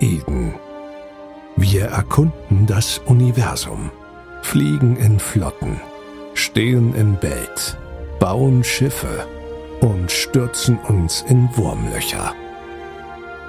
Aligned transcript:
Eden. 0.00 0.54
Wir 1.56 1.86
erkunden 1.86 2.66
das 2.66 2.98
Universum, 2.98 3.90
fliegen 4.42 4.96
in 4.96 5.18
Flotten, 5.18 5.80
stehen 6.34 6.94
in 6.94 7.16
Belt, 7.16 7.76
bauen 8.20 8.62
Schiffe 8.62 9.26
und 9.80 10.10
stürzen 10.10 10.78
uns 10.88 11.24
in 11.28 11.48
Wurmlöcher. 11.56 12.34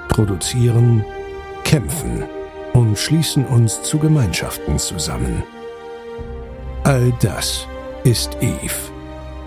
Produzieren, 0.10 1.06
kämpfen 1.64 2.24
und 2.74 2.98
schließen 2.98 3.46
uns 3.46 3.82
zu 3.84 4.00
Gemeinschaften 4.00 4.80
zusammen. 4.80 5.44
All 6.84 7.14
das 7.22 7.68
ist 8.04 8.38
Eve. 8.42 8.92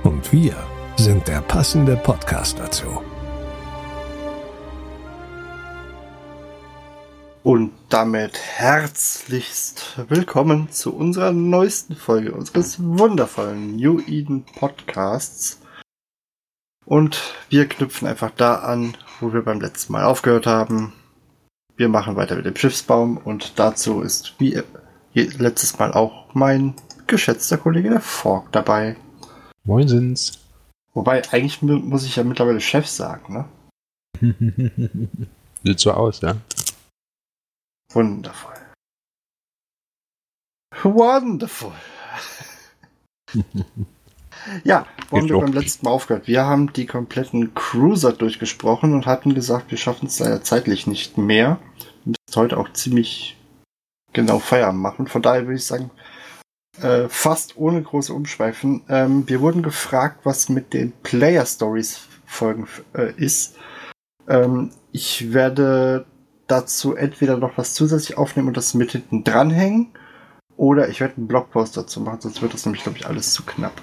Und 0.04 0.32
wir 0.32 0.54
sind 0.96 1.26
der 1.26 1.40
passende 1.40 1.96
Podcast 1.96 2.58
dazu. 2.58 3.02
Und 7.52 7.70
damit 7.90 8.38
herzlichst 8.38 9.98
willkommen 10.08 10.70
zu 10.70 10.96
unserer 10.96 11.32
neuesten 11.32 11.94
Folge 11.94 12.32
unseres 12.32 12.82
wundervollen 12.82 13.76
New 13.76 14.00
Eden 14.00 14.46
Podcasts. 14.58 15.60
Und 16.86 17.20
wir 17.50 17.68
knüpfen 17.68 18.08
einfach 18.08 18.30
da 18.30 18.54
an, 18.54 18.96
wo 19.20 19.34
wir 19.34 19.42
beim 19.42 19.60
letzten 19.60 19.92
Mal 19.92 20.04
aufgehört 20.04 20.46
haben. 20.46 20.94
Wir 21.76 21.90
machen 21.90 22.16
weiter 22.16 22.36
mit 22.36 22.46
dem 22.46 22.56
Schiffsbaum 22.56 23.18
und 23.18 23.58
dazu 23.58 24.00
ist 24.00 24.32
wie 24.38 24.62
letztes 25.12 25.78
Mal 25.78 25.92
auch 25.92 26.34
mein 26.34 26.72
geschätzter 27.06 27.58
Kollege 27.58 27.90
der 27.90 28.00
Fork 28.00 28.50
dabei. 28.52 28.96
Moinsens. 29.64 30.38
Wobei, 30.94 31.20
eigentlich 31.30 31.60
muss 31.60 32.06
ich 32.06 32.16
ja 32.16 32.24
mittlerweile 32.24 32.62
Chef 32.62 32.86
sagen, 32.86 33.46
ne? 34.22 34.48
Sieht 35.64 35.80
so 35.80 35.90
aus, 35.90 36.22
ja. 36.22 36.36
Wundervoll. 37.94 38.54
Wonderful. 40.82 41.72
ja, 44.64 44.86
wo 45.10 45.18
haben 45.18 45.28
wir 45.28 45.38
beim 45.38 45.52
letzten 45.52 45.84
Mal 45.84 45.92
aufgehört? 45.92 46.26
Wir 46.26 46.44
haben 46.44 46.72
die 46.72 46.86
kompletten 46.86 47.54
Cruiser 47.54 48.12
durchgesprochen 48.12 48.94
und 48.94 49.06
hatten 49.06 49.34
gesagt, 49.34 49.70
wir 49.70 49.78
schaffen 49.78 50.06
es 50.06 50.18
leider 50.18 50.42
zeitlich 50.42 50.86
nicht 50.86 51.18
mehr. 51.18 51.58
Wir 52.04 52.14
müssen 52.26 52.40
heute 52.40 52.58
auch 52.58 52.72
ziemlich 52.72 53.36
genau 54.12 54.38
Feierabend 54.38 54.80
machen. 54.80 55.06
Von 55.06 55.22
daher 55.22 55.42
würde 55.42 55.56
ich 55.56 55.64
sagen, 55.64 55.90
äh, 56.80 57.08
fast 57.08 57.56
ohne 57.56 57.82
große 57.82 58.12
Umschweifen. 58.12 58.82
Ähm, 58.88 59.28
wir 59.28 59.40
wurden 59.40 59.62
gefragt, 59.62 60.20
was 60.24 60.48
mit 60.48 60.72
den 60.72 60.92
Player 61.02 61.46
Stories 61.46 62.08
Folgen 62.26 62.66
äh, 62.94 63.12
ist. 63.16 63.56
Ähm, 64.26 64.70
ich 64.90 65.32
werde 65.32 66.06
dazu 66.52 66.94
entweder 66.94 67.38
noch 67.38 67.56
was 67.56 67.72
zusätzlich 67.72 68.18
aufnehmen 68.18 68.48
und 68.48 68.56
das 68.56 68.74
mit 68.74 68.92
hinten 68.92 69.24
dranhängen. 69.24 69.92
Oder 70.56 70.90
ich 70.90 71.00
werde 71.00 71.16
einen 71.16 71.26
Blogpost 71.26 71.76
dazu 71.76 72.00
machen, 72.00 72.20
sonst 72.20 72.42
wird 72.42 72.52
das 72.52 72.66
nämlich, 72.66 72.82
glaube 72.82 72.98
ich, 72.98 73.06
alles 73.06 73.32
zu 73.32 73.42
knapp. 73.42 73.80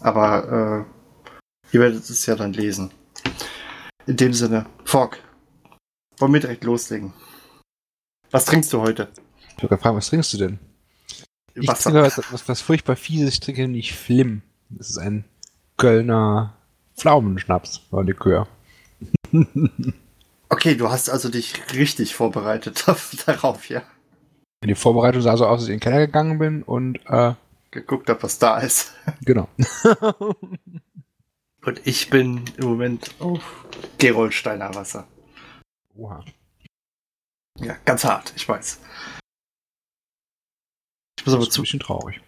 Aber 0.00 0.86
äh, 1.72 1.74
ihr 1.74 1.80
werdet 1.80 2.08
es 2.08 2.26
ja 2.26 2.36
dann 2.36 2.52
lesen. 2.52 2.92
In 4.06 4.16
dem 4.16 4.32
Sinne, 4.32 4.66
Fork, 4.84 5.18
wollen 6.18 6.32
wir 6.32 6.40
direkt 6.40 6.62
loslegen. 6.62 7.12
Was 8.30 8.44
trinkst 8.44 8.72
du 8.72 8.80
heute? 8.80 9.08
Ich 9.56 9.62
wollte 9.62 9.76
fragen, 9.78 9.96
was 9.96 10.08
trinkst 10.08 10.32
du 10.32 10.38
denn? 10.38 10.58
Ich 11.54 11.66
Wasser. 11.66 11.90
trinke 11.90 12.06
was, 12.06 12.32
was, 12.32 12.48
was 12.48 12.60
furchtbar 12.60 12.96
fieses. 12.96 13.34
Ich 13.34 13.40
trinke 13.40 13.62
nämlich 13.62 13.94
Flim. 13.94 14.42
Das 14.70 14.90
ist 14.90 14.98
ein 14.98 15.24
Kölner 15.76 16.54
Pflaumenschnaps, 16.96 17.82
war 17.90 18.04
Likör. 18.04 18.46
Okay, 20.52 20.74
du 20.74 20.90
hast 20.90 21.08
also 21.08 21.30
dich 21.30 21.54
richtig 21.72 22.14
vorbereitet 22.14 22.84
darauf, 23.26 23.70
ja. 23.70 23.82
Die 24.62 24.74
Vorbereitung 24.74 25.22
sah 25.22 25.38
so 25.38 25.46
aus, 25.46 25.60
dass 25.60 25.68
ich 25.68 25.72
in 25.72 25.78
den 25.78 25.80
Keller 25.80 26.06
gegangen 26.06 26.38
bin 26.38 26.62
und 26.62 27.00
äh, 27.06 27.32
geguckt 27.70 28.10
habe, 28.10 28.22
was 28.22 28.38
da 28.38 28.58
ist. 28.58 28.92
Genau. 29.24 29.48
und 31.64 31.86
ich 31.86 32.10
bin 32.10 32.44
im 32.58 32.66
Moment 32.66 33.14
auf 33.18 33.40
Gerolsteiner 33.96 34.74
Wasser. 34.74 35.08
Oha. 35.96 36.22
Ja, 37.58 37.74
ganz 37.86 38.04
hart, 38.04 38.34
ich 38.36 38.46
weiß. 38.46 38.78
Ich 41.18 41.24
muss 41.24 41.34
aber 41.34 41.48
zu. 41.48 41.62
Ein 41.62 41.64
bisschen 41.64 41.80
traurig. 41.80 42.20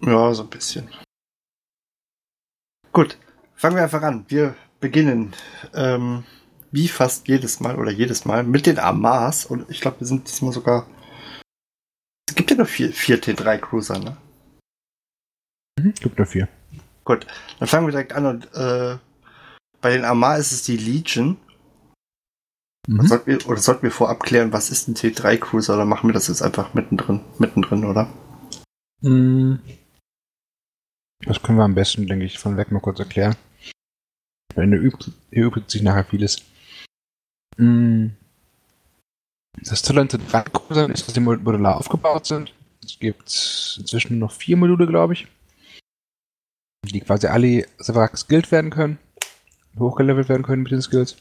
Ja, 0.00 0.32
so 0.32 0.44
ein 0.44 0.50
bisschen. 0.50 0.88
Gut, 2.92 3.18
fangen 3.54 3.76
wir 3.76 3.82
einfach 3.82 4.02
an. 4.02 4.24
Wir 4.28 4.56
beginnen. 4.80 5.34
Ähm, 5.74 6.24
wie 6.72 6.88
fast 6.88 7.28
jedes 7.28 7.60
Mal 7.60 7.76
oder 7.76 7.90
jedes 7.90 8.24
Mal 8.24 8.44
mit 8.44 8.66
den 8.66 8.78
Amas 8.78 9.46
und 9.46 9.68
ich 9.70 9.80
glaube, 9.80 10.00
wir 10.00 10.06
sind 10.06 10.28
diesmal 10.28 10.52
sogar. 10.52 10.86
Es 12.28 12.34
gibt 12.34 12.50
ja 12.50 12.56
nur 12.56 12.66
vier, 12.66 12.92
vier 12.92 13.20
T3 13.20 13.58
Cruiser, 13.58 13.98
ne? 13.98 14.16
Mhm, 15.78 15.94
gibt 15.94 16.18
nur 16.18 16.26
vier. 16.26 16.48
Gut, 17.04 17.26
dann 17.58 17.68
fangen 17.68 17.86
wir 17.86 17.92
direkt 17.92 18.12
an 18.12 18.26
und 18.26 18.54
äh, 18.54 18.96
bei 19.80 19.92
den 19.92 20.04
Amar 20.04 20.38
ist 20.38 20.52
es 20.52 20.62
die 20.62 20.76
Legion. 20.76 21.36
Mhm. 22.88 23.06
Sollten 23.06 23.26
wir, 23.26 23.48
oder 23.48 23.60
sollten 23.60 23.82
wir 23.82 23.90
vorab 23.90 24.22
klären, 24.22 24.52
was 24.52 24.70
ist 24.70 24.88
ein 24.88 24.94
T3 24.94 25.38
Cruiser 25.38 25.74
oder 25.74 25.84
machen 25.84 26.08
wir 26.08 26.14
das 26.14 26.28
jetzt 26.28 26.42
einfach 26.42 26.74
mittendrin, 26.74 27.20
mittendrin, 27.38 27.84
oder? 27.84 28.08
Mhm. 29.00 29.60
Das 31.20 31.42
können 31.42 31.58
wir 31.58 31.64
am 31.64 31.74
besten, 31.74 32.06
denke 32.06 32.24
ich, 32.24 32.38
von 32.38 32.56
weg 32.56 32.70
mal 32.70 32.80
kurz 32.80 32.98
erklären. 32.98 33.36
Hier 34.54 34.70
übt 34.70 35.64
sich 35.68 35.82
nachher 35.82 36.04
vieles. 36.04 36.42
Mm. 37.56 38.08
Das 39.62 39.82
Tolle 39.82 40.02
an 40.02 40.08
Landcruisern 40.32 40.90
ist, 40.90 41.06
dass 41.06 41.14
die 41.14 41.20
modular 41.20 41.76
aufgebaut 41.76 42.26
sind. 42.26 42.52
Es 42.84 42.98
gibt 42.98 43.76
inzwischen 43.78 44.18
noch 44.18 44.32
vier 44.32 44.56
Module, 44.56 44.86
glaube 44.86 45.14
ich, 45.14 45.26
die 46.84 47.00
quasi 47.00 47.26
alle 47.26 47.66
separat 47.78 48.12
geskillt 48.12 48.52
werden 48.52 48.70
können, 48.70 48.98
hochgelevelt 49.78 50.28
werden 50.28 50.42
können 50.42 50.62
mit 50.62 50.72
den 50.72 50.82
Skills. 50.82 51.16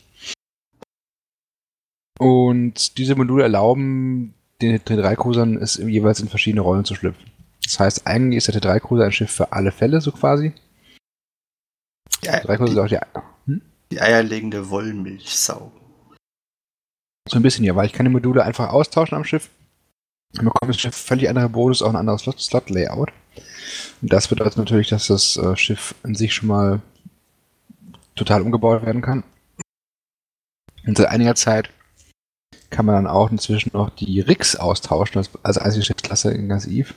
Und 2.19 2.97
diese 2.97 3.15
Module 3.15 3.43
erlauben 3.43 4.33
den 4.61 4.77
T3-Cruisern 4.79 5.57
es 5.57 5.75
jeweils 5.75 6.19
in 6.19 6.29
verschiedene 6.29 6.61
Rollen 6.61 6.85
zu 6.85 6.95
schlüpfen. 6.95 7.25
Das 7.63 7.79
heißt, 7.79 8.07
eigentlich 8.07 8.37
ist 8.37 8.47
der 8.47 8.61
T3-Cruiser 8.61 9.05
ein 9.05 9.11
Schiff 9.11 9.31
für 9.31 9.51
alle 9.51 9.71
Fälle, 9.71 9.99
so 10.01 10.11
quasi. 10.11 10.53
Ja, 12.23 12.39
die, 12.39 12.73
die, 12.73 12.99
hm? 13.45 13.61
die 13.91 14.01
eierlegende 14.01 14.69
Wollmilchsau. 14.69 15.71
So 17.27 17.37
ein 17.37 17.41
bisschen 17.41 17.65
ja, 17.65 17.75
weil 17.75 17.87
ich 17.87 17.93
kann 17.93 18.05
die 18.05 18.11
Module 18.11 18.43
einfach 18.43 18.69
austauschen 18.69 19.17
am 19.17 19.23
Schiff. 19.23 19.49
Dann 20.33 20.45
bekommt 20.45 20.69
das 20.69 20.79
Schiff 20.79 20.95
völlig 20.95 21.29
andere 21.29 21.49
Bonus, 21.49 21.81
auch 21.81 21.89
ein 21.89 21.95
anderes 21.95 22.21
Slot-Layout. 22.21 23.11
Und 24.01 24.13
das 24.13 24.27
bedeutet 24.27 24.57
natürlich, 24.57 24.89
dass 24.89 25.07
das 25.07 25.37
äh, 25.37 25.55
Schiff 25.55 25.95
in 26.03 26.15
sich 26.15 26.33
schon 26.33 26.49
mal 26.49 26.81
total 28.15 28.41
umgebaut 28.41 28.85
werden 28.85 29.01
kann. 29.01 29.23
Und 30.85 30.97
seit 30.97 31.07
einiger 31.07 31.35
Zeit 31.35 31.69
kann 32.69 32.85
man 32.85 32.95
dann 32.95 33.07
auch 33.07 33.31
inzwischen 33.31 33.71
noch 33.73 33.89
die 33.89 34.19
Rigs 34.19 34.55
austauschen, 34.55 35.17
als, 35.17 35.29
als 35.43 35.57
einzige 35.57 35.85
Schiffsklasse 35.85 36.31
in 36.31 36.49
ganz 36.49 36.67
Eve 36.67 36.93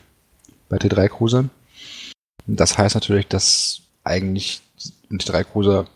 bei 0.69 0.77
T3-Cruisern. 0.77 1.51
Und 2.47 2.61
das 2.61 2.77
heißt 2.77 2.95
natürlich, 2.95 3.29
dass 3.29 3.83
eigentlich 4.05 4.61
ein 5.11 5.19
T3-Cruiser 5.19 5.87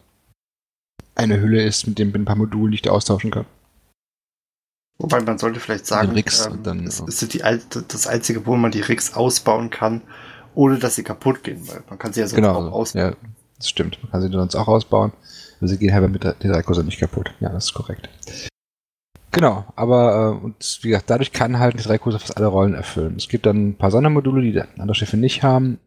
eine 1.14 1.41
Hülle 1.41 1.62
ist, 1.62 1.87
mit 1.87 1.99
dem 1.99 2.09
mit 2.09 2.22
ein 2.22 2.25
paar 2.25 2.37
Modulen, 2.37 2.78
da 2.82 2.91
austauschen 2.91 3.31
kann. 3.31 3.47
Wobei 5.02 5.20
man 5.20 5.36
sollte 5.36 5.58
vielleicht 5.58 5.84
sagen, 5.84 6.12
Rigs 6.12 6.46
ähm, 6.46 6.62
dann, 6.62 6.86
es 6.86 7.00
ist 7.00 7.34
die, 7.34 7.42
das 7.88 8.06
einzige, 8.06 8.46
wo 8.46 8.54
man 8.54 8.70
die 8.70 8.82
Rigs 8.82 9.14
ausbauen 9.14 9.68
kann, 9.68 10.02
ohne 10.54 10.78
dass 10.78 10.94
sie 10.94 11.02
kaputt 11.02 11.42
gehen, 11.42 11.66
weil 11.66 11.82
man 11.88 11.98
kann 11.98 12.12
sie 12.12 12.20
ja 12.20 12.28
sonst 12.28 12.36
genau, 12.36 12.54
auch 12.54 12.70
ausbauen. 12.72 13.10
Ja, 13.10 13.16
das 13.56 13.68
stimmt. 13.68 14.00
Man 14.00 14.12
kann 14.12 14.22
sie 14.22 14.28
sonst 14.28 14.54
auch 14.54 14.68
ausbauen. 14.68 15.12
Aber 15.58 15.66
sie 15.66 15.76
gehen 15.76 15.92
halt 15.92 16.08
mit 16.08 16.22
der 16.22 16.38
D3-Kurse 16.38 16.84
nicht 16.84 17.00
kaputt. 17.00 17.34
Ja, 17.40 17.48
das 17.48 17.64
ist 17.64 17.75
korrekt. 17.75 18.08
Genau, 19.32 19.64
aber 19.75 20.38
äh, 20.40 20.44
und 20.44 20.78
wie 20.82 20.90
gesagt, 20.90 21.10
dadurch 21.10 21.32
kann 21.32 21.58
halt 21.58 21.81
die 21.81 21.82
3 21.82 21.99
Kurse 21.99 22.20
fast 22.20 22.37
alle 22.37 22.46
Rollen 22.46 22.75
erfüllen. 22.75 23.16
Es 23.16 23.28
gibt 23.28 23.44
dann 23.44 23.70
ein 23.70 23.76
paar 23.76 23.90
Sondermodule, 23.90 24.43
die 24.43 24.60
andere 24.78 24.94
Schiffe 24.94 25.16
nicht 25.16 25.43
haben. 25.43 25.81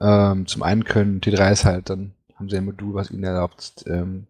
ähm, 0.00 0.48
zum 0.48 0.64
einen 0.64 0.82
können 0.84 1.20
T3s 1.20 1.64
halt, 1.64 1.88
dann 1.88 2.14
haben 2.34 2.48
sie 2.48 2.56
ein 2.56 2.64
Modul, 2.64 2.94
was 2.94 3.12
ihnen 3.12 3.22
erlaubt, 3.22 3.84
ähm, 3.86 4.26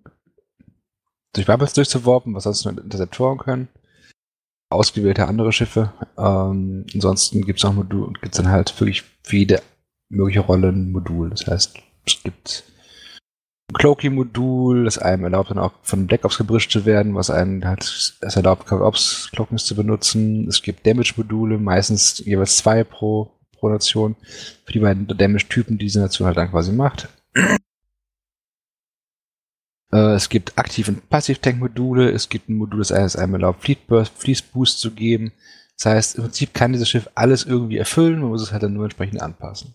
durch 1.32 1.46
Bubbles 1.46 1.74
durchzuwarpen, 1.74 2.34
was 2.34 2.44
sonst 2.44 2.64
nur 2.64 2.78
Interceptoren 2.78 3.38
können. 3.38 3.68
Ausgewählte 4.70 5.26
andere 5.26 5.52
Schiffe. 5.52 5.92
Ähm, 6.16 6.86
ansonsten 6.94 7.42
gibt 7.42 7.58
es 7.58 7.64
auch 7.64 7.72
Modul, 7.72 8.12
gibt 8.20 8.38
dann 8.38 8.48
halt 8.48 8.78
wirklich 8.80 9.02
für 9.22 9.36
jede 9.36 9.62
mögliche 10.08 10.40
Rolle 10.40 10.68
ein 10.68 10.92
Modul. 10.92 11.30
Das 11.30 11.46
heißt, 11.46 11.76
es 12.06 12.22
gibt 12.22 12.64
ein 13.70 13.74
Cloaking-Modul, 13.74 14.84
das 14.84 14.98
einem 14.98 15.24
erlaubt 15.24 15.50
dann 15.50 15.58
auch 15.58 15.72
von 15.82 16.06
Black 16.06 16.24
Ops 16.24 16.38
gebrischt 16.38 16.72
zu 16.72 16.84
werden, 16.84 17.14
was 17.14 17.30
einem 17.30 17.64
halt 17.64 17.82
es 17.82 18.36
erlaubt, 18.36 18.66
Cover 18.66 18.86
Ops 18.86 19.30
Cloakings 19.32 19.64
zu 19.64 19.74
benutzen. 19.74 20.48
Es 20.48 20.62
gibt 20.62 20.86
Damage-Module, 20.86 21.58
meistens 21.58 22.18
jeweils 22.18 22.56
zwei 22.56 22.84
pro, 22.84 23.30
pro 23.52 23.68
Nation, 23.68 24.16
für 24.64 24.72
die 24.72 24.80
beiden 24.80 25.06
Damage-Typen, 25.06 25.78
die 25.78 25.86
diese 25.86 26.00
Nation 26.00 26.26
halt 26.26 26.36
dann 26.36 26.50
quasi 26.50 26.72
macht. 26.72 27.08
Äh, 29.92 30.14
es 30.14 30.28
gibt 30.28 30.58
Aktiv- 30.58 30.88
und 30.88 31.08
Passiv-Tank-Module. 31.08 32.10
Es 32.10 32.28
gibt 32.28 32.48
ein 32.48 32.56
Modul, 32.56 32.80
das 32.80 32.90
es 32.90 33.16
einem 33.16 33.34
erlaubt, 33.34 33.62
Fleet 33.62 33.86
Burst, 33.86 34.12
Fleece 34.16 34.42
Boost 34.42 34.80
zu 34.80 34.92
geben. 34.92 35.32
Das 35.76 35.86
heißt, 35.86 36.16
im 36.16 36.24
Prinzip 36.24 36.52
kann 36.52 36.72
dieses 36.72 36.88
Schiff 36.88 37.08
alles 37.14 37.44
irgendwie 37.44 37.78
erfüllen, 37.78 38.20
man 38.20 38.28
muss 38.28 38.42
es 38.42 38.52
halt 38.52 38.62
dann 38.62 38.74
nur 38.74 38.84
entsprechend 38.84 39.22
anpassen. 39.22 39.74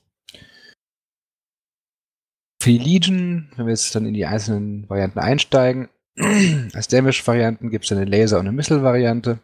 Für 2.62 2.70
die 2.72 2.78
Legion, 2.78 3.52
wenn 3.56 3.66
wir 3.66 3.72
jetzt 3.74 3.94
dann 3.96 4.06
in 4.06 4.14
die 4.14 4.26
einzelnen 4.26 4.90
Varianten 4.90 5.20
einsteigen, 5.20 5.90
als 6.74 6.88
Damage-Varianten 6.88 7.70
gibt 7.70 7.86
es 7.86 7.92
eine 7.92 8.06
Laser- 8.06 8.40
und 8.40 8.48
eine 8.48 8.56
Missile-Variante. 8.56 9.40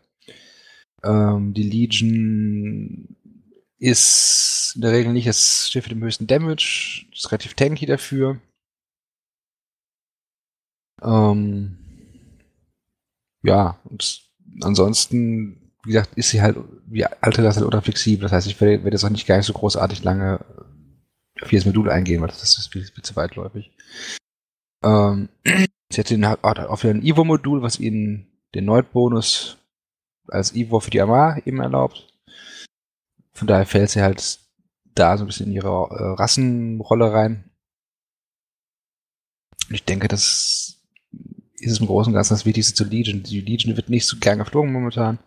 Ähm, 1.04 1.54
die 1.54 1.64
Legion 1.64 3.18
ist 3.80 4.74
in 4.76 4.82
der 4.82 4.92
Regel 4.92 5.14
nicht 5.14 5.28
das 5.28 5.70
Schiff 5.70 5.86
mit 5.86 5.94
dem 5.94 6.04
höchsten 6.04 6.28
Damage, 6.28 7.06
ist 7.12 7.32
relativ 7.32 7.56
tanky 7.56 7.88
dafür. 7.88 8.40
Ähm, 11.02 11.78
ja, 13.44 13.80
und 13.86 14.22
ansonsten, 14.62 15.74
wie 15.84 15.94
gesagt, 15.94 16.16
ist 16.16 16.30
sie 16.30 16.42
halt 16.42 16.58
wie 16.92 17.06
alte 17.06 17.42
das 17.42 17.56
halt 17.56 17.66
ultra 17.66 17.82
flexibel. 17.82 18.24
Das 18.24 18.34
heißt, 18.34 18.48
ich 18.48 18.60
werde, 18.60 18.84
werde 18.84 18.96
jetzt 18.96 19.06
auch 19.06 19.10
nicht 19.10 19.26
gar 19.26 19.38
nicht 19.38 19.46
so 19.46 19.54
großartig 19.54 20.04
lange 20.04 20.44
auf 21.42 21.52
jedes 21.52 21.66
Modul 21.66 21.90
eingehen, 21.90 22.22
weil 22.22 22.28
das 22.28 22.44
ist 22.44 22.68
viel, 22.72 22.86
zu 22.92 23.16
weitläufig. 23.16 23.72
Ähm, 24.84 25.30
sie 25.90 26.00
hat 26.00 26.10
den, 26.10 26.26
auch 26.26 26.84
wieder 26.84 26.94
ein 26.94 27.04
Ivo-Modul, 27.04 27.62
was 27.62 27.80
ihnen 27.80 28.28
den 28.54 28.66
Neut-Bonus 28.66 29.58
als 30.28 30.54
Ivo 30.54 30.82
für 30.82 30.92
die 30.92 31.02
Armar 31.02 31.46
eben 31.48 31.62
erlaubt. 31.62 32.08
Von 33.34 33.48
daher 33.48 33.66
fällt 33.66 33.90
sie 33.90 34.02
halt 34.02 34.40
da 34.94 35.18
so 35.18 35.24
ein 35.24 35.28
bisschen 35.28 35.48
in 35.48 35.54
ihre 35.54 35.70
äh, 35.70 36.22
Rassenrolle 36.22 37.14
rein. 37.14 37.50
Und 39.70 39.76
ich 39.76 39.86
denke, 39.86 40.10
das 40.10 40.81
ist 41.62 41.74
es 41.74 41.80
im 41.80 41.88
Großen 41.88 42.12
und 42.12 42.16
Ganzen 42.16 42.34
das 42.34 42.46
Wichtigste 42.46 42.74
zu 42.74 42.84
Legion. 42.84 43.24
Die 43.24 43.42
Legion 43.42 43.76
wird 43.76 43.90
nicht 43.90 44.06
so 44.06 44.18
gern 44.20 44.40
geflogen 44.40 44.72
momentan. 44.72 45.20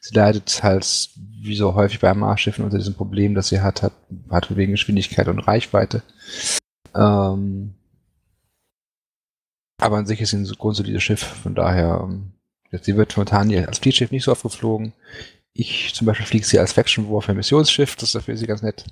Sie 0.00 0.14
leidet 0.14 0.62
halt, 0.62 1.10
wie 1.16 1.56
so 1.56 1.74
häufig 1.74 2.00
bei 2.00 2.08
Armar-Schiffen, 2.08 2.64
unter 2.64 2.78
diesem 2.78 2.94
Problem, 2.94 3.34
das 3.34 3.48
sie 3.48 3.60
hat, 3.60 3.82
hat, 3.82 3.92
hat 4.30 4.56
wegen 4.56 4.72
Geschwindigkeit 4.72 5.28
und 5.28 5.40
Reichweite. 5.40 6.02
Ähm, 6.94 7.74
aber 9.80 9.96
an 9.96 10.06
sich 10.06 10.20
ist 10.20 10.30
sie 10.30 10.36
ein 10.36 10.44
grundsolides 10.44 11.02
Schiff, 11.02 11.22
von 11.22 11.54
daher, 11.54 12.00
ähm, 12.02 12.32
sie 12.82 12.96
wird 12.96 13.16
momentan 13.16 13.52
als 13.66 13.78
Fleetschiff 13.78 14.10
nicht 14.10 14.24
so 14.24 14.32
oft 14.32 14.42
geflogen. 14.42 14.92
Ich 15.52 15.92
zum 15.94 16.06
Beispiel 16.06 16.26
fliege 16.26 16.46
sie 16.46 16.58
als 16.58 16.72
Faction 16.72 17.10
Warfare 17.10 17.36
Missionsschiff, 17.36 17.96
das 17.96 18.10
ist 18.10 18.14
dafür 18.14 18.36
sie 18.36 18.46
ganz 18.46 18.62
nett. 18.62 18.84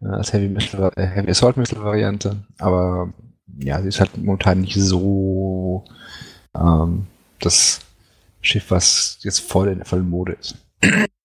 Äh, 0.00 0.08
als 0.08 0.32
Heavy, 0.32 0.46
äh, 0.54 1.06
Heavy 1.06 1.30
Assault 1.30 1.56
Missile 1.56 1.82
Variante. 1.82 2.44
Aber 2.58 3.12
ja, 3.58 3.80
sie 3.82 3.88
ist 3.88 4.00
halt 4.00 4.16
momentan 4.16 4.60
nicht 4.60 4.76
so 4.76 5.84
ähm, 6.56 7.06
das 7.40 7.80
Schiff, 8.40 8.70
was 8.70 9.18
jetzt 9.22 9.40
voll 9.40 9.68
in 9.68 9.78
der 9.78 9.86
vollen 9.86 10.08
Mode 10.08 10.32
ist. 10.32 10.56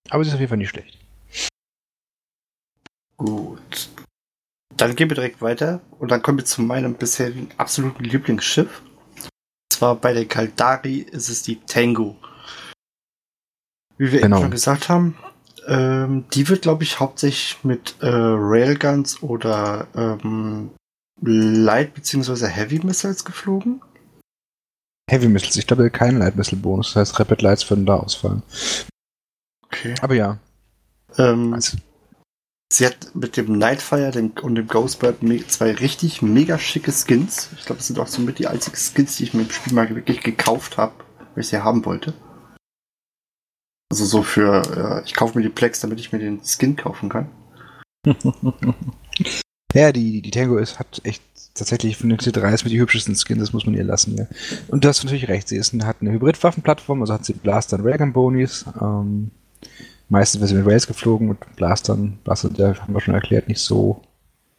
Aber 0.09 0.23
sie 0.23 0.29
ist 0.29 0.33
auf 0.35 0.39
jeden 0.39 0.49
Fall 0.49 0.57
nicht 0.57 0.69
schlecht. 0.69 0.97
Gut. 3.17 3.89
Dann 4.75 4.95
gehen 4.95 5.09
wir 5.09 5.15
direkt 5.15 5.41
weiter 5.41 5.81
und 5.97 6.11
dann 6.11 6.21
kommen 6.21 6.37
wir 6.37 6.45
zu 6.45 6.61
meinem 6.61 6.93
bisherigen 6.93 7.49
absoluten 7.57 8.03
Lieblingsschiff. 8.03 8.81
Und 9.15 9.73
zwar 9.73 9.95
bei 9.95 10.13
der 10.13 10.25
Kaldari 10.25 10.99
ist 10.99 11.29
es 11.29 11.41
die 11.41 11.59
Tango. 11.61 12.15
Wie 13.97 14.11
wir 14.11 14.21
genau. 14.21 14.37
eben 14.37 14.43
schon 14.43 14.51
gesagt 14.51 14.89
haben, 14.89 15.17
ähm, 15.67 16.25
die 16.33 16.47
wird, 16.47 16.61
glaube 16.61 16.83
ich, 16.83 16.99
hauptsächlich 16.99 17.63
mit 17.63 17.95
äh, 18.01 18.07
Railguns 18.07 19.23
oder 19.23 19.87
ähm, 19.95 20.69
Light- 21.21 21.93
bzw. 21.93 22.47
Heavy 22.47 22.79
Missiles 22.83 23.25
geflogen. 23.25 23.81
Heavy 25.09 25.27
Missiles, 25.27 25.55
ich 25.55 25.67
glaube 25.67 25.89
kein 25.89 26.17
Light 26.17 26.35
Missile 26.35 26.61
Bonus, 26.61 26.93
das 26.93 27.09
heißt 27.09 27.19
Rapid 27.19 27.41
Lights 27.41 27.69
würden 27.69 27.85
da 27.85 27.95
ausfallen. 27.95 28.43
Okay. 29.65 29.95
Aber 30.01 30.15
ja. 30.15 30.39
Ähm, 31.17 31.53
also. 31.53 31.77
Sie 32.71 32.85
hat 32.85 33.15
mit 33.15 33.37
dem 33.37 33.57
Nightfire 33.57 34.11
und 34.41 34.55
dem 34.55 34.67
Ghostbird 34.67 35.19
zwei 35.49 35.71
richtig 35.71 36.21
mega 36.21 36.59
schicke 36.59 36.91
Skins. 36.91 37.49
Ich 37.57 37.65
glaube, 37.65 37.77
das 37.77 37.87
sind 37.87 37.97
auch 37.97 38.07
so 38.07 38.21
mit 38.21 38.39
die 38.39 38.47
einzigen 38.47 38.75
Skins, 38.75 39.15
die 39.15 39.23
ich 39.23 39.33
mir 39.33 39.43
im 39.43 39.49
Spiel 39.49 39.73
mal 39.73 39.89
wirklich 39.95 40.19
gekauft 40.19 40.77
habe, 40.77 40.93
weil 41.33 41.43
ich 41.43 41.47
sie 41.47 41.63
haben 41.63 41.85
wollte. 41.85 42.13
Also 43.89 44.03
so 44.03 44.21
für, 44.21 45.01
äh, 45.01 45.05
ich 45.05 45.13
kaufe 45.13 45.37
mir 45.37 45.43
die 45.43 45.49
Plex, 45.49 45.79
damit 45.79 46.01
ich 46.01 46.11
mir 46.11 46.19
den 46.19 46.41
Skin 46.43 46.75
kaufen 46.75 47.07
kann. 47.07 47.31
ja, 49.73 49.91
die, 49.91 50.21
die 50.21 50.31
Tango 50.31 50.57
ist, 50.57 50.79
hat 50.79 51.01
echt 51.03 51.21
tatsächlich 51.53 51.97
von 51.97 52.09
den 52.09 52.19
C3 52.19 52.63
mit 52.63 52.71
die 52.71 52.79
hübschesten 52.79 53.15
Skins, 53.15 53.39
das 53.39 53.53
muss 53.53 53.65
man 53.65 53.75
ihr 53.75 53.83
lassen, 53.83 54.15
ja. 54.15 54.27
Und 54.67 54.83
du 54.83 54.87
hast 54.87 55.03
natürlich 55.03 55.27
recht, 55.27 55.47
sie 55.47 55.57
ist, 55.57 55.73
hat 55.83 55.97
eine 56.01 56.11
Hybridwaffenplattform, 56.11 57.01
also 57.01 57.13
hat 57.13 57.25
sie 57.25 57.33
Blaster 57.33 57.77
und 57.77 57.85
Railgun 57.85 58.13
Bonis. 58.13 58.65
Ähm, 58.81 59.31
meistens 60.09 60.41
wird 60.41 60.49
sie 60.49 60.55
mit 60.55 60.65
Rails 60.65 60.87
geflogen, 60.87 61.29
mit 61.29 61.55
Blastern. 61.55 62.19
Blaster, 62.23 62.49
der 62.49 62.79
haben 62.79 62.93
wir 62.93 63.01
schon 63.01 63.15
erklärt, 63.15 63.47
nicht 63.47 63.61
so 63.61 64.01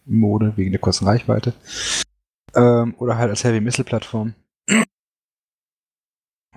Mode 0.05 0.53
wegen 0.57 0.73
der 0.73 0.81
kurzen 0.81 1.07
Reichweite. 1.07 1.55
Ähm, 2.55 2.95
oder 2.99 3.19
halt 3.19 3.31
als 3.31 3.45
Heavy 3.45 3.61
Missile 3.61 3.85
Plattform. 3.85 4.35
Da 4.67 4.85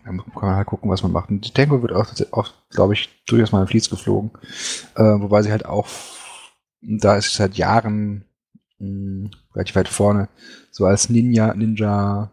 kann 0.03 0.23
man 0.33 0.55
halt 0.55 0.67
gucken, 0.67 0.89
was 0.89 1.03
man 1.03 1.11
macht. 1.11 1.29
Und 1.29 1.45
die 1.45 1.51
Tango 1.51 1.81
wird 1.81 1.93
auch, 1.93 2.07
auch 2.31 2.53
glaube 2.69 2.93
ich, 2.93 3.09
durchaus 3.27 3.51
mal 3.51 3.61
in 3.61 3.67
Fleets 3.67 3.89
geflogen. 3.89 4.31
Äh, 4.95 5.03
wobei 5.03 5.43
sie 5.43 5.51
halt 5.51 5.65
auch, 5.65 5.87
da 6.81 7.17
ist 7.17 7.27
es 7.27 7.35
seit 7.35 7.55
Jahren 7.55 8.25
mh, 8.81 9.25
hm, 9.25 9.31
relativ 9.53 9.75
weit 9.75 9.87
vorne, 9.87 10.29
so 10.71 10.85
als 10.85 11.09
Ninja, 11.09 11.53
Ninja 11.53 12.31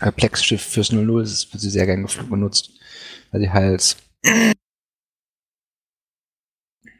äh, 0.00 0.12
Plex-Schiff 0.12 0.62
fürs 0.62 0.92
00 0.92 1.22
das 1.22 1.52
wird 1.52 1.60
sie 1.60 1.70
sehr 1.70 1.86
gerne 1.86 2.06
benutzt, 2.28 2.70
weil 3.30 3.40
sie 3.40 3.50
halt 3.50 3.96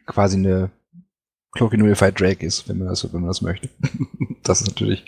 quasi 0.07 0.37
eine 0.37 0.71
Cloaky 1.53 1.77
Nullified 1.77 2.19
Drake 2.19 2.45
ist, 2.45 2.69
wenn 2.69 2.79
man 2.79 2.89
das, 2.89 3.05
wenn 3.05 3.21
man 3.21 3.29
das 3.29 3.43
möchte. 3.43 3.69
das 4.43 4.61
ist 4.61 4.69
natürlich 4.69 5.05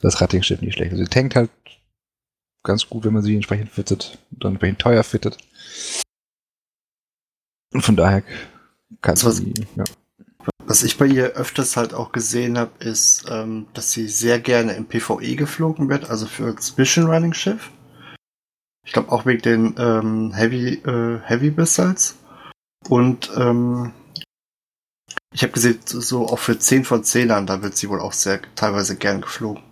das 0.00 0.20
Ratting-Schiff 0.20 0.60
nicht 0.60 0.74
schlecht. 0.74 0.92
Also 0.92 1.04
sie 1.04 1.10
tankt 1.10 1.36
halt 1.36 1.50
ganz 2.62 2.88
gut, 2.88 3.04
wenn 3.04 3.12
man 3.12 3.22
sie 3.22 3.34
entsprechend 3.34 3.70
fittet 3.70 4.18
und 4.30 4.44
dann 4.44 4.52
entsprechend 4.52 4.80
teuer 4.80 5.02
fittet. 5.02 5.38
Und 7.72 7.82
von 7.82 7.96
daher 7.96 8.22
kann 9.02 9.16
was, 9.22 9.36
sie, 9.36 9.54
ja. 9.76 9.84
Was 10.68 10.82
ich 10.82 10.98
bei 10.98 11.06
ihr 11.06 11.26
öfters 11.34 11.76
halt 11.76 11.94
auch 11.94 12.10
gesehen 12.10 12.58
habe, 12.58 12.72
ist, 12.80 13.26
ähm, 13.30 13.66
dass 13.72 13.92
sie 13.92 14.08
sehr 14.08 14.40
gerne 14.40 14.72
im 14.72 14.86
PvE 14.86 15.36
geflogen 15.36 15.88
wird, 15.88 16.10
also 16.10 16.26
für 16.26 16.52
das 16.52 16.76
Mission 16.76 17.06
Running 17.06 17.34
Schiff. 17.34 17.70
Ich 18.84 18.92
glaube 18.92 19.12
auch 19.12 19.26
wegen 19.26 19.42
den 19.42 19.74
ähm, 19.78 20.32
Heavy, 20.32 20.74
äh, 20.84 21.20
Heavy 21.22 21.52
Missiles. 21.52 22.16
Und 22.88 23.30
ähm, 23.36 23.92
ich 25.32 25.42
habe 25.42 25.52
gesehen, 25.52 25.78
so 25.84 26.26
auch 26.26 26.38
für 26.40 26.58
10 26.58 26.84
von 26.84 27.02
10ern, 27.02 27.46
da 27.46 27.62
wird 27.62 27.76
sie 27.76 27.88
wohl 27.88 28.00
auch 28.00 28.12
sehr 28.12 28.40
teilweise 28.56 28.96
gern 28.96 29.20
geflogen. 29.20 29.62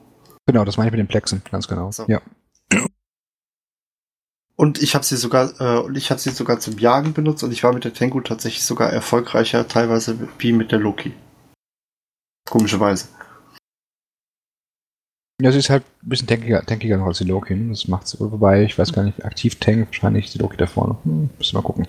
Genau, 0.47 0.65
das 0.65 0.77
meine 0.77 0.89
ich 0.89 0.93
mit 0.93 1.01
den 1.01 1.09
Plexen, 1.09 1.43
ganz 1.51 1.67
genau. 1.67 1.91
So. 1.91 2.05
Ja. 2.07 2.21
Und 4.57 4.81
ich 4.83 4.95
habe 4.95 5.05
sie 5.05 5.17
sogar, 5.17 5.61
äh, 5.61 5.81
und 5.81 5.97
ich 5.97 6.11
habe 6.11 6.21
sie 6.21 6.31
sogar 6.31 6.61
zum 6.61 6.79
Jagen 6.79 7.13
benutzt 7.13 7.43
und 7.43 7.53
ich 7.53 7.65
war 7.65 7.73
mit 7.73 7.85
der 7.85 7.93
Tengu 7.93 8.21
tatsächlich 8.21 8.65
sogar 8.65 8.91
erfolgreicher, 8.91 9.67
teilweise 9.67 10.29
wie 10.39 10.53
mit 10.53 10.71
der 10.71 10.79
Loki. 10.79 11.13
Komischerweise. 12.49 13.09
Ja, 15.43 15.51
sie 15.51 15.59
ist 15.59 15.71
halt 15.71 15.85
ein 16.03 16.09
bisschen 16.09 16.29
tankiger, 16.29 16.65
tankiger 16.65 16.97
noch 16.97 17.07
als 17.07 17.19
die 17.19 17.25
Loki. 17.25 17.57
Ne? 17.57 17.71
Das 17.71 17.89
macht 17.89 18.07
sie 18.07 18.21
wohl. 18.21 18.31
Wobei, 18.31 18.63
ich 18.63 18.79
weiß 18.79 18.93
gar 18.93 19.03
nicht, 19.03 19.25
aktiv 19.25 19.57
tank, 19.57 19.89
wahrscheinlich 19.89 20.31
die 20.31 20.39
Loki 20.39 20.57
da 20.57 20.67
vorne. 20.67 20.97
Hm, 21.03 21.31
müssen 21.37 21.53
wir 21.53 21.61
mal 21.61 21.67
gucken. 21.67 21.89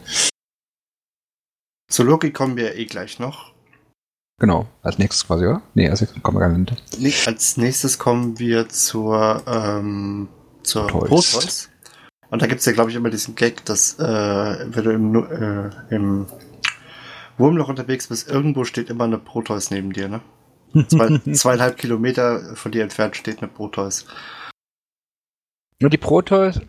Zu 1.87 2.03
Loki 2.03 2.31
kommen 2.31 2.57
wir 2.57 2.75
eh 2.75 2.85
gleich 2.85 3.19
noch. 3.19 3.53
Genau, 4.39 4.67
als 4.81 4.97
nächstes 4.97 5.27
quasi, 5.27 5.45
oder? 5.45 5.61
Nee, 5.75 5.89
als 5.89 6.01
nächstes 6.01 6.21
kommen 6.23 6.37
wir 6.37 6.47
gar 6.47 6.57
nicht. 6.57 6.99
Nee, 6.99 7.13
als 7.25 7.57
nächstes 7.57 7.99
kommen 7.99 8.39
wir 8.39 8.67
zur, 8.67 9.43
ähm, 9.47 10.27
zur 10.63 10.87
Protoss. 10.87 11.69
Und 12.35 12.41
da 12.41 12.47
gibt's 12.47 12.65
ja, 12.65 12.73
glaube 12.73 12.89
ich, 12.89 12.97
immer 12.97 13.09
diesen 13.09 13.35
Gag, 13.35 13.63
dass 13.63 13.97
äh, 13.97 14.03
wenn 14.03 14.83
du 14.83 14.91
im, 14.91 15.15
äh, 15.15 15.95
im 15.95 16.25
Wurmloch 17.37 17.69
unterwegs 17.69 18.07
bist, 18.07 18.27
irgendwo 18.27 18.65
steht 18.65 18.89
immer 18.89 19.05
eine 19.05 19.17
Proteus 19.17 19.71
neben 19.71 19.93
dir, 19.93 20.09
ne? 20.09 20.19
Zwei, 20.89 21.17
zweieinhalb 21.31 21.77
Kilometer 21.77 22.57
von 22.57 22.73
dir 22.73 22.83
entfernt 22.83 23.15
steht 23.15 23.37
eine 23.37 23.47
Proteus. 23.47 24.05
Nur 25.79 25.89
die 25.89 25.97
Proteus 25.97 26.59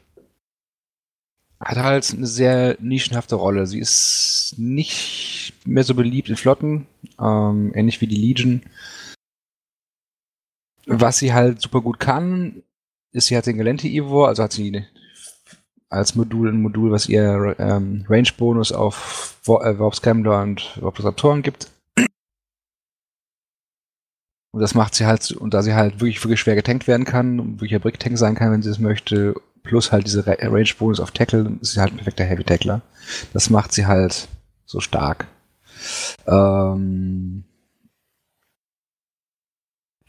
hat 1.58 1.78
halt 1.78 2.14
eine 2.14 2.28
sehr 2.28 2.76
nischenhafte 2.78 3.34
Rolle. 3.34 3.66
Sie 3.66 3.80
ist 3.80 4.54
nicht 4.58 5.52
mehr 5.64 5.82
so 5.82 5.96
beliebt 5.96 6.28
in 6.28 6.36
Flotten, 6.36 6.86
ähm, 7.20 7.72
ähnlich 7.74 8.00
wie 8.00 8.06
die 8.06 8.14
Legion. 8.14 8.62
Was 10.86 11.18
sie 11.18 11.34
halt 11.34 11.60
super 11.60 11.80
gut 11.80 11.98
kann, 11.98 12.62
ist, 13.10 13.26
sie 13.26 13.36
hat 13.36 13.46
den 13.46 13.56
Gelente 13.58 13.88
Ivor, 13.88 14.28
also 14.28 14.44
hat 14.44 14.52
sie 14.52 14.86
als 15.96 16.14
Modul 16.14 16.50
ein 16.50 16.62
Modul, 16.62 16.92
was 16.92 17.08
ihr 17.08 17.56
ähm, 17.58 18.04
Range-Bonus 18.08 18.72
auf 18.72 19.36
Warp 19.44 19.92
äh, 19.92 19.96
Scrambler 19.96 20.42
und 20.42 20.80
Warp 20.82 21.02
Raptoren 21.02 21.42
gibt. 21.42 21.70
Und 24.52 24.62
das 24.62 24.74
macht 24.74 24.94
sie 24.94 25.04
halt, 25.06 25.32
und 25.32 25.52
da 25.52 25.62
sie 25.62 25.74
halt 25.74 26.00
wirklich, 26.00 26.22
wirklich 26.24 26.40
schwer 26.40 26.54
getankt 26.54 26.86
werden 26.86 27.04
kann 27.04 27.38
wirklich 27.52 27.74
ein 27.74 27.80
Brick-Tank 27.80 28.16
sein 28.16 28.34
kann, 28.34 28.52
wenn 28.52 28.62
sie 28.62 28.70
es 28.70 28.78
möchte, 28.78 29.34
plus 29.62 29.92
halt 29.92 30.06
diese 30.06 30.26
Range-Bonus 30.26 31.00
auf 31.00 31.10
Tackle, 31.10 31.58
ist 31.60 31.72
sie 31.72 31.80
halt 31.80 31.92
ein 31.92 31.96
perfekter 31.96 32.24
Heavy-Tackler. 32.24 32.80
Das 33.32 33.50
macht 33.50 33.72
sie 33.72 33.86
halt 33.86 34.28
so 34.64 34.80
stark. 34.80 35.26
Ähm 36.26 37.44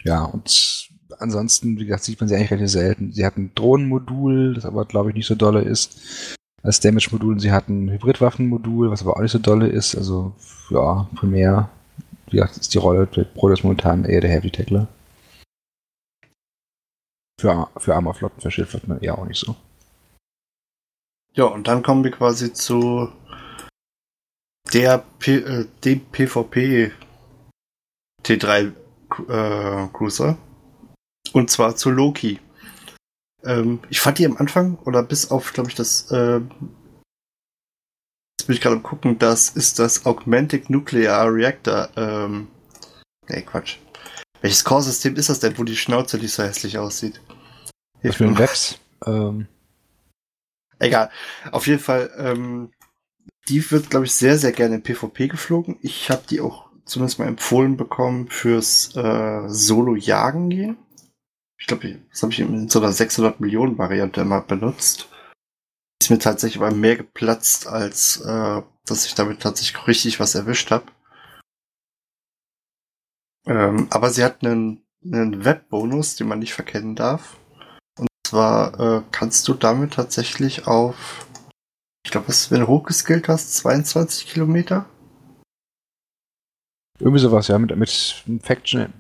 ja, 0.04 0.24
und 0.24 0.90
ansonsten, 1.20 1.78
wie 1.80 1.86
gesagt, 1.86 2.04
sieht 2.04 2.20
man 2.20 2.28
sie 2.28 2.36
eigentlich 2.36 2.52
relativ 2.52 2.72
selten. 2.72 3.12
Sie 3.14 3.26
hat 3.26 3.38
ein 3.38 3.54
Drohnenmodul, 3.56 4.54
das 4.54 4.66
aber, 4.66 4.86
glaube 4.86 5.10
ich, 5.10 5.16
nicht 5.16 5.28
so 5.28 5.36
dolle 5.36 5.62
ist. 5.62 6.36
Als 6.64 6.80
Damage-Modul, 6.80 7.40
sie 7.40 7.52
hat 7.52 7.70
ein 7.70 7.90
Hybridwaffenmodul, 7.90 8.92
was 8.92 9.02
aber 9.02 9.16
auch 9.16 9.22
nicht 9.22 9.32
so 9.32 9.40
dolle 9.40 9.68
ist. 9.68 9.96
Also, 9.96 10.34
ja, 10.70 11.08
primär, 11.16 11.70
wie 12.28 12.38
gesagt, 12.38 12.58
ist 12.58 12.74
die 12.74 12.80
Rolle 12.80 13.08
der 13.08 13.24
Protoss 13.24 13.64
momentan 13.64 14.06
eher 14.06 14.22
der 14.22 14.32
Heavy 14.32 14.52
Tackler. 14.52 14.88
Für, 17.40 17.70
für 17.78 17.96
Armorflotten, 17.96 18.42
für 18.42 18.50
Schildflotten 18.50 19.00
eher 19.00 19.18
auch 19.18 19.26
nicht 19.26 19.40
so. 19.40 19.56
Ja, 21.34 21.46
und 21.46 21.68
dann 21.68 21.84
kommen 21.84 22.04
wir 22.04 22.12
quasi 22.12 22.52
zu 22.52 23.10
der 24.74 25.04
P 25.20 25.36
äh, 25.36 25.68
dem 25.86 26.02
PvP 26.12 26.92
T3 28.24 28.74
äh, 29.30 29.88
Cruiser. 29.94 30.38
Und 31.34 31.50
zwar 31.50 31.76
zu 31.76 31.90
Loki. 31.90 32.40
Ähm, 33.44 33.80
ich 33.90 34.00
fand 34.00 34.20
die 34.20 34.26
am 34.26 34.38
Anfang, 34.38 34.78
oder 34.80 35.04
bis 35.04 35.32
auf, 35.32 35.54
glaube 35.54 35.70
ich, 35.70 35.76
das, 35.76 36.12
äh, 36.12 36.40
jetzt 38.40 38.48
bin 38.48 38.56
ich 38.56 38.62
gerade 38.62 38.76
am 38.76 38.84
gucken, 38.84 39.20
das 39.20 39.50
ist 39.50 39.80
das 39.80 40.06
Augmented 40.06 40.70
Nuclear 40.70 41.34
Reactor. 41.34 41.90
Ähm, 41.96 42.48
nee, 43.30 43.42
Quatsch. 43.42 43.78
Welches 44.42 44.64
Core-System 44.64 45.16
ist 45.16 45.30
das 45.30 45.40
denn, 45.40 45.58
wo 45.58 45.64
die 45.64 45.76
Schnauze 45.76 46.18
nicht 46.18 46.34
so 46.34 46.44
hässlich 46.44 46.78
aussieht? 46.78 47.22
Was 48.04 48.18
für 48.18 48.26
ein 48.26 48.38
Webs? 48.38 48.80
Ähm. 49.06 49.48
Egal. 50.80 51.10
Auf 51.52 51.68
jeden 51.68 51.80
Fall, 51.80 52.12
ähm, 52.18 52.72
die 53.48 53.72
wird, 53.72 53.90
glaube 53.90 54.06
ich, 54.06 54.14
sehr, 54.14 54.38
sehr 54.38 54.52
gerne 54.52 54.76
in 54.76 54.84
PvP 54.84 55.28
geflogen. 55.28 55.78
Ich 55.82 56.10
habe 56.12 56.24
die 56.30 56.40
auch 56.42 56.70
zumindest 56.86 57.20
mal 57.20 57.28
empfohlen 57.28 57.78
bekommen 57.78 58.28
fürs 58.28 58.96
äh, 58.96 59.48
Solo-Jagen 59.48 60.50
gehen. 60.50 60.78
Ich 61.60 61.68
glaube, 61.68 62.00
das 62.10 62.22
habe 62.22 62.32
ich 62.32 62.40
in 62.40 62.70
so 62.70 62.80
einer 62.80 62.92
600 62.92 63.40
Millionen 63.40 63.78
Variante 63.78 64.22
immer 64.22 64.42
benutzt. 64.42 65.10
Ist 66.02 66.10
mir 66.10 66.20
tatsächlich 66.20 66.62
aber 66.62 66.74
mehr 66.74 66.96
geplatzt, 66.96 67.68
als 67.68 68.22
äh, 68.22 68.62
dass 68.86 69.06
ich 69.06 69.16
damit 69.16 69.42
tatsächlich 69.42 69.88
richtig 69.88 70.20
was 70.20 70.36
erwischt 70.36 70.72
habe. 70.72 70.86
Ähm, 73.46 73.88
aber 73.90 74.10
sie 74.10 74.24
hat 74.24 74.44
einen, 74.44 74.86
einen 75.04 75.46
Webbonus, 75.46 76.16
den 76.16 76.28
man 76.28 76.40
nicht 76.40 76.54
verkennen 76.54 76.96
darf. 76.96 77.38
Und 77.98 78.08
zwar 78.28 78.80
äh, 78.80 79.04
kannst 79.12 79.48
du 79.48 79.54
damit 79.54 79.94
tatsächlich 79.94 80.68
auf, 80.68 81.28
ich 82.06 82.12
glaube, 82.12 82.28
wenn 82.28 82.62
du 82.62 82.68
hochgeskillt 82.68 83.28
hast, 83.28 83.56
22 83.56 84.28
Kilometer? 84.28 84.86
Irgendwie 87.00 87.20
sowas, 87.20 87.48
ja, 87.48 87.58
mit, 87.58 87.76
mit 87.76 87.90
Faction 88.42 88.94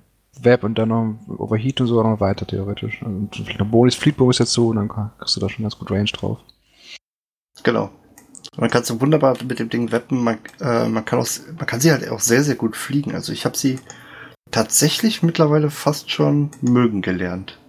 Web 0.43 0.63
und 0.63 0.77
dann 0.77 0.89
noch 0.89 1.17
Overheat 1.27 1.81
und 1.81 1.87
so 1.87 2.01
noch 2.01 2.19
weiter 2.19 2.45
theoretisch. 2.45 3.01
Und 3.01 3.35
vielleicht 3.35 3.59
noch 3.59 3.67
Bonus, 3.67 3.95
Fleet 3.95 4.17
Bonus 4.17 4.37
dazu 4.37 4.69
und 4.69 4.77
dann 4.77 4.89
kriegst 4.89 5.35
du 5.35 5.39
da 5.39 5.49
schon 5.49 5.63
ganz 5.63 5.77
gut 5.77 5.91
Range 5.91 6.05
drauf. 6.05 6.39
Genau. 7.63 7.91
Und 8.55 8.61
dann 8.61 8.69
kannst 8.69 8.89
du 8.89 8.99
wunderbar 9.01 9.35
mit 9.47 9.59
dem 9.59 9.69
Ding 9.69 9.91
weppen. 9.91 10.23
Man, 10.23 10.39
äh, 10.59 10.87
man 10.87 11.05
kann 11.05 11.19
auch, 11.19 11.27
man 11.57 11.65
kann 11.65 11.79
sie 11.79 11.91
halt 11.91 12.07
auch 12.09 12.19
sehr, 12.19 12.43
sehr 12.43 12.55
gut 12.55 12.75
fliegen. 12.75 13.13
Also 13.13 13.31
ich 13.31 13.45
habe 13.45 13.57
sie 13.57 13.79
tatsächlich 14.51 15.23
mittlerweile 15.23 15.69
fast 15.69 16.09
schon 16.11 16.51
mögen 16.61 17.01
gelernt. 17.01 17.59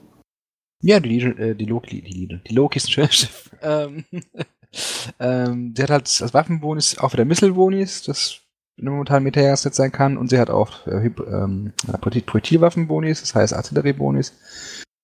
Ja, 0.80 1.00
die, 1.00 1.20
äh, 1.20 1.54
die 1.54 1.64
Loki, 1.64 2.02
die, 2.02 2.40
die 2.46 2.54
Loki 2.54 2.76
ist 2.78 2.88
ein 2.88 2.92
schönes 2.92 3.14
Schiff. 3.16 3.50
ähm, 3.62 4.04
ähm, 5.18 5.74
sie 5.76 5.82
hat 5.82 5.90
halt 5.90 6.20
als 6.22 6.34
Waffenbonus 6.34 6.98
auch 6.98 7.12
wieder 7.12 7.24
Missile-Bonis, 7.24 8.02
das 8.04 8.40
momentan 8.80 9.22
Meteorset 9.22 9.74
sein 9.74 9.92
kann 9.92 10.16
und 10.16 10.30
sie 10.30 10.38
hat 10.38 10.50
auch 10.50 10.86
äh, 10.86 11.06
ähm, 11.06 11.72
Projektilwaffenbonis, 12.00 13.20
das 13.20 13.34
heißt 13.34 13.54
Artillerieebonis. 13.54 14.32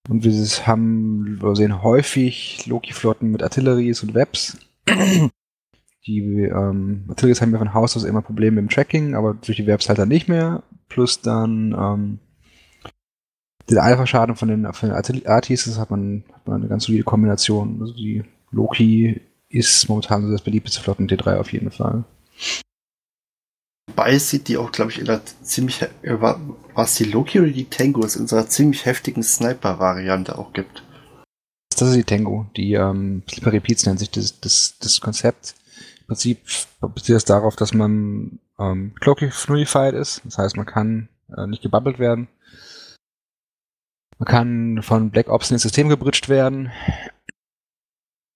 Und 0.08 0.22
wir 0.24 0.32
haben, 0.66 1.38
wir 1.40 1.56
sehen 1.56 1.82
häufig 1.82 2.66
Loki-Flotten 2.66 3.30
mit 3.30 3.42
Artilleries 3.42 4.02
und 4.02 4.14
Webs. 4.14 4.58
Die 6.06 6.42
ähm, 6.42 7.04
Artilleries 7.08 7.40
haben 7.40 7.52
wir 7.52 7.58
von 7.58 7.72
Haus 7.72 7.96
aus 7.96 8.04
immer 8.04 8.20
Probleme 8.20 8.60
mit 8.60 8.70
dem 8.70 8.74
Tracking, 8.74 9.14
aber 9.14 9.34
durch 9.34 9.56
die 9.56 9.66
Webs 9.66 9.88
halt 9.88 9.98
dann 9.98 10.08
nicht 10.08 10.28
mehr. 10.28 10.62
Plus 10.88 11.22
dann 11.22 11.72
ähm, 11.72 12.18
den 13.70 13.78
Alpha-Schaden 13.78 14.36
von 14.36 14.48
den, 14.48 14.70
von 14.74 14.90
den 14.90 15.26
Artis, 15.26 15.64
das 15.64 15.78
hat 15.78 15.90
man, 15.90 16.24
hat 16.32 16.46
man 16.46 16.60
eine 16.60 16.68
ganz 16.68 16.84
solide 16.84 17.04
Kombination. 17.04 17.78
Also 17.80 17.94
die 17.94 18.22
Loki 18.50 19.22
ist 19.48 19.88
momentan 19.88 20.22
so 20.22 20.30
das 20.30 20.42
beliebteste 20.42 20.80
Flotten 20.82 21.08
T3 21.08 21.38
auf 21.38 21.52
jeden 21.52 21.70
Fall. 21.70 22.04
Wobei 23.86 24.18
sieht 24.18 24.48
die 24.48 24.56
auch, 24.56 24.72
glaube 24.72 24.90
ich, 24.90 24.98
in 24.98 25.08
einer 25.08 25.22
ziemlich, 25.42 25.82
äh, 25.82 26.20
war 26.20 26.38
es 26.76 26.94
die 26.96 27.04
Loki 27.04 27.40
oder 27.40 27.50
die 27.50 27.68
Tango, 27.68 28.04
es 28.04 28.16
in 28.16 28.26
so 28.26 28.36
einer 28.36 28.48
ziemlich 28.48 28.86
heftigen 28.86 29.22
Sniper-Variante 29.22 30.38
auch 30.38 30.52
gibt. 30.52 30.82
Das 31.70 31.88
ist 31.88 31.96
die 31.96 32.04
Tango, 32.04 32.46
die 32.56 32.74
ähm, 32.74 33.22
Slipper 33.28 33.52
Repeats 33.52 33.86
nennt 33.86 33.98
sich 33.98 34.10
das, 34.10 34.40
das, 34.40 34.78
das 34.78 35.00
Konzept. 35.00 35.54
Im 36.00 36.06
Prinzip 36.06 36.40
basiert 36.80 37.18
es 37.18 37.24
darauf, 37.24 37.56
dass 37.56 37.74
man 37.74 38.38
ähm, 38.58 38.94
cloakly 39.00 39.30
nullified 39.48 39.94
ist, 39.94 40.22
das 40.24 40.38
heißt, 40.38 40.56
man 40.56 40.66
kann 40.66 41.08
äh, 41.36 41.46
nicht 41.46 41.62
gebubbelt 41.62 41.98
werden. 41.98 42.28
Man 44.18 44.26
kann 44.26 44.82
von 44.82 45.10
Black 45.10 45.28
Ops 45.28 45.50
in 45.50 45.56
das 45.56 45.62
System 45.62 45.88
gebritscht 45.88 46.28
werden. 46.28 46.70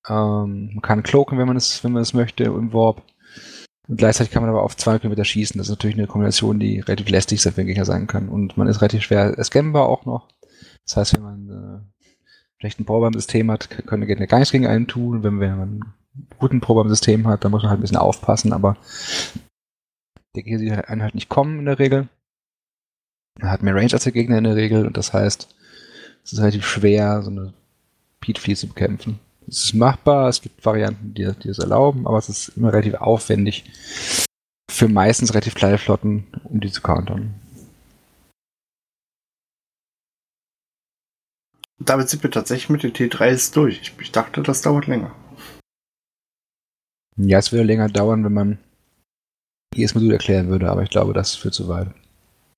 Ähm, 0.09 0.71
man 0.75 0.83
kann 0.83 1.03
cloaken, 1.03 1.39
wenn 1.39 1.47
man 1.47 1.57
es, 1.57 1.85
wenn 1.85 1.93
man 1.93 2.03
es 2.03 2.15
möchte, 2.15 2.45
im 2.45 2.73
Warp. 2.73 3.03
Und 3.89 3.97
gleichzeitig 3.97 4.33
kann 4.33 4.43
man 4.43 4.51
aber 4.51 4.63
auf 4.63 4.77
zwei 4.77 4.99
Kilometer 4.99 5.25
schießen. 5.25 5.57
Das 5.57 5.69
ist 5.69 5.71
natürlich 5.73 5.97
eine 5.97 6.07
Kombination, 6.07 6.61
die 6.61 6.81
relativ 6.81 7.09
lästig 7.09 7.41
für 7.41 7.51
den 7.51 7.67
Gegner 7.67 7.87
sein 7.87 8.07
kann. 8.07 8.29
Und 8.29 8.57
man 8.59 8.69
ist 8.69 8.83
relativ 8.83 9.03
schwer 9.03 9.43
scannbar 9.43 9.89
auch 9.89 10.05
noch. 10.05 10.29
Das 10.85 10.97
heißt, 10.97 11.15
wenn 11.15 11.23
man 11.23 11.49
äh, 11.49 12.05
vielleicht 12.59 12.81
ein 12.81 12.85
Powerbomb-System 12.85 13.51
hat, 13.51 13.71
können 13.87 14.07
Gegner 14.07 14.27
gar 14.27 14.39
nichts 14.39 14.53
gegen 14.53 14.67
einen 14.67 14.87
tun. 14.87 15.23
Wenn 15.23 15.37
man 15.37 15.61
einen 15.61 15.85
guten 16.39 16.61
Powerbomb-System 16.61 17.27
hat, 17.27 17.45
dann 17.45 17.51
muss 17.51 17.63
man 17.63 17.71
halt 17.71 17.79
ein 17.79 17.83
bisschen 17.83 17.97
aufpassen, 17.97 18.53
aber 18.53 18.77
der 20.37 20.43
Gegner 20.43 20.59
sieht 20.59 20.89
einen 20.89 21.03
halt 21.03 21.15
nicht 21.15 21.29
kommen 21.29 21.59
in 21.59 21.65
der 21.65 21.79
Regel. 21.79 22.09
Er 23.41 23.51
hat 23.51 23.63
mehr 23.63 23.75
Range 23.75 23.93
als 23.93 24.05
der 24.05 24.13
Gegner 24.13 24.39
in 24.39 24.45
der 24.45 24.57
Regel 24.57 24.87
und 24.87 24.97
das 24.97 25.13
heißt, 25.13 25.55
es 26.25 26.33
ist 26.33 26.41
relativ 26.41 26.67
schwer, 26.67 27.23
so 27.23 27.31
eine 27.31 27.55
Pete 28.21 28.41
Fleet 28.41 28.59
zu 28.59 28.69
bekämpfen. 28.69 29.21
Es 29.49 29.65
ist 29.65 29.75
machbar, 29.75 30.29
es 30.29 30.43
gibt 30.43 30.65
Varianten, 30.65 31.15
die, 31.15 31.33
die 31.43 31.49
es 31.49 31.59
erlauben, 31.59 32.07
aber 32.07 32.19
es 32.19 32.29
ist 32.29 32.49
immer 32.51 32.73
relativ 32.73 32.95
aufwendig 32.95 33.65
für 34.71 34.89
meistens 34.89 35.33
relativ 35.33 35.55
kleine 35.55 35.79
Flotten, 35.79 36.27
um 36.45 36.61
die 36.61 36.71
zu 36.71 36.83
countern. 36.83 37.35
Damit 41.81 42.09
sind 42.11 42.23
wir 42.23 42.31
tatsächlich 42.31 42.69
mit 42.69 42.83
den 42.83 42.93
T3s 42.93 43.55
durch. 43.55 43.81
Ich, 43.81 43.95
ich 43.99 44.13
dachte, 44.13 44.43
das 44.43 44.63
dauert 44.63 44.87
länger. 44.87 45.15
Ja, 47.17 47.39
es 47.39 47.51
würde 47.51 47.65
länger 47.65 47.89
dauern, 47.89 48.25
wenn 48.25 48.35
man 48.35 48.59
jedes 49.75 49.95
Modul 49.95 50.13
erklären 50.13 50.49
würde, 50.49 50.71
aber 50.71 50.83
ich 50.83 50.91
glaube, 50.91 51.13
das 51.13 51.35
führt 51.35 51.55
zu 51.55 51.69
weit. 51.69 51.89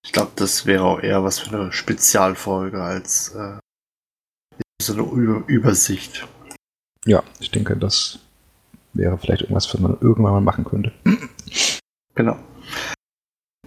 Ich 0.05 0.13
glaube, 0.13 0.33
das 0.37 0.67
wäre 0.67 0.85
auch 0.85 1.01
eher 1.01 1.23
was 1.23 1.39
für 1.39 1.55
eine 1.55 1.73
Spezialfolge 1.73 2.83
als 2.83 3.35
äh, 3.35 3.59
so 4.83 4.95
eine 4.95 5.03
Über 5.03 5.47
Übersicht. 5.47 6.27
Ja, 7.05 7.23
ich 7.39 7.51
denke, 7.51 7.77
das 7.77 8.19
wäre 8.93 9.19
vielleicht 9.19 9.43
irgendwas, 9.43 9.73
was 9.73 9.81
man 9.81 9.99
irgendwann 10.01 10.33
mal 10.33 10.41
machen 10.41 10.65
könnte. 10.65 10.93
Genau. 12.15 12.37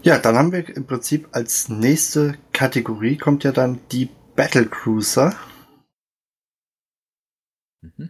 Ja, 0.03 0.19
dann 0.19 0.35
haben 0.35 0.51
wir 0.51 0.67
im 0.75 0.85
Prinzip 0.85 1.29
als 1.31 1.69
nächste 1.69 2.37
Kategorie 2.51 3.17
kommt 3.17 3.43
ja 3.45 3.51
dann 3.51 3.79
die 3.91 4.09
Battle 4.35 4.65
Cruiser. 4.65 5.33
Mhm. 7.81 8.09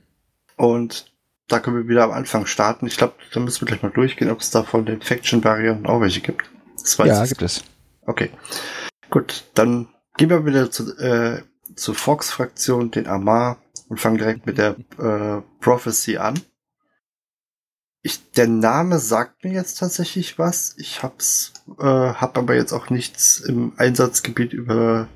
Und 0.58 1.14
da 1.48 1.60
können 1.60 1.78
wir 1.78 1.88
wieder 1.88 2.04
am 2.04 2.12
Anfang 2.12 2.46
starten. 2.46 2.88
Ich 2.88 2.98
glaube, 2.98 3.14
da 3.32 3.40
müssen 3.40 3.62
wir 3.62 3.68
gleich 3.68 3.84
mal 3.84 3.92
durchgehen, 3.92 4.32
ob 4.32 4.40
es 4.40 4.50
da 4.50 4.64
von 4.64 4.86
den 4.86 5.02
Faction-Varianten 5.02 5.86
auch 5.86 6.02
welche 6.02 6.22
gibt. 6.22 6.50
ja, 6.98 7.26
gibt 7.26 7.42
es. 7.42 7.64
Okay. 8.02 8.32
Gut, 9.10 9.46
dann 9.54 9.88
gehen 10.18 10.30
wir 10.30 10.46
wieder 10.46 10.72
zu, 10.72 10.98
äh, 10.98 11.44
zur 11.76 11.96
Fox-Fraktion, 11.96 12.92
den 12.92 13.08
Amar, 13.08 13.63
und 13.90 14.00
fangen 14.00 14.18
direkt 14.18 14.46
mit 14.46 14.58
der 14.58 14.76
äh, 14.98 15.42
Prophecy 15.60 16.18
an. 16.18 16.40
Ich, 18.02 18.32
der 18.32 18.48
Name 18.48 19.00
sagt 19.00 19.44
mir 19.44 19.54
jetzt 19.54 19.80
tatsächlich 19.80 20.38
was. 20.38 20.76
Ich 20.78 21.04
hab's, 21.04 21.54
äh, 21.80 21.84
hab 21.84 22.38
aber 22.38 22.56
jetzt 22.56 22.74
auch 22.74 22.90
nichts 22.90 23.40
im 23.40 23.74
Einsatzgebiet 23.78 24.52
über 24.52 25.08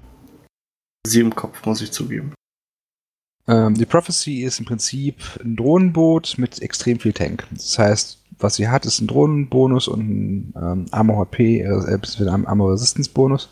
sie 1.05 1.19
im 1.19 1.35
Kopf, 1.35 1.65
muss 1.65 1.81
ich 1.81 1.91
zugeben. 1.91 2.33
Ähm, 3.47 3.75
die 3.75 3.85
Prophecy 3.85 4.43
ist 4.43 4.59
im 4.59 4.65
Prinzip 4.65 5.21
ein 5.43 5.55
Drohnenboot 5.55 6.35
mit 6.37 6.61
extrem 6.61 6.99
viel 6.99 7.13
Tank. 7.13 7.47
Das 7.51 7.77
heißt, 7.77 8.23
was 8.39 8.55
sie 8.55 8.67
hat, 8.67 8.85
ist 8.85 8.99
ein 8.99 9.07
Drohnenbonus 9.07 9.87
und 9.87 9.99
ein 10.01 10.53
ähm, 10.55 10.85
Armor 10.91 11.19
HP, 11.19 11.61
äh, 11.61 12.29
ein 12.29 12.45
Armor 12.45 12.73
Resistance 12.73 13.09
Bonus. 13.09 13.49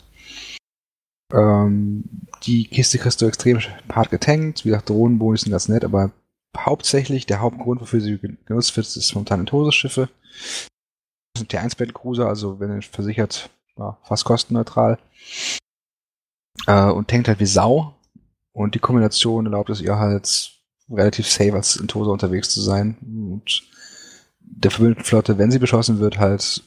Ähm, 1.33 2.03
die 2.45 2.67
Kiste 2.67 2.97
kriegst 2.97 3.21
du 3.21 3.25
extrem 3.25 3.59
hart 3.91 4.11
getankt. 4.11 4.65
Wie 4.65 4.69
gesagt, 4.69 4.89
Drohnenboni 4.89 5.37
sind 5.37 5.51
ganz 5.51 5.67
nett, 5.67 5.83
aber 5.83 6.11
hauptsächlich 6.57 7.25
der 7.25 7.41
Hauptgrund, 7.41 7.81
wofür 7.81 8.01
sie 8.01 8.17
genutzt 8.17 8.75
wird, 8.77 8.87
ist 8.87 9.13
momentan 9.13 9.41
in 9.41 9.45
Todesschiffe. 9.45 10.09
Das 11.33 11.39
sind 11.39 11.51
T1 11.51 11.77
Battlecruiser, 11.77 12.27
also 12.27 12.59
wenn 12.59 12.75
ihr 12.75 12.81
versichert, 12.81 13.49
ja, 13.77 13.97
fast 14.03 14.25
kostenneutral. 14.25 14.97
Äh, 16.67 16.91
und 16.91 17.09
tankt 17.09 17.27
halt 17.27 17.39
wie 17.39 17.45
Sau. 17.45 17.95
Und 18.53 18.75
die 18.75 18.79
Kombination 18.79 19.45
erlaubt 19.45 19.69
es 19.69 19.81
ihr 19.81 19.97
halt 19.97 20.51
relativ 20.89 21.27
safe 21.27 21.53
als 21.53 21.75
in 21.75 21.87
Tosa 21.87 22.11
unterwegs 22.11 22.49
zu 22.49 22.61
sein. 22.61 22.97
Und 23.01 23.63
der 24.39 24.71
verbündeten 24.71 25.03
Flotte, 25.03 25.37
wenn 25.37 25.51
sie 25.51 25.59
beschossen 25.59 25.99
wird, 25.99 26.19
halt 26.19 26.63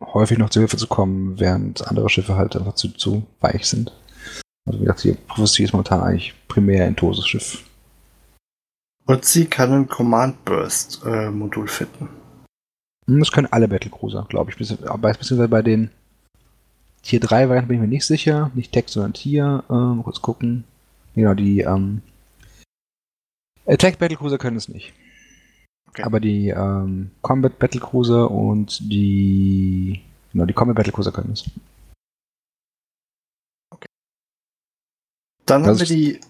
häufig 0.00 0.36
noch 0.36 0.50
zu 0.50 0.60
Hilfe 0.60 0.76
zu 0.76 0.88
kommen, 0.88 1.38
während 1.38 1.86
andere 1.86 2.10
Schiffe 2.10 2.36
halt 2.36 2.56
einfach 2.56 2.74
zu, 2.74 2.88
zu 2.88 3.22
weich 3.40 3.66
sind. 3.66 3.92
Also 4.64 4.80
wie 4.80 4.84
gesagt, 4.84 5.04
die 5.04 5.12
Prophecy 5.12 5.64
ist 5.64 5.72
momentan 5.72 6.00
eigentlich 6.00 6.34
primär 6.48 6.86
ein 6.86 6.96
Toses 6.96 7.26
Schiff. 7.26 7.64
Und 9.06 9.24
sie 9.24 9.46
kann 9.46 9.72
ein 9.72 9.88
Command 9.88 10.44
Burst 10.44 11.02
äh, 11.04 11.30
Modul 11.30 11.66
finden. 11.66 12.08
Hm, 13.06 13.18
das 13.18 13.32
können 13.32 13.48
alle 13.50 13.68
Battlecruiser, 13.68 14.26
glaube 14.28 14.50
ich. 14.50 14.56
Beziehungsweise 14.56 15.48
bei 15.48 15.62
den 15.62 15.90
Tier 17.02 17.18
3 17.18 17.48
Varianten 17.48 17.68
bin 17.68 17.76
ich 17.78 17.80
mir 17.82 17.88
nicht 17.88 18.06
sicher. 18.06 18.52
Nicht 18.54 18.72
Tech, 18.72 18.84
sondern 18.86 19.12
Tier. 19.12 19.64
Äh, 19.68 19.72
mal 19.72 20.04
kurz 20.04 20.22
gucken. 20.22 20.64
Genau, 21.14 21.34
die 21.34 21.60
ähm, 21.60 22.02
Attack 23.66 23.98
Battlecruiser 23.98 24.38
können 24.38 24.56
es 24.56 24.68
nicht. 24.68 24.92
Okay. 25.88 26.04
Aber 26.04 26.20
die 26.20 26.48
ähm, 26.48 27.10
Combat 27.20 27.58
Battlecruiser 27.58 28.30
und 28.30 28.80
die 28.80 30.00
genau, 30.32 30.46
die 30.46 30.54
Combat 30.54 30.76
Battlecruiser 30.76 31.12
können 31.12 31.32
es. 31.32 31.44
Dann 35.46 35.64
also 35.64 35.80
haben 35.80 35.88
wir 35.88 35.96
die 35.96 36.20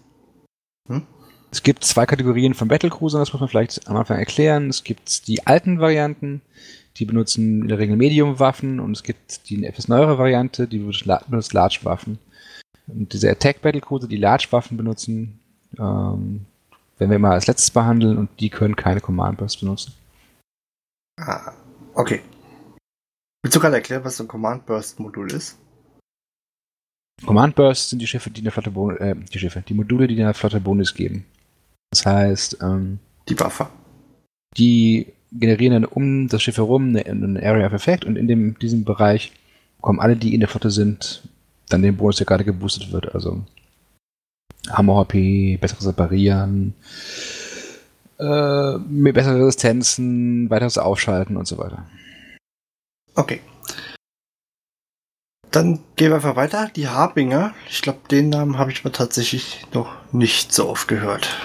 hm? 0.88 1.02
Es 1.50 1.62
gibt 1.62 1.84
zwei 1.84 2.06
Kategorien 2.06 2.54
von 2.54 2.68
Battlecruisern, 2.68 3.20
das 3.20 3.32
muss 3.32 3.40
man 3.40 3.48
vielleicht 3.48 3.86
am 3.86 3.96
Anfang 3.96 4.18
erklären. 4.18 4.70
Es 4.70 4.84
gibt 4.84 5.28
die 5.28 5.46
alten 5.46 5.80
Varianten, 5.80 6.40
die 6.96 7.04
benutzen 7.04 7.62
in 7.62 7.68
der 7.68 7.78
Regel 7.78 7.96
Medium-Waffen 7.96 8.80
und 8.80 8.96
es 8.96 9.02
gibt 9.02 9.48
die 9.50 9.64
etwas 9.64 9.88
neuere 9.88 10.18
Variante, 10.18 10.66
die 10.66 10.78
benutzt 10.78 11.04
Large-Waffen. 11.52 12.18
Und 12.86 13.12
diese 13.12 13.30
Attack-Battlecruiser, 13.30 14.08
die 14.08 14.16
Large-Waffen 14.16 14.76
benutzen, 14.76 15.40
ähm, 15.78 16.46
werden 16.98 17.10
wir 17.10 17.16
immer 17.16 17.32
als 17.32 17.46
letztes 17.46 17.70
behandeln 17.70 18.16
und 18.16 18.30
die 18.40 18.50
können 18.50 18.76
keine 18.76 19.00
Command 19.00 19.38
Burst 19.38 19.60
benutzen. 19.60 19.92
Ah, 21.20 21.52
okay. 21.94 22.22
Willst 23.42 23.56
du 23.56 23.60
gerade 23.60 23.76
erklären, 23.76 24.04
was 24.04 24.16
so 24.16 24.24
ein 24.24 24.28
Command 24.28 24.66
Burst 24.66 24.98
Modul 25.00 25.30
ist? 25.32 25.58
Command 27.24 27.54
Burst 27.54 27.90
sind 27.90 28.00
die 28.00 28.06
Schiffe, 28.06 28.30
die 28.30 28.40
in 28.40 28.44
der 28.44 28.52
Flotte 28.52 28.70
Bonus, 28.70 28.98
äh, 28.98 29.14
die 29.14 29.38
Schiffe, 29.38 29.62
die 29.66 29.74
Module, 29.74 30.06
die 30.06 30.14
in 30.14 30.20
der 30.20 30.34
Flotte 30.34 30.60
Bonus 30.60 30.94
geben. 30.94 31.24
Das 31.90 32.06
heißt, 32.06 32.58
ähm, 32.62 32.98
die 33.28 33.34
Buffer. 33.34 33.70
Die 34.56 35.06
generieren 35.30 35.82
dann 35.82 35.84
um 35.84 36.28
das 36.28 36.42
Schiff 36.42 36.56
herum 36.56 36.96
eine, 36.96 37.42
Area 37.42 37.66
of 37.66 37.72
Effect 37.72 38.04
und 38.04 38.16
in 38.16 38.28
dem, 38.28 38.58
diesem 38.58 38.84
Bereich 38.84 39.32
kommen 39.80 40.00
alle, 40.00 40.16
die 40.16 40.34
in 40.34 40.40
der 40.40 40.48
Flotte 40.48 40.70
sind, 40.70 41.22
dann 41.68 41.82
den 41.82 41.96
Bonus, 41.96 42.16
der 42.16 42.26
gerade 42.26 42.44
geboostet 42.44 42.92
wird. 42.92 43.14
Also 43.14 43.42
Hammer-HP, 44.68 45.58
besseres 45.60 45.86
Reparieren, 45.86 46.74
äh, 48.18 48.78
bessere 49.12 49.40
Resistenzen, 49.40 50.50
weiteres 50.50 50.78
Aufschalten 50.78 51.36
und 51.36 51.46
so 51.46 51.58
weiter. 51.58 51.86
Okay. 53.14 53.40
Dann 55.52 55.80
gehen 55.96 56.08
wir 56.08 56.16
einfach 56.16 56.36
weiter. 56.36 56.70
Die 56.74 56.88
Harbinger. 56.88 57.54
Ich 57.68 57.82
glaube, 57.82 58.00
den 58.10 58.30
Namen 58.30 58.56
habe 58.56 58.72
ich 58.72 58.84
mir 58.84 58.92
tatsächlich 58.92 59.66
noch 59.74 59.94
nicht 60.10 60.50
so 60.50 60.68
oft 60.68 60.88
gehört. 60.88 61.36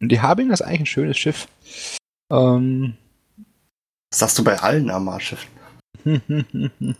Die 0.00 0.20
Harbinger 0.20 0.52
ist 0.52 0.60
eigentlich 0.60 0.80
ein 0.80 0.86
schönes 0.86 1.16
Schiff. 1.16 1.48
Ähm, 2.30 2.98
Was 4.10 4.20
sagst 4.20 4.38
du 4.38 4.44
bei 4.44 4.58
allen 4.60 4.90
Armar-Schiffen? 4.90 5.48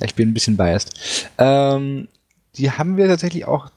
ich 0.00 0.14
bin 0.16 0.28
ein 0.28 0.34
bisschen 0.34 0.56
biased. 0.56 1.30
Ähm, 1.38 2.08
die 2.56 2.72
haben 2.72 2.96
wir 2.96 3.06
tatsächlich 3.06 3.44
auch, 3.44 3.70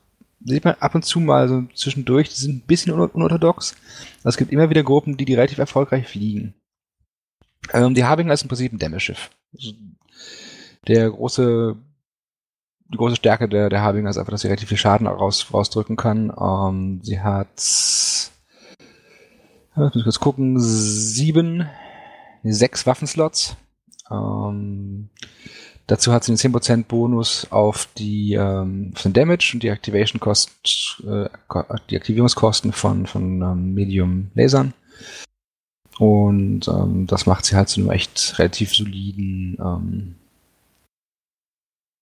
sieht 0.43 0.65
man 0.65 0.75
ab 0.79 0.95
und 0.95 1.05
zu 1.05 1.19
mal 1.19 1.47
so 1.47 1.63
zwischendurch, 1.75 2.29
die 2.29 2.41
sind 2.41 2.55
ein 2.55 2.67
bisschen 2.67 2.91
un 2.91 3.07
unorthodox. 3.11 3.75
Es 4.23 4.37
gibt 4.37 4.51
immer 4.51 4.71
wieder 4.71 4.81
Gruppen, 4.81 5.15
die 5.15 5.25
die 5.25 5.35
relativ 5.35 5.59
erfolgreich 5.59 6.07
fliegen. 6.07 6.55
Ähm, 7.71 7.93
die 7.93 8.03
Harbinger 8.03 8.33
ist 8.33 8.41
im 8.41 8.47
Prinzip 8.47 8.73
ein 8.73 8.79
Dämmerschiff. 8.79 9.29
Also 9.53 9.73
der 10.87 11.09
große, 11.09 11.75
die 12.91 12.97
große 12.97 13.17
Stärke 13.17 13.49
der, 13.49 13.69
der 13.69 13.81
Harbinger 13.81 14.09
ist 14.09 14.17
einfach, 14.17 14.31
dass 14.31 14.41
sie 14.41 14.47
relativ 14.47 14.69
viel 14.69 14.77
Schaden 14.77 15.07
raus, 15.07 15.47
rausdrücken 15.53 15.95
kann. 15.95 16.33
Ähm, 16.39 17.01
sie 17.03 17.19
hat, 17.19 17.49
lass 19.75 19.95
mich 19.95 20.03
kurz 20.03 20.19
gucken, 20.19 20.59
sieben, 20.59 21.69
sechs 22.43 22.85
Waffenslots. 22.85 23.55
Ähm, 24.09 25.09
Dazu 25.87 26.11
hat 26.11 26.25
sie 26.25 26.33
einen 26.33 26.53
10% 26.53 26.83
Bonus 26.83 27.47
auf 27.49 27.87
die 27.97 28.33
ähm, 28.33 28.91
auf 28.93 29.03
den 29.03 29.13
Damage 29.13 29.51
und 29.53 29.63
die 29.63 29.69
Activation 29.69 30.19
Cost, 30.19 31.01
äh, 31.07 31.29
die 31.89 31.95
Aktivierungskosten 31.95 32.73
von, 32.73 33.05
von 33.05 33.41
ähm, 33.41 33.73
Medium 33.73 34.29
Lasern. 34.35 34.73
Und 35.97 36.67
ähm, 36.67 37.07
das 37.07 37.25
macht 37.25 37.45
sie 37.45 37.55
halt 37.55 37.69
zu 37.69 37.79
einem 37.79 37.91
echt 37.91 38.37
relativ 38.37 38.75
soliden 38.75 39.57
ähm, 39.61 40.15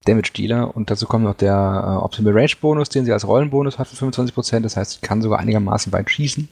Damage 0.06 0.32
Dealer. 0.36 0.76
Und 0.76 0.90
dazu 0.90 1.06
kommt 1.06 1.26
noch 1.26 1.36
der 1.36 1.54
äh, 1.54 2.04
Optimal 2.04 2.34
Range 2.34 2.54
Bonus, 2.60 2.90
den 2.90 3.06
sie 3.06 3.12
als 3.12 3.28
Rollenbonus 3.28 3.78
hat 3.78 3.88
für 3.88 4.06
25%. 4.06 4.62
Das 4.62 4.78
heißt, 4.78 4.92
sie 4.94 5.02
kann 5.02 5.22
sogar 5.22 5.40
einigermaßen 5.40 5.92
weit 5.92 6.10
schießen. 6.10 6.48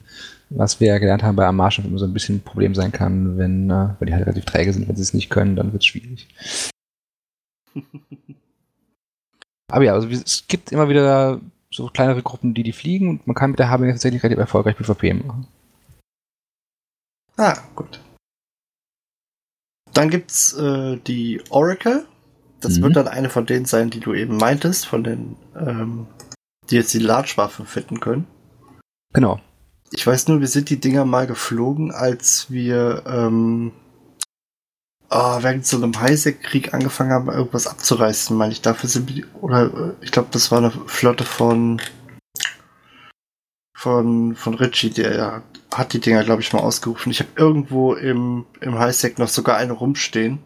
Was 0.50 0.80
wir 0.80 0.88
ja 0.88 0.98
gelernt 0.98 1.24
haben 1.24 1.36
bei 1.36 1.46
Amarschen 1.46 1.86
immer 1.86 1.98
so 1.98 2.06
ein 2.06 2.14
bisschen 2.14 2.38
ein 2.38 2.44
Problem 2.44 2.76
sein 2.76 2.92
kann, 2.92 3.38
wenn, 3.38 3.70
äh, 3.70 3.90
wenn 4.00 4.08
die 4.08 4.14
halt 4.14 4.26
relativ 4.26 4.46
träge 4.46 4.74
sind. 4.74 4.88
Wenn 4.88 4.96
sie 4.96 5.02
es 5.02 5.14
nicht 5.14 5.30
können, 5.30 5.56
dann 5.56 5.72
wird 5.72 5.82
es 5.84 5.88
schwierig. 5.88 6.28
Aber 9.72 9.84
ja, 9.84 9.94
also 9.94 10.08
es 10.08 10.46
gibt 10.48 10.72
immer 10.72 10.90
wieder 10.90 11.40
so 11.72 11.88
kleinere 11.88 12.22
Gruppen, 12.22 12.54
die 12.54 12.62
die 12.62 12.74
fliegen 12.74 13.10
und 13.10 13.26
man 13.26 13.36
kann 13.36 13.50
mit 13.50 13.60
der 13.60 13.70
Harbinger 13.70 13.94
tatsächlich 13.94 14.22
relativ 14.22 14.40
erfolgreich 14.40 14.78
PvP 14.78 15.14
machen. 15.14 15.48
Ah, 17.38 17.58
gut. 17.76 18.00
Dann 19.94 20.10
gibt's 20.10 20.54
äh, 20.54 20.98
die 20.98 21.42
Oracle. 21.50 22.06
Das 22.66 22.78
mhm. 22.78 22.84
wird 22.84 22.96
dann 22.96 23.08
eine 23.08 23.30
von 23.30 23.46
denen 23.46 23.66
sein, 23.66 23.90
die 23.90 24.00
du 24.00 24.14
eben 24.14 24.38
meintest, 24.38 24.86
von 24.86 25.04
den, 25.04 25.36
ähm, 25.56 26.08
die 26.70 26.76
jetzt 26.76 26.94
die 26.94 27.00
Large-Waffen 27.00 27.66
fitten 27.66 28.00
können. 28.00 28.28
Genau. 29.14 29.40
Ich 29.92 30.06
weiß 30.06 30.28
nur, 30.28 30.40
wir 30.40 30.48
sind 30.48 30.70
die 30.70 30.80
Dinger 30.80 31.06
mal 31.06 31.28
geflogen, 31.28 31.92
als 31.92 32.50
wir 32.50 33.04
ähm, 33.06 33.72
oh, 35.12 35.38
während 35.42 35.66
so 35.68 35.78
einem 35.78 36.00
Highsec-Krieg 36.00 36.74
angefangen 36.74 37.12
haben, 37.12 37.30
irgendwas 37.30 37.68
abzureißen, 37.68 38.36
meine 38.36 38.54
ich. 38.54 38.62
Dafür 38.62 38.90
sind 38.90 39.14
wir, 39.14 39.26
oder 39.42 39.94
ich 40.02 40.12
glaube, 40.12 40.30
das 40.32 40.52
war 40.52 40.58
eine 40.58 40.72
Flotte 40.72 41.24
von 41.24 41.80
von, 43.84 44.36
von 44.36 44.54
Richie, 44.54 44.92
der 44.92 45.44
hat 45.74 45.92
die 45.92 46.00
Dinger, 46.00 46.24
glaube 46.24 46.42
ich, 46.42 46.54
mal 46.54 46.62
ausgerufen. 46.62 47.12
Ich 47.12 47.20
habe 47.20 47.32
irgendwo 47.36 47.96
im, 47.96 48.46
im 48.62 48.80
Highsec 48.80 49.20
noch 49.20 49.28
sogar 49.28 49.58
eine 49.58 49.74
rumstehen. 49.74 50.40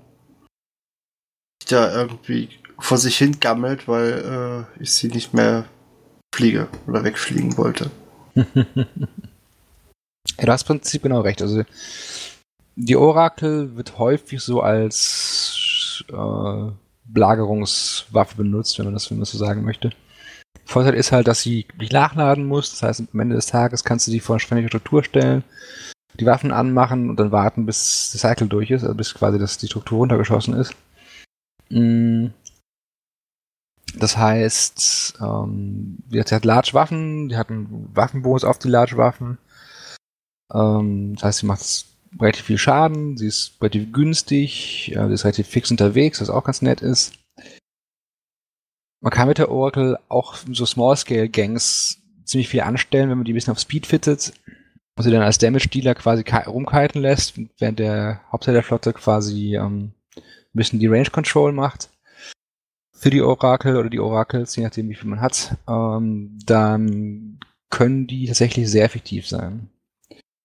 Da 1.67 1.93
irgendwie 1.93 2.49
vor 2.79 2.97
sich 2.97 3.17
hin 3.17 3.39
gammelt, 3.39 3.87
weil 3.87 4.67
äh, 4.79 4.81
ich 4.81 4.93
sie 4.93 5.07
nicht 5.07 5.33
mehr 5.33 5.65
fliege 6.33 6.67
oder 6.87 7.03
wegfliegen 7.03 7.57
wollte. 7.57 7.89
ja, 8.35 8.45
du 10.37 10.51
hast 10.51 10.63
im 10.63 10.67
Prinzip 10.67 11.03
genau 11.03 11.21
recht. 11.21 11.41
Also 11.41 11.63
die 12.75 12.95
Orakel 12.95 13.75
wird 13.75 13.97
häufig 13.97 14.41
so 14.41 14.61
als 14.61 16.03
äh, 16.09 16.71
Belagerungswaffe 17.05 18.37
benutzt, 18.37 18.77
wenn 18.77 18.85
man 18.85 18.93
das, 18.93 19.05
so 19.05 19.37
sagen 19.37 19.63
möchte. 19.63 19.91
Vorteil 20.65 20.93
ist 20.93 21.11
halt, 21.11 21.27
dass 21.27 21.41
sie 21.41 21.65
nicht 21.79 21.93
nachladen 21.93 22.45
muss. 22.45 22.71
Das 22.71 22.83
heißt, 22.83 23.03
am 23.11 23.19
Ende 23.19 23.35
des 23.35 23.47
Tages 23.47 23.83
kannst 23.83 24.07
du 24.07 24.11
die 24.11 24.19
vor 24.19 24.37
eine 24.51 24.67
Struktur 24.67 25.03
stellen, 25.03 25.43
die 26.19 26.25
Waffen 26.25 26.51
anmachen 26.51 27.09
und 27.09 27.19
dann 27.19 27.31
warten, 27.31 27.65
bis 27.65 28.09
das 28.11 28.21
Cycle 28.21 28.47
durch 28.47 28.69
ist, 28.69 28.83
also 28.83 28.95
bis 28.95 29.13
quasi 29.13 29.39
das, 29.39 29.57
die 29.57 29.67
Struktur 29.67 29.99
runtergeschossen 29.99 30.53
ist. 30.53 30.75
Mm. 31.69 32.27
Das 33.95 34.17
heißt, 34.17 35.19
ähm, 35.21 35.99
sie 36.09 36.19
hat 36.19 36.45
Large-Waffen, 36.45 37.29
die 37.29 37.37
hat 37.37 37.49
einen 37.49 37.89
Waffenbonus 37.95 38.43
auf 38.43 38.59
die 38.59 38.67
Large-Waffen. 38.67 39.37
Ähm, 40.53 41.15
das 41.15 41.23
heißt, 41.23 41.39
sie 41.39 41.45
macht 41.45 41.85
relativ 42.19 42.45
viel 42.45 42.57
Schaden, 42.57 43.17
sie 43.17 43.27
ist 43.27 43.61
relativ 43.61 43.91
günstig, 43.91 44.91
äh, 44.95 45.07
sie 45.07 45.13
ist 45.13 45.23
relativ 45.23 45.47
fix 45.47 45.71
unterwegs, 45.71 46.21
was 46.21 46.29
auch 46.29 46.43
ganz 46.43 46.61
nett 46.61 46.81
ist. 46.81 47.13
Man 49.01 49.11
kann 49.11 49.27
mit 49.27 49.37
der 49.37 49.51
Oracle 49.51 49.97
auch 50.09 50.35
so 50.51 50.65
Small-Scale-Gangs 50.65 52.01
ziemlich 52.23 52.49
viel 52.49 52.61
anstellen, 52.61 53.09
wenn 53.09 53.17
man 53.17 53.25
die 53.25 53.33
ein 53.33 53.35
bisschen 53.35 53.51
auf 53.51 53.59
Speed 53.59 53.85
fittet 53.85 54.33
und 54.97 55.03
sie 55.03 55.11
dann 55.11 55.21
als 55.21 55.37
Damage-Dealer 55.37 55.95
quasi 55.95 56.23
rumkiten 56.45 57.01
lässt, 57.01 57.39
während 57.59 57.79
der 57.79 58.21
Hauptteil 58.31 58.53
der 58.53 58.63
Flotte 58.63 58.93
quasi 58.93 59.55
ähm, 59.55 59.93
ein 60.53 60.57
bisschen 60.57 60.79
die 60.79 60.87
Range-Control 60.87 61.51
macht. 61.51 61.89
für 62.93 63.09
die 63.11 63.21
Orakel 63.21 63.77
oder 63.77 63.89
die 63.89 63.99
Orakels, 63.99 64.55
je 64.55 64.63
nachdem 64.63 64.89
wie 64.89 64.95
viel 64.95 65.09
man 65.09 65.21
hat, 65.21 65.55
ähm, 65.67 66.39
dann 66.45 67.39
können 67.69 68.07
die 68.07 68.25
tatsächlich 68.27 68.69
sehr 68.69 68.85
effektiv 68.85 69.27
sein. 69.27 69.69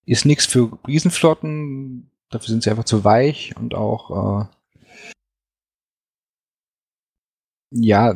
Ist 0.05 0.25
nichts 0.25 0.45
für 0.45 0.77
Riesenflotten, 0.87 2.11
dafür 2.29 2.49
sind 2.49 2.63
sie 2.63 2.69
einfach 2.69 2.83
zu 2.85 3.03
weich 3.03 3.55
und 3.57 3.73
auch 3.73 4.43
äh, 4.43 4.45
ja, 7.73 8.15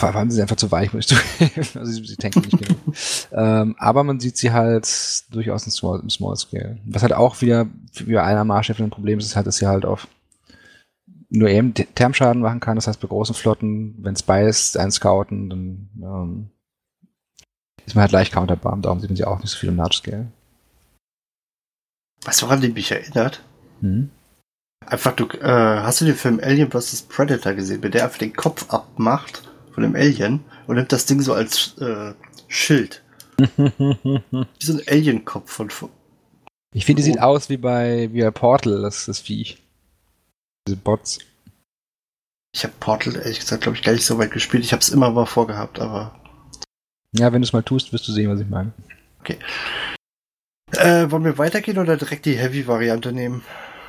waren 0.00 0.30
sie 0.30 0.42
einfach 0.42 0.56
zu 0.56 0.70
weich, 0.72 0.92
muss 0.92 1.10
ich 1.10 1.18
zugeben. 1.38 1.78
also 1.78 1.92
sie, 1.92 2.04
sie 2.04 2.16
tanken 2.16 2.40
nicht 2.40 2.58
genug. 2.58 2.78
ähm, 3.32 3.76
aber 3.78 4.04
man 4.04 4.20
sieht 4.20 4.36
sie 4.36 4.52
halt 4.52 4.86
durchaus 5.30 5.66
im 5.66 5.72
Small, 5.72 6.00
im 6.00 6.10
Small 6.10 6.36
Scale. 6.36 6.78
Was 6.86 7.02
halt 7.02 7.12
auch 7.12 7.40
wieder 7.42 7.66
für 7.92 8.22
einer 8.22 8.44
Marschchef 8.44 8.80
ein 8.80 8.90
Problem 8.90 9.18
ist, 9.18 9.26
ist 9.26 9.36
halt, 9.36 9.46
dass 9.46 9.56
sie 9.56 9.66
halt 9.66 9.84
auf 9.84 10.08
nur 11.36 11.48
eben 11.48 11.74
Termschaden 11.74 12.42
machen 12.42 12.60
kann. 12.60 12.76
Das 12.76 12.86
heißt, 12.86 13.00
bei 13.00 13.08
großen 13.08 13.34
Flotten, 13.34 13.94
wenn 13.98 14.14
es 14.14 14.22
beißt, 14.22 14.78
ein 14.78 14.90
Scouten, 14.90 15.50
dann 15.50 15.88
ähm, 16.02 16.50
ist 17.84 17.94
man 17.94 18.02
halt 18.02 18.12
leicht 18.12 18.32
counterbar. 18.32 18.76
Darum 18.80 19.00
sieht 19.00 19.10
man 19.10 19.16
sie 19.16 19.24
auch 19.24 19.38
nicht 19.38 19.50
so 19.50 19.58
viel 19.58 19.68
im 19.68 19.76
Large 19.76 19.96
Scale. 19.96 20.32
Weißt 22.24 22.42
du, 22.42 22.46
woran 22.46 22.60
die 22.60 22.70
mich 22.70 22.90
erinnert? 22.90 23.42
Hm? 23.80 24.10
Einfach, 24.86 25.12
du, 25.12 25.26
äh, 25.26 25.80
hast 25.82 26.00
du 26.00 26.04
den 26.04 26.14
Film 26.14 26.40
Alien 26.42 26.70
vs. 26.70 27.02
Predator 27.02 27.52
gesehen, 27.52 27.82
wenn 27.82 27.92
der 27.92 28.04
einfach 28.04 28.18
den 28.18 28.34
Kopf 28.34 28.70
abmacht 28.72 29.42
von 29.72 29.82
dem 29.82 29.94
Alien 29.94 30.44
und 30.66 30.76
nimmt 30.76 30.92
das 30.92 31.06
Ding 31.06 31.20
so 31.20 31.34
als 31.34 31.76
äh, 31.78 32.14
Schild. 32.48 33.02
wie 33.38 34.22
so 34.58 34.72
ein 34.72 34.82
Alien-Kopf 34.88 35.52
von. 35.52 35.68
Ich 36.72 36.86
finde, 36.86 37.02
die 37.02 37.10
sieht 37.10 37.20
aus 37.20 37.50
wie 37.50 37.58
bei, 37.58 38.08
wie 38.12 38.22
bei 38.22 38.30
Portal, 38.30 38.80
das, 38.80 39.06
das 39.06 39.20
Viech. 39.20 39.62
Diese 40.66 40.76
Bots. 40.76 41.18
Ich 42.54 42.64
habe 42.64 42.74
Portal 42.80 43.16
ehrlich 43.16 43.40
gesagt, 43.40 43.62
glaube 43.62 43.76
ich, 43.76 43.84
gar 43.84 43.92
nicht 43.92 44.06
so 44.06 44.18
weit 44.18 44.30
gespielt. 44.32 44.64
Ich 44.64 44.72
habe 44.72 44.80
es 44.80 44.88
immer 44.88 45.10
mal 45.10 45.26
vorgehabt, 45.26 45.78
aber. 45.78 46.18
Ja, 47.12 47.32
wenn 47.32 47.42
du 47.42 47.46
es 47.46 47.52
mal 47.52 47.62
tust, 47.62 47.92
wirst 47.92 48.08
du 48.08 48.12
sehen, 48.12 48.30
was 48.30 48.40
ich 48.40 48.48
meine. 48.48 48.72
Okay. 49.20 49.38
Äh, 50.72 51.10
wollen 51.10 51.24
wir 51.24 51.38
weitergehen 51.38 51.78
oder 51.78 51.96
direkt 51.96 52.26
die 52.26 52.36
Heavy-Variante 52.36 53.12
nehmen? 53.12 53.42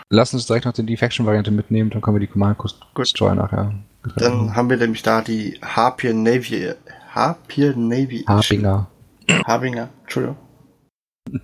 Lass 0.09 0.33
uns 0.33 0.45
direkt 0.45 0.65
noch 0.65 0.73
die 0.73 0.85
Defection-Variante 0.85 1.51
mitnehmen, 1.51 1.89
dann 1.89 2.01
können 2.01 2.15
wir 2.15 2.21
die 2.21 2.27
Command 2.27 2.57
Destroy 2.97 3.35
nachher. 3.35 3.73
Dann 4.15 4.55
haben 4.55 4.69
wir 4.69 4.77
nämlich 4.77 5.03
da 5.03 5.21
die 5.21 5.59
Harpier 5.61 6.13
Navy. 6.13 6.73
Harpier 7.09 7.75
Navy. 7.75 8.23
Harbinger. 8.27 8.87
Harbinger, 9.45 9.89
Entschuldigung. 10.03 10.37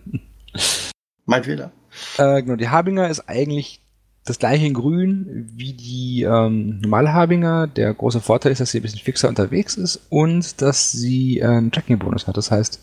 mein 1.26 1.44
Fehler. 1.44 1.72
Äh, 2.18 2.42
genau, 2.42 2.56
die 2.56 2.70
Harbinger 2.70 3.10
ist 3.10 3.28
eigentlich 3.28 3.83
das 4.26 4.40
gleiche 4.40 4.66
in 4.66 4.74
grün 4.74 5.50
wie 5.54 5.74
die 5.74 6.24
ähm, 6.24 6.80
normale 6.80 7.14
Harbinger. 7.14 7.68
Der 7.68 7.94
große 7.94 8.22
Vorteil 8.22 8.54
ist, 8.54 8.62
dass 8.62 8.72
sie 8.72 8.80
ein 8.80 8.84
bisschen 8.84 9.00
fixer 9.00 9.30
unterwegs 9.30 9.76
ist 9.76 10.00
und 10.10 10.62
dass 10.62 10.92
sie 10.92 11.40
äh, 11.40 11.46
einen 11.46 11.72
Tracking-Bonus 11.72 12.28
hat. 12.28 12.38
Das 12.38 12.52
heißt, 12.52 12.80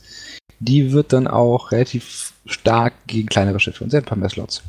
die 0.58 0.92
wird 0.92 1.12
dann 1.12 1.26
auch 1.26 1.72
relativ 1.72 2.34
stark 2.44 2.92
gegen 3.06 3.28
kleinere 3.28 3.60
Schiffe 3.60 3.84
und 3.84 3.90
sie 3.90 3.96
hat 3.96 4.04
ein 4.04 4.08
paar 4.08 4.18
mehr 4.18 4.28
Slots. 4.28 4.62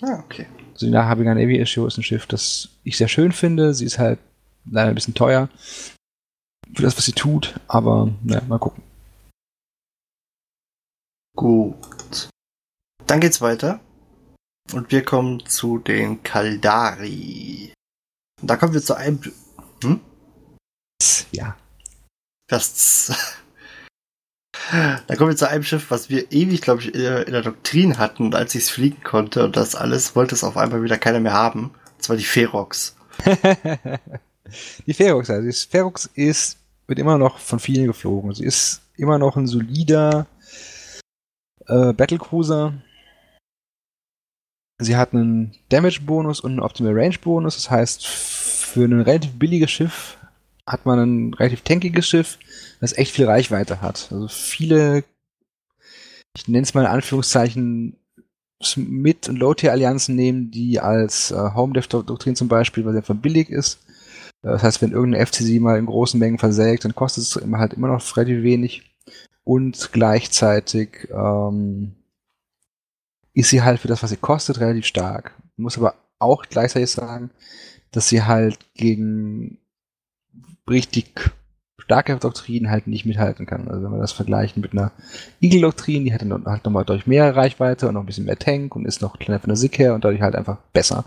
Ah, 0.00 0.22
okay. 0.24 0.46
Also 0.72 0.86
die 0.86 0.96
Harbinger 0.96 1.34
Navy 1.34 1.56
Issue 1.58 1.86
ist 1.86 1.96
ein 1.96 2.02
Schiff, 2.02 2.26
das 2.26 2.68
ich 2.84 2.96
sehr 2.96 3.08
schön 3.08 3.32
finde. 3.32 3.74
Sie 3.74 3.84
ist 3.84 3.98
halt 3.98 4.18
leider 4.70 4.90
ein 4.90 4.94
bisschen 4.94 5.14
teuer 5.14 5.48
für 6.74 6.82
das, 6.82 6.96
was 6.96 7.04
sie 7.04 7.12
tut, 7.12 7.58
aber 7.68 8.12
naja, 8.22 8.42
mal 8.46 8.58
gucken. 8.58 8.82
Gut. 11.34 12.28
Dann 13.06 13.20
geht's 13.20 13.40
weiter. 13.40 13.80
Und 14.72 14.90
wir 14.90 15.04
kommen 15.04 15.44
zu 15.46 15.78
den 15.78 16.22
Kaldari. 16.22 17.72
Und 18.40 18.50
da 18.50 18.56
kommen 18.56 18.74
wir 18.74 18.82
zu 18.82 18.94
einem. 18.94 19.20
Hm? 19.82 20.00
Ja. 21.32 21.56
Das. 22.48 23.12
Da 25.06 25.14
kommen 25.14 25.30
wir 25.30 25.36
zu 25.36 25.48
einem 25.48 25.62
Schiff, 25.62 25.90
was 25.90 26.10
wir 26.10 26.32
ewig, 26.32 26.62
glaube 26.62 26.80
ich, 26.80 26.92
in 26.92 27.00
der 27.00 27.42
Doktrin 27.42 27.98
hatten, 27.98 28.34
als 28.34 28.54
ich 28.54 28.64
es 28.64 28.70
fliegen 28.70 29.00
konnte 29.04 29.44
und 29.44 29.54
das 29.54 29.76
alles, 29.76 30.16
wollte 30.16 30.34
es 30.34 30.42
auf 30.42 30.56
einmal 30.56 30.82
wieder 30.82 30.98
keiner 30.98 31.20
mehr 31.20 31.34
haben. 31.34 31.66
Und 31.94 32.02
zwar 32.02 32.16
die 32.16 32.24
Ferox. 32.24 32.96
die 34.86 34.94
Ferox, 34.94 35.30
also 35.30 35.46
die 35.46 35.52
Ferox 35.52 36.10
ist, 36.14 36.58
wird 36.88 36.98
immer 36.98 37.16
noch 37.16 37.38
von 37.38 37.60
vielen 37.60 37.86
geflogen. 37.86 38.34
Sie 38.34 38.44
ist 38.44 38.80
immer 38.96 39.18
noch 39.18 39.36
ein 39.36 39.46
solider 39.46 40.26
äh, 41.66 41.92
Battlecruiser. 41.92 42.74
Sie 44.78 44.96
hat 44.96 45.14
einen 45.14 45.54
Damage-Bonus 45.70 46.40
und 46.40 46.52
einen 46.52 46.60
Optimal 46.60 46.98
Range-Bonus. 46.98 47.56
Das 47.56 47.70
heißt, 47.70 48.06
für 48.06 48.84
ein 48.84 49.00
relativ 49.00 49.38
billiges 49.38 49.70
Schiff 49.70 50.18
hat 50.66 50.84
man 50.84 50.98
ein 50.98 51.34
relativ 51.34 51.62
tankiges 51.62 52.06
Schiff, 52.06 52.38
das 52.80 52.96
echt 52.96 53.12
viel 53.12 53.26
Reichweite 53.26 53.80
hat. 53.80 54.08
Also 54.10 54.28
viele, 54.28 55.04
ich 56.36 56.48
nenne 56.48 56.64
es 56.64 56.74
mal 56.74 56.82
in 56.82 56.88
Anführungszeichen, 56.88 57.96
Mid- 58.76 59.28
und 59.28 59.36
Low-Tier-Allianzen 59.36 60.16
nehmen, 60.16 60.50
die 60.50 60.80
als 60.80 61.30
äh, 61.30 61.50
Home-Dev-Doktrin 61.54 62.36
zum 62.36 62.48
Beispiel, 62.48 62.84
weil 62.84 62.92
sie 62.92 62.98
einfach 62.98 63.14
billig 63.14 63.50
ist. 63.50 63.80
Das 64.42 64.62
heißt, 64.62 64.80
wenn 64.80 64.92
irgendeine 64.92 65.26
FCC 65.26 65.60
mal 65.60 65.78
in 65.78 65.86
großen 65.86 66.18
Mengen 66.18 66.38
versägt, 66.38 66.84
dann 66.84 66.94
kostet 66.94 67.24
es 67.24 67.34
halt 67.34 67.74
immer 67.74 67.88
noch 67.88 68.16
relativ 68.16 68.42
wenig. 68.42 68.82
Und 69.44 69.90
gleichzeitig 69.92 71.08
ähm, 71.12 71.95
ist 73.36 73.50
sie 73.50 73.62
halt 73.62 73.80
für 73.80 73.88
das, 73.88 74.02
was 74.02 74.10
sie 74.10 74.16
kostet, 74.16 74.60
relativ 74.60 74.86
stark. 74.86 75.34
Muss 75.56 75.76
aber 75.76 75.94
auch 76.18 76.46
gleichzeitig 76.48 76.90
sagen, 76.90 77.30
dass 77.92 78.08
sie 78.08 78.22
halt 78.22 78.58
gegen 78.74 79.58
richtig 80.68 81.12
starke 81.78 82.16
Doktrin 82.16 82.70
halt 82.70 82.86
nicht 82.86 83.04
mithalten 83.04 83.44
kann. 83.44 83.68
Also 83.68 83.84
wenn 83.84 83.92
wir 83.92 83.98
das 83.98 84.12
vergleichen 84.12 84.62
mit 84.62 84.72
einer 84.72 84.90
Eagle-Doktrin, 85.42 86.06
die 86.06 86.14
hat 86.14 86.22
dann 86.22 86.46
halt 86.46 86.64
nochmal 86.64 86.86
deutlich 86.86 87.06
mehr 87.06 87.36
Reichweite 87.36 87.86
und 87.86 87.94
noch 87.94 88.00
ein 88.00 88.06
bisschen 88.06 88.24
mehr 88.24 88.38
Tank 88.38 88.74
und 88.74 88.86
ist 88.86 89.02
noch 89.02 89.18
kleiner 89.18 89.38
von 89.38 89.48
der 89.48 89.56
Sick 89.58 89.78
her 89.78 89.94
und 89.94 90.02
dadurch 90.02 90.22
halt 90.22 90.34
einfach 90.34 90.56
besser. 90.72 91.04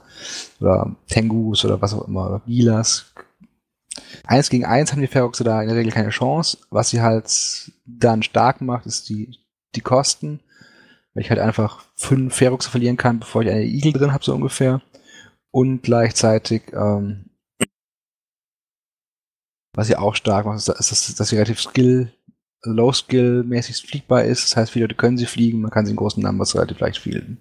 Oder 0.60 0.96
Tengus 1.08 1.66
oder 1.66 1.82
was 1.82 1.96
auch 1.96 2.08
immer, 2.08 2.28
oder 2.28 2.42
Gilas. 2.46 3.12
Eins 4.24 4.52
gegen 4.52 4.66
eins 4.66 4.92
haben 4.92 5.02
die 5.02 5.08
Feroxe 5.08 5.44
da 5.44 5.64
in 5.64 5.68
der 5.68 5.78
Regel 5.78 5.92
keine 5.92 6.10
Chance. 6.10 6.60
Was 6.70 6.92
sie 6.92 7.02
halt 7.02 7.72
dann 7.88 8.22
stark 8.22 8.62
macht, 8.62 8.86
ist 8.86 9.10
die, 9.10 9.36
die 9.76 9.82
Kosten. 9.82 10.42
Weil 11.20 11.26
ich 11.26 11.32
halt 11.32 11.42
einfach 11.42 11.84
fünf 11.96 12.34
Feroxe 12.34 12.70
verlieren 12.70 12.96
kann, 12.96 13.20
bevor 13.20 13.42
ich 13.42 13.50
eine 13.50 13.66
Eagle 13.66 13.92
drin 13.92 14.14
habe, 14.14 14.24
so 14.24 14.34
ungefähr. 14.34 14.82
Und 15.52 15.84
gleichzeitig 15.84 16.72
ähm, 16.72 17.26
was 19.74 19.88
sie 19.88 19.98
auch 19.98 20.16
stark 20.16 20.46
macht, 20.46 20.58
ist, 20.58 20.70
dass, 20.70 21.16
dass 21.16 21.28
sie 21.28 21.36
relativ 21.36 21.60
skill, 21.60 22.14
low 22.64 22.94
skill 22.94 23.44
mäßig 23.44 23.86
fliegbar 23.86 24.24
ist. 24.24 24.46
Das 24.46 24.56
heißt, 24.56 24.72
viele 24.72 24.86
Leute 24.86 24.96
können 24.96 25.18
sie 25.18 25.26
fliegen, 25.26 25.60
man 25.60 25.72
kann 25.72 25.86
sie 25.86 25.92
in 25.92 25.98
großen 25.98 26.24
Numbers 26.24 26.56
relativ 26.56 26.80
leicht 26.80 27.00
fielden. 27.00 27.38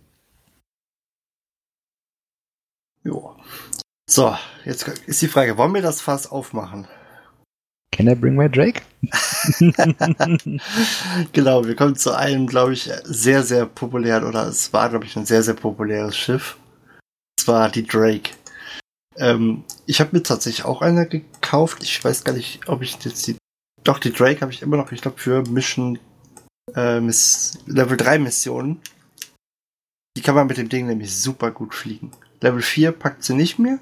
Jo. 3.05 3.37
So, 4.11 4.37
jetzt 4.65 4.89
ist 5.07 5.23
die 5.23 5.29
Frage, 5.29 5.57
wollen 5.57 5.73
wir 5.73 5.83
das 5.83 6.01
Fass 6.01 6.27
aufmachen? 6.27 6.89
Can 7.93 8.09
I 8.09 8.15
bring 8.15 8.37
my 8.37 8.49
Drake? 8.49 8.83
genau, 11.33 11.65
wir 11.65 11.75
kommen 11.75 11.97
zu 11.97 12.17
einem, 12.17 12.47
glaube 12.47 12.75
ich, 12.75 12.91
sehr, 13.05 13.43
sehr 13.43 13.67
populären, 13.67 14.25
oder 14.25 14.47
es 14.47 14.73
war, 14.73 14.89
glaube 14.89 15.05
ich, 15.05 15.17
ein 15.17 15.27
sehr, 15.27 15.43
sehr 15.43 15.55
populäres 15.55 16.17
Schiff. 16.17 16.57
Es 17.39 17.49
war 17.49 17.69
die 17.71 17.87
Drake. 17.87 18.31
Ähm, 19.17 19.65
ich 19.87 20.01
habe 20.01 20.17
mir 20.17 20.23
tatsächlich 20.23 20.65
auch 20.65 20.81
eine 20.83 21.07
gekauft. 21.07 21.83
Ich 21.83 22.05
weiß 22.05 22.25
gar 22.25 22.35
nicht, 22.35 22.69
ob 22.69 22.83
ich 22.83 23.03
jetzt 23.05 23.27
die. 23.27 23.37
Doch, 23.85 23.99
die 23.99 24.13
Drake 24.13 24.41
habe 24.43 24.53
ich 24.53 24.63
immer 24.63 24.77
noch, 24.77 24.93
ich 24.93 25.01
glaube, 25.01 25.19
für 25.19 25.43
Mission 25.49 25.99
äh, 26.75 27.01
Miss, 27.01 27.59
Level 27.67 27.97
3 27.97 28.19
Missionen. 28.19 28.81
Die 30.17 30.23
kann 30.23 30.35
man 30.35 30.47
mit 30.47 30.59
dem 30.59 30.69
Ding 30.69 30.87
nämlich 30.87 31.15
super 31.15 31.51
gut 31.51 31.75
fliegen. 31.75 32.13
Level 32.41 32.63
4 32.63 32.93
packt 32.93 33.25
sie 33.25 33.35
nicht 33.35 33.59
mehr. 33.59 33.79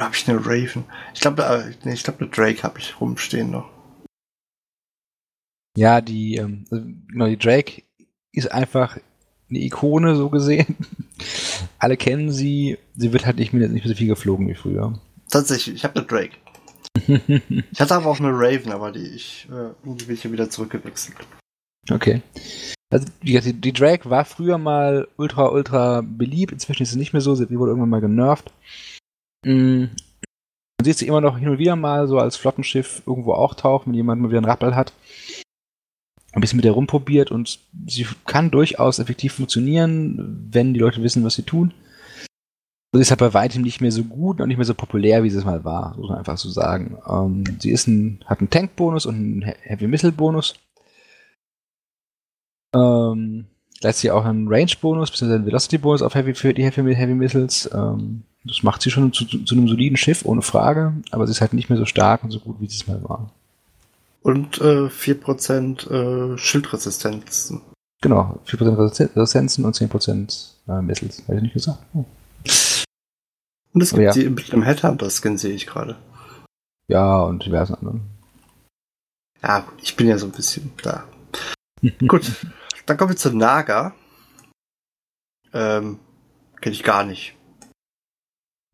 Oder 0.00 0.06
habe 0.06 0.16
ich 0.16 0.30
eine 0.30 0.38
Raven? 0.38 0.84
Ich 1.12 1.20
glaube, 1.20 1.42
äh, 1.42 1.74
nee, 1.84 1.92
ich 1.92 2.02
glaube, 2.02 2.20
eine 2.20 2.30
Drake 2.30 2.62
habe 2.62 2.78
ich 2.78 2.98
rumstehen 3.02 3.50
noch. 3.50 3.68
Ja, 5.76 6.00
die, 6.00 6.36
ähm, 6.36 6.64
also, 6.70 6.86
genau, 7.08 7.26
die 7.26 7.36
Drake 7.36 7.82
ist 8.32 8.50
einfach 8.50 8.96
eine 9.50 9.58
Ikone, 9.58 10.16
so 10.16 10.30
gesehen. 10.30 10.74
Alle 11.78 11.98
kennen 11.98 12.32
sie. 12.32 12.78
Sie 12.96 13.12
wird 13.12 13.26
halt 13.26 13.36
nicht 13.36 13.52
mehr, 13.52 13.68
nicht 13.68 13.84
mehr 13.84 13.92
so 13.92 13.98
viel 13.98 14.08
geflogen 14.08 14.48
wie 14.48 14.54
früher. 14.54 14.98
Tatsächlich, 15.28 15.76
ich 15.76 15.84
habe 15.84 15.96
eine 15.96 16.06
Drake. 16.06 16.36
ich 17.70 17.78
hatte 17.80 17.94
aber 17.94 18.06
auch 18.06 18.20
eine 18.20 18.32
Raven, 18.32 18.72
aber 18.72 18.92
die 18.92 19.06
ich 19.06 19.48
äh, 19.50 19.74
irgendwie 19.84 20.06
bin 20.06 20.14
ich 20.14 20.24
ja 20.24 20.32
wieder 20.32 20.48
zurückgewechselt. 20.48 21.18
Okay. 21.90 22.22
Also 22.88 23.06
die, 23.22 23.38
die 23.52 23.72
Drake 23.74 24.08
war 24.08 24.24
früher 24.24 24.56
mal 24.56 25.08
ultra, 25.18 25.48
ultra 25.48 26.00
beliebt. 26.00 26.52
Inzwischen 26.52 26.84
ist 26.84 26.92
sie 26.92 26.98
nicht 26.98 27.12
mehr 27.12 27.20
so. 27.20 27.34
Sie 27.34 27.50
wurde 27.50 27.72
irgendwann 27.72 27.90
mal 27.90 28.00
genervt. 28.00 28.50
Mm. 29.44 29.84
Man 30.78 30.84
sieht 30.84 30.98
sie 30.98 31.06
immer 31.06 31.20
noch 31.20 31.38
hin 31.38 31.48
und 31.48 31.58
wieder 31.58 31.76
mal 31.76 32.08
so 32.08 32.18
als 32.18 32.36
Flottenschiff 32.36 33.02
irgendwo 33.06 33.34
auch 33.34 33.54
tauchen, 33.54 33.90
wenn 33.90 33.94
jemand 33.94 34.22
mal 34.22 34.28
wieder 34.28 34.38
einen 34.38 34.46
Rappel 34.46 34.74
hat 34.74 34.92
ein 36.32 36.40
bisschen 36.40 36.56
mit 36.56 36.64
der 36.64 36.72
rumprobiert 36.72 37.30
und 37.30 37.58
sie 37.86 38.06
kann 38.26 38.50
durchaus 38.50 38.98
effektiv 38.98 39.34
funktionieren, 39.34 40.48
wenn 40.50 40.74
die 40.74 40.80
Leute 40.80 41.02
wissen, 41.02 41.24
was 41.24 41.34
sie 41.34 41.42
tun. 41.42 41.74
Sie 42.92 43.00
ist 43.00 43.10
halt 43.10 43.20
bei 43.20 43.34
weitem 43.34 43.62
nicht 43.62 43.80
mehr 43.80 43.92
so 43.92 44.04
gut 44.04 44.40
und 44.40 44.48
nicht 44.48 44.56
mehr 44.56 44.66
so 44.66 44.74
populär, 44.74 45.22
wie 45.22 45.30
sie 45.30 45.38
es 45.38 45.44
mal 45.44 45.64
war, 45.64 45.96
muss 45.96 46.08
man 46.08 46.18
einfach 46.18 46.38
so 46.38 46.48
sagen. 46.48 46.98
Ähm, 47.08 47.44
sie 47.60 47.70
ist 47.70 47.86
ein, 47.86 48.20
hat 48.26 48.40
einen 48.40 48.50
Tank-Bonus 48.50 49.06
und 49.06 49.14
einen 49.14 49.42
Heavy 49.42 49.86
Missile-Bonus. 49.86 50.54
Ähm, 52.74 53.46
gleichzeitig 53.80 54.10
auch 54.10 54.24
einen 54.24 54.48
Range-Bonus, 54.48 55.10
bzw. 55.10 55.34
einen 55.34 55.46
Velocity-Bonus 55.46 56.02
auf 56.02 56.14
Heavy, 56.14 56.34
für 56.34 56.52
die 56.52 56.64
Heavy, 56.64 56.94
Heavy 56.94 57.14
Missiles. 57.14 57.70
Ähm, 57.72 58.24
das 58.44 58.62
macht 58.62 58.82
sie 58.82 58.90
schon 58.90 59.12
zu, 59.12 59.24
zu, 59.24 59.54
einem 59.54 59.68
soliden 59.68 59.96
Schiff, 59.96 60.24
ohne 60.24 60.42
Frage, 60.42 60.94
aber 61.10 61.26
sie 61.26 61.32
ist 61.32 61.40
halt 61.40 61.52
nicht 61.52 61.68
mehr 61.68 61.78
so 61.78 61.84
stark 61.84 62.24
und 62.24 62.30
so 62.30 62.40
gut, 62.40 62.56
wie 62.60 62.68
sie 62.68 62.76
es 62.76 62.86
mal 62.86 63.02
war. 63.04 63.30
Und 64.22 64.58
äh, 64.60 64.86
4% 64.86 66.34
äh, 66.34 66.38
Schildresistenz. 66.38 67.54
Genau, 68.02 68.40
4% 68.46 69.16
Resistenzen 69.16 69.64
und 69.64 69.76
10% 69.76 70.50
äh, 70.68 70.82
Missiles. 70.82 71.18
Hätte 71.26 71.36
ich 71.36 71.42
nicht 71.42 71.54
gesagt. 71.54 71.78
Oh. 71.94 72.04
Und 73.72 73.82
es 73.82 73.90
gibt 73.90 74.02
ja. 74.02 74.12
die 74.12 74.28
mit 74.28 74.52
einem 74.52 74.62
Headhunter-Skin, 74.62 75.38
sehe 75.38 75.54
ich 75.54 75.66
gerade. 75.66 75.96
Ja, 76.88 77.20
und 77.22 77.44
diversen 77.44 77.74
anderen. 77.74 78.00
Ja, 79.42 79.64
ich 79.82 79.96
bin 79.96 80.08
ja 80.08 80.18
so 80.18 80.26
ein 80.26 80.32
bisschen 80.32 80.72
da. 80.82 81.04
Gut, 82.08 82.30
dann 82.86 82.96
kommen 82.96 83.10
wir 83.10 83.16
zu 83.16 83.34
Naga. 83.34 83.94
Ähm, 85.52 85.98
kenne 86.60 86.74
ich 86.74 86.82
gar 86.82 87.04
nicht. 87.04 87.34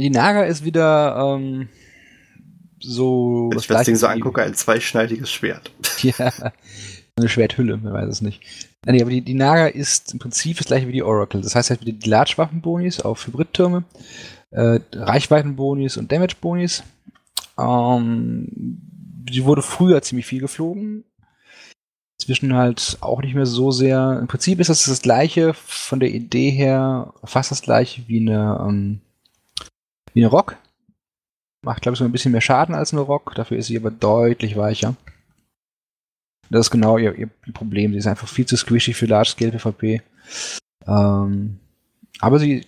Die 0.00 0.10
Naga 0.10 0.42
ist 0.42 0.64
wieder 0.64 1.36
ähm, 1.36 1.68
so. 2.80 3.48
Wenn 3.50 3.58
ich 3.58 3.66
das 3.66 3.86
Ding 3.86 3.96
so 3.96 4.06
angucke, 4.06 4.42
ein 4.42 4.54
zweischneidiges 4.54 5.30
Schwert. 5.30 5.72
Ja, 6.02 6.30
eine 7.18 7.30
Schwerthülle, 7.30 7.78
man 7.78 7.94
weiß 7.94 8.08
es 8.10 8.20
nicht. 8.20 8.42
Nee, 8.84 9.00
aber 9.00 9.10
die, 9.10 9.22
die 9.22 9.32
Naga 9.32 9.68
ist 9.68 10.12
im 10.12 10.18
Prinzip 10.18 10.58
das 10.58 10.66
gleiche 10.66 10.86
wie 10.86 10.92
die 10.92 11.02
Oracle. 11.02 11.40
Das 11.40 11.54
heißt 11.54 11.70
halt 11.70 11.80
wieder 11.80 11.98
die 11.98 12.10
Large-Waffen-Bonis 12.10 13.00
auf 13.00 13.26
Hybridtürme, 13.26 13.84
äh, 14.50 14.80
Reichweiten-Bonis 14.92 15.96
und 15.96 16.12
Damage-Bonis. 16.12 16.84
Ähm, 17.58 18.46
die 18.52 19.44
wurde 19.44 19.62
früher 19.62 20.02
ziemlich 20.02 20.26
viel 20.26 20.40
geflogen. 20.40 21.04
Zwischen 22.20 22.54
halt 22.54 22.98
auch 23.00 23.22
nicht 23.22 23.34
mehr 23.34 23.46
so 23.46 23.70
sehr. 23.70 24.18
Im 24.20 24.26
Prinzip 24.26 24.60
ist 24.60 24.68
das 24.68 24.84
das 24.84 25.00
gleiche 25.00 25.54
von 25.54 26.00
der 26.00 26.10
Idee 26.10 26.50
her, 26.50 27.14
fast 27.24 27.50
das 27.50 27.62
gleiche 27.62 28.06
wie 28.08 28.20
eine, 28.20 28.62
ähm, 28.68 29.00
wie 30.16 30.22
eine 30.22 30.30
Rock. 30.30 30.56
Macht, 31.62 31.82
glaube 31.82 31.92
ich, 31.92 31.98
so 31.98 32.04
ein 32.04 32.12
bisschen 32.12 32.32
mehr 32.32 32.40
Schaden 32.40 32.74
als 32.74 32.92
eine 32.92 33.02
Rock. 33.02 33.34
Dafür 33.34 33.58
ist 33.58 33.66
sie 33.66 33.76
aber 33.76 33.90
deutlich 33.90 34.56
weicher. 34.56 34.96
Das 36.48 36.66
ist 36.66 36.70
genau 36.70 36.96
ihr, 36.96 37.14
ihr 37.14 37.28
Problem. 37.52 37.92
Sie 37.92 37.98
ist 37.98 38.06
einfach 38.06 38.26
viel 38.26 38.46
zu 38.46 38.56
squishy 38.56 38.94
für 38.94 39.04
Large-Scale 39.04 39.52
PvP. 39.52 40.00
Ähm, 40.86 41.58
aber 42.20 42.38
sie 42.38 42.64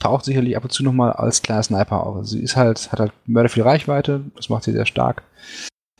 taucht 0.00 0.24
sicherlich 0.24 0.56
ab 0.56 0.64
und 0.64 0.70
zu 0.70 0.82
nochmal 0.82 1.12
als 1.12 1.42
kleiner 1.42 1.62
Sniper 1.62 2.06
auf. 2.06 2.16
Also 2.16 2.36
sie 2.36 2.42
ist 2.42 2.56
halt, 2.56 2.90
hat 2.90 3.00
halt 3.00 3.12
mörder 3.26 3.50
viel 3.50 3.64
Reichweite, 3.64 4.22
das 4.34 4.48
macht 4.48 4.64
sie 4.64 4.72
sehr 4.72 4.86
stark. 4.86 5.24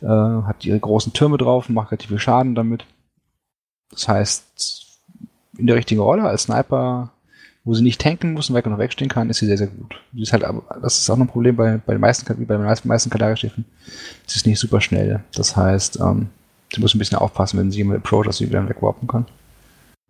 Äh, 0.01 0.07
hat 0.07 0.65
ihre 0.65 0.81
großen 0.81 1.13
Türme 1.13 1.37
drauf, 1.37 1.69
macht 1.69 1.91
relativ 1.91 2.09
viel 2.09 2.19
Schaden 2.19 2.55
damit. 2.55 2.87
Das 3.91 4.09
heißt, 4.09 5.01
in 5.59 5.67
der 5.67 5.77
richtigen 5.77 6.01
Rolle 6.01 6.23
als 6.23 6.45
Sniper, 6.45 7.11
wo 7.65 7.75
sie 7.75 7.83
nicht 7.83 8.01
tanken 8.01 8.33
muss 8.33 8.51
und 8.51 8.57
weg 8.57 8.67
und 8.67 8.73
noch 8.73 8.79
wegstehen 8.79 9.09
kann, 9.09 9.31
ist 9.31 9.39
sie 9.39 9.47
sehr, 9.47 9.59
sehr 9.59 9.69
gut. 9.69 9.95
Sie 10.13 10.23
ist 10.23 10.33
halt, 10.33 10.45
das 10.81 10.99
ist 10.99 11.09
auch 11.11 11.17
noch 11.17 11.27
ein 11.27 11.31
Problem 11.31 11.57
bei, 11.57 11.81
bei 11.85 11.93
den 11.93 12.01
meisten, 12.01 12.27
wie 12.39 12.45
bei 12.45 12.57
den 12.57 12.65
meisten, 12.65 12.89
meisten 12.89 13.11
Kalagerschiffen. 13.11 13.65
Sie 14.27 14.37
ist 14.37 14.47
nicht 14.47 14.59
super 14.59 14.81
schnell. 14.81 15.23
Das 15.35 15.57
heißt, 15.57 16.01
ähm, 16.01 16.29
sie 16.73 16.81
muss 16.81 16.95
ein 16.95 16.99
bisschen 16.99 17.19
aufpassen, 17.19 17.59
wenn 17.59 17.71
sie 17.71 17.79
jemand 17.79 17.99
approach, 17.99 18.27
dass 18.27 18.39
sie 18.39 18.49
wieder 18.49 18.69
wegwarpen 18.69 19.07
kann. 19.07 19.27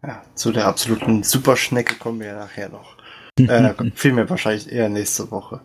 Ja, 0.02 0.22
zu 0.34 0.50
der 0.50 0.66
absoluten 0.66 1.22
Superschnecke 1.22 1.96
kommen 1.96 2.20
wir 2.20 2.28
ja 2.28 2.38
nachher 2.38 2.70
noch. 2.70 2.96
äh, 3.38 3.74
vielmehr 3.94 4.28
wahrscheinlich 4.30 4.70
eher 4.72 4.88
nächste 4.88 5.30
Woche. 5.30 5.60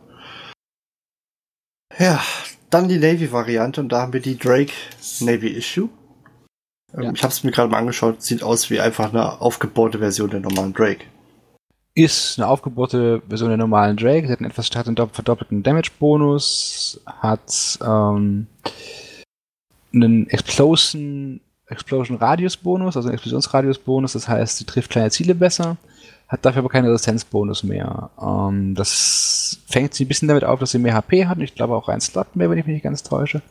Ja, 1.97 2.21
dann 2.69 2.89
die 2.89 2.99
Navy-Variante 2.99 3.81
und 3.81 3.89
da 3.89 4.01
haben 4.01 4.13
wir 4.13 4.19
die 4.19 4.37
Drake 4.37 4.73
Navy 5.21 5.47
Issue. 5.47 5.89
Ähm, 6.93 7.03
ja. 7.03 7.11
Ich 7.13 7.23
habe 7.23 7.31
es 7.31 7.43
mir 7.43 7.51
gerade 7.51 7.69
mal 7.69 7.79
angeschaut, 7.79 8.21
sieht 8.21 8.43
aus 8.43 8.69
wie 8.69 8.79
einfach 8.79 9.09
eine 9.11 9.41
aufgebohrte 9.41 9.99
Version 9.99 10.29
der 10.29 10.41
normalen 10.41 10.73
Drake. 10.73 11.05
Ist 11.97 12.37
eine 12.37 12.47
aufgebohrte 12.47 13.23
Version 13.27 13.49
der 13.49 13.57
normalen 13.57 13.97
Drake, 13.97 14.27
sie 14.27 14.31
hat 14.31 14.37
einen 14.37 14.51
etwas 14.51 14.69
hat 14.75 14.87
einen 14.87 14.95
verdoppelten 14.95 15.63
Damage-Bonus, 15.63 17.01
hat 17.07 17.79
ähm, 17.83 18.45
einen 19.91 20.29
Explosion, 20.29 21.41
Explosion 21.65 22.17
Radius 22.17 22.55
Bonus, 22.55 22.95
also 22.95 23.09
einen 23.09 23.15
Explosionsradius 23.15 23.79
Bonus, 23.79 24.13
das 24.13 24.27
heißt, 24.27 24.57
sie 24.57 24.65
trifft 24.65 24.91
kleine 24.91 25.09
Ziele 25.09 25.33
besser, 25.33 25.75
hat 26.27 26.45
dafür 26.45 26.59
aber 26.59 26.69
keinen 26.69 26.85
Resistenzbonus 26.85 27.63
mehr. 27.63 28.11
Ähm, 28.21 28.75
das 28.75 29.57
fängt 29.67 29.95
sie 29.95 30.05
ein 30.05 30.07
bisschen 30.07 30.27
damit 30.27 30.43
auf, 30.43 30.59
dass 30.59 30.69
sie 30.69 30.77
mehr 30.77 30.93
HP 30.93 31.25
hat 31.25 31.39
und 31.39 31.45
ich 31.45 31.55
glaube 31.55 31.75
auch 31.75 31.89
einen 31.89 32.01
Slot 32.01 32.35
mehr, 32.35 32.47
wenn 32.51 32.59
ich 32.59 32.65
mich 32.67 32.75
nicht 32.75 32.83
ganz 32.83 33.01
täusche. 33.01 33.41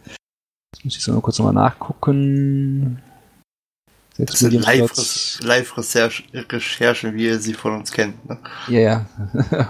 Jetzt 0.72 0.84
muss 0.84 0.96
ich 0.96 1.02
so 1.02 1.10
nur 1.10 1.20
kurz 1.20 1.40
nochmal 1.40 1.52
nachgucken. 1.52 3.02
Das 4.18 4.38
sind 4.38 4.54
Live-Recherchen, 4.54 7.14
wie 7.14 7.26
ihr 7.26 7.38
sie 7.38 7.52
von 7.52 7.74
uns 7.74 7.92
kennt. 7.92 8.26
Ne? 8.26 8.38
Ja, 8.68 8.80
ja. 8.80 9.04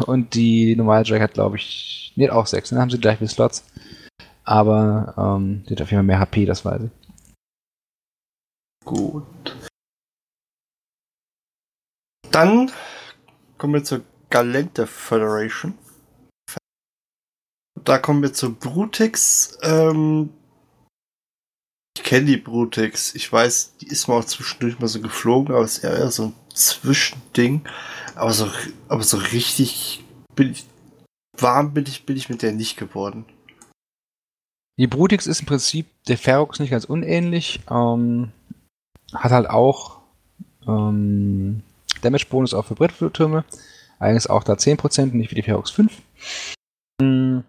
Und 0.07 0.35
die 0.35 0.77
normale 0.77 1.05
Jack 1.05 1.21
hat, 1.21 1.35
glaube 1.35 1.57
ich, 1.57 2.13
nee, 2.15 2.31
auch 2.31 2.47
sechs. 2.47 2.71
Dann 2.71 2.79
haben 2.79 2.91
sie 2.91 2.99
gleich 2.99 3.21
wie 3.21 3.27
Slots. 3.27 3.65
Aber 4.45 5.15
ähm, 5.19 5.65
die 5.69 5.75
hat 5.75 5.83
auf 5.83 5.91
jeden 5.91 5.99
Fall 5.99 6.05
mehr 6.05 6.21
HP, 6.21 6.47
das 6.47 6.65
weiß 6.65 6.83
ich. 6.83 6.91
Gut. 8.85 9.27
Dann 12.31 12.71
kommen 13.59 13.75
wir 13.75 13.83
zur 13.83 14.03
Galente 14.31 14.87
Federation. 14.87 15.75
Da 17.83 17.99
kommen 17.99 18.23
wir 18.23 18.33
zur 18.33 18.55
Brutex. 18.55 19.59
Ähm, 19.63 20.31
kenne 22.07 22.27
die 22.27 22.37
Brutex. 22.37 23.15
Ich 23.15 23.31
weiß, 23.31 23.79
die 23.81 23.89
ist 23.89 24.07
mal 24.07 24.21
auch 24.21 24.25
zwischendurch 24.25 24.79
mal 24.79 24.87
so 24.87 25.01
geflogen, 25.01 25.55
aber 25.55 25.65
es 25.65 25.79
ist 25.79 25.85
eher 25.85 26.11
so 26.11 26.27
ein 26.27 26.33
Zwischending. 26.55 27.63
Aber 28.15 28.33
so, 28.33 28.49
aber 28.89 29.03
so 29.03 29.19
richtig 29.19 30.05
bin 30.35 30.53
ich, 30.53 30.65
warm 31.37 31.75
bin 31.75 31.85
ich, 31.87 32.07
bin 32.07 32.17
ich 32.17 32.31
mit 32.31 32.41
der 32.41 32.53
nicht 32.53 32.79
geworden. 32.79 33.27
Die 34.79 34.87
Brutix 34.87 35.27
ist 35.27 35.41
im 35.41 35.47
Prinzip 35.47 35.87
der 36.07 36.17
Ferox 36.17 36.61
nicht 36.61 36.71
ganz 36.71 36.85
unähnlich. 36.85 37.61
Ähm, 37.69 38.31
hat 39.13 39.33
halt 39.33 39.51
auch 39.51 39.99
ähm, 40.67 41.63
Damage-Bonus 42.03 42.55
auf 42.55 42.71
Hybrid-Türme. 42.71 43.45
Allerdings 43.99 44.29
auch 44.29 44.45
da 44.45 44.53
10%, 44.53 45.13
nicht 45.13 45.33
wie 45.33 45.37
die 45.37 45.43
Ferox 45.43 45.71
5. 45.71 45.93
Sie 47.01 47.43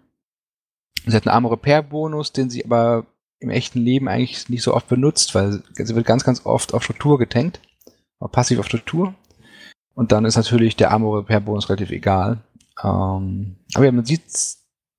hat 1.06 1.26
einen 1.26 1.34
Armor 1.34 1.52
Repair 1.52 1.82
Bonus, 1.82 2.32
den 2.32 2.50
sie 2.50 2.64
aber 2.64 3.06
im 3.40 3.50
echten 3.50 3.80
Leben 3.80 4.08
eigentlich 4.08 4.48
nicht 4.48 4.62
so 4.62 4.74
oft 4.74 4.88
benutzt, 4.88 5.34
weil 5.34 5.62
sie 5.74 5.94
wird 5.94 6.06
ganz, 6.06 6.24
ganz 6.24 6.44
oft 6.44 6.74
auf 6.74 6.82
Struktur 6.82 7.18
getankt. 7.18 7.60
Passiv 8.32 8.58
auf 8.58 8.66
Struktur. 8.66 9.14
Und 9.94 10.12
dann 10.12 10.24
ist 10.24 10.36
natürlich 10.36 10.76
der 10.76 10.90
Armor 10.90 11.18
Repair 11.18 11.40
Bonus 11.40 11.68
relativ 11.68 11.90
egal. 11.90 12.38
Ähm, 12.82 13.56
aber 13.74 13.84
ja, 13.84 13.92
man 13.92 14.04
sieht 14.04 14.24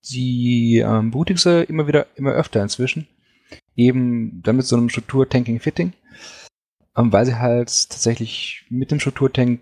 die 0.10 0.84
ähm, 0.86 1.12
Bootixe 1.12 1.64
immer 1.64 1.88
wieder, 1.88 2.08
immer 2.16 2.32
öfter 2.32 2.62
inzwischen. 2.62 3.08
Eben 3.76 4.42
dann 4.44 4.58
mit 4.58 4.66
so 4.66 4.76
einem 4.76 4.90
Struktur-Tanking-Fitting. 4.90 5.94
Ähm, 6.98 7.12
weil 7.12 7.26
sie 7.26 7.36
halt 7.36 7.68
tatsächlich 7.90 8.66
mit 8.70 8.92
dem 8.92 9.00
Strukturtank 9.00 9.62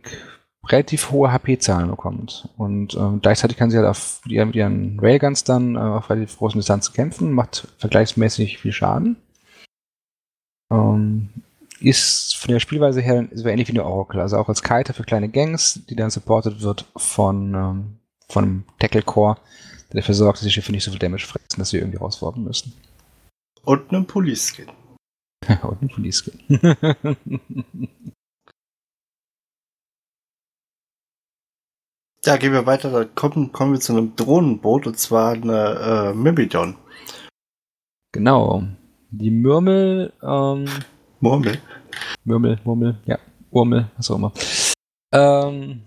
relativ 0.69 1.12
hohe 1.12 1.32
HP-Zahlen 1.32 1.89
bekommt. 1.89 2.49
Und 2.58 2.95
ähm, 2.95 3.19
gleichzeitig 3.21 3.58
kann 3.58 3.69
sie 3.69 3.77
halt 3.77 3.88
auf, 3.88 4.21
mit, 4.25 4.34
ihren, 4.34 4.47
mit 4.47 4.56
ihren 4.56 4.99
Railguns 4.99 5.43
dann 5.43 5.75
äh, 5.75 5.80
auf 5.80 6.10
relativ 6.10 6.38
großen 6.38 6.60
Distanzen 6.60 6.93
kämpfen, 6.93 7.32
macht 7.32 7.67
vergleichsmäßig 7.77 8.58
viel 8.58 8.71
Schaden. 8.71 9.17
Ähm, 10.71 11.30
ist 11.80 12.36
von 12.36 12.51
der 12.51 12.60
Spielweise 12.60 13.01
her 13.01 13.27
so 13.34 13.47
ähnlich 13.47 13.67
wie 13.67 13.73
eine 13.73 13.86
Oracle, 13.86 14.19
also 14.19 14.38
auch 14.38 14.49
als 14.49 14.63
Kiter 14.63 14.93
für 14.93 15.03
kleine 15.03 15.30
Gangs, 15.30 15.86
die 15.88 15.95
dann 15.95 16.10
supported 16.10 16.62
wird 16.62 16.86
von, 16.95 17.53
ähm, 17.53 17.99
von 18.30 18.43
einem 18.43 18.63
Tackle 18.80 19.03
Core, 19.03 19.38
der 19.91 20.01
dafür 20.01 20.15
sorgt, 20.15 20.39
dass 20.39 20.45
die 20.45 20.51
Schiffe 20.51 20.71
nicht 20.71 20.84
so 20.84 20.91
viel 20.91 20.99
Damage 20.99 21.27
fressen, 21.27 21.60
dass 21.60 21.69
sie 21.69 21.77
irgendwie 21.77 21.99
rauswarten 21.99 22.43
müssen. 22.43 22.73
Und 23.63 23.93
einen 23.93 24.06
Police 24.06 24.53
Skin. 24.53 24.67
Und 25.62 25.82
einen 25.82 25.89
Police 25.89 26.32
Ja, 32.27 32.35
gehen 32.35 32.51
wir 32.51 32.65
weiter. 32.65 32.91
Da 32.91 33.05
kommen, 33.05 33.53
kommen 33.53 33.71
wir 33.71 33.79
zu 33.79 33.93
einem 33.93 34.13
Drohnenboot 34.17 34.85
und 34.85 34.99
zwar 34.99 35.31
eine 35.31 36.11
äh, 36.11 36.13
Myrmidon. 36.13 36.75
Genau. 38.11 38.63
Die 39.11 39.31
Murmel. 39.31 40.11
Ähm, 40.21 40.65
Murmel. 41.21 41.57
Murmel, 42.25 42.59
Murmel, 42.65 42.97
ja. 43.05 43.17
Urmel, 43.49 43.89
was 43.95 44.11
auch 44.11 44.17
immer. 44.17 44.33
Ähm, 45.13 45.83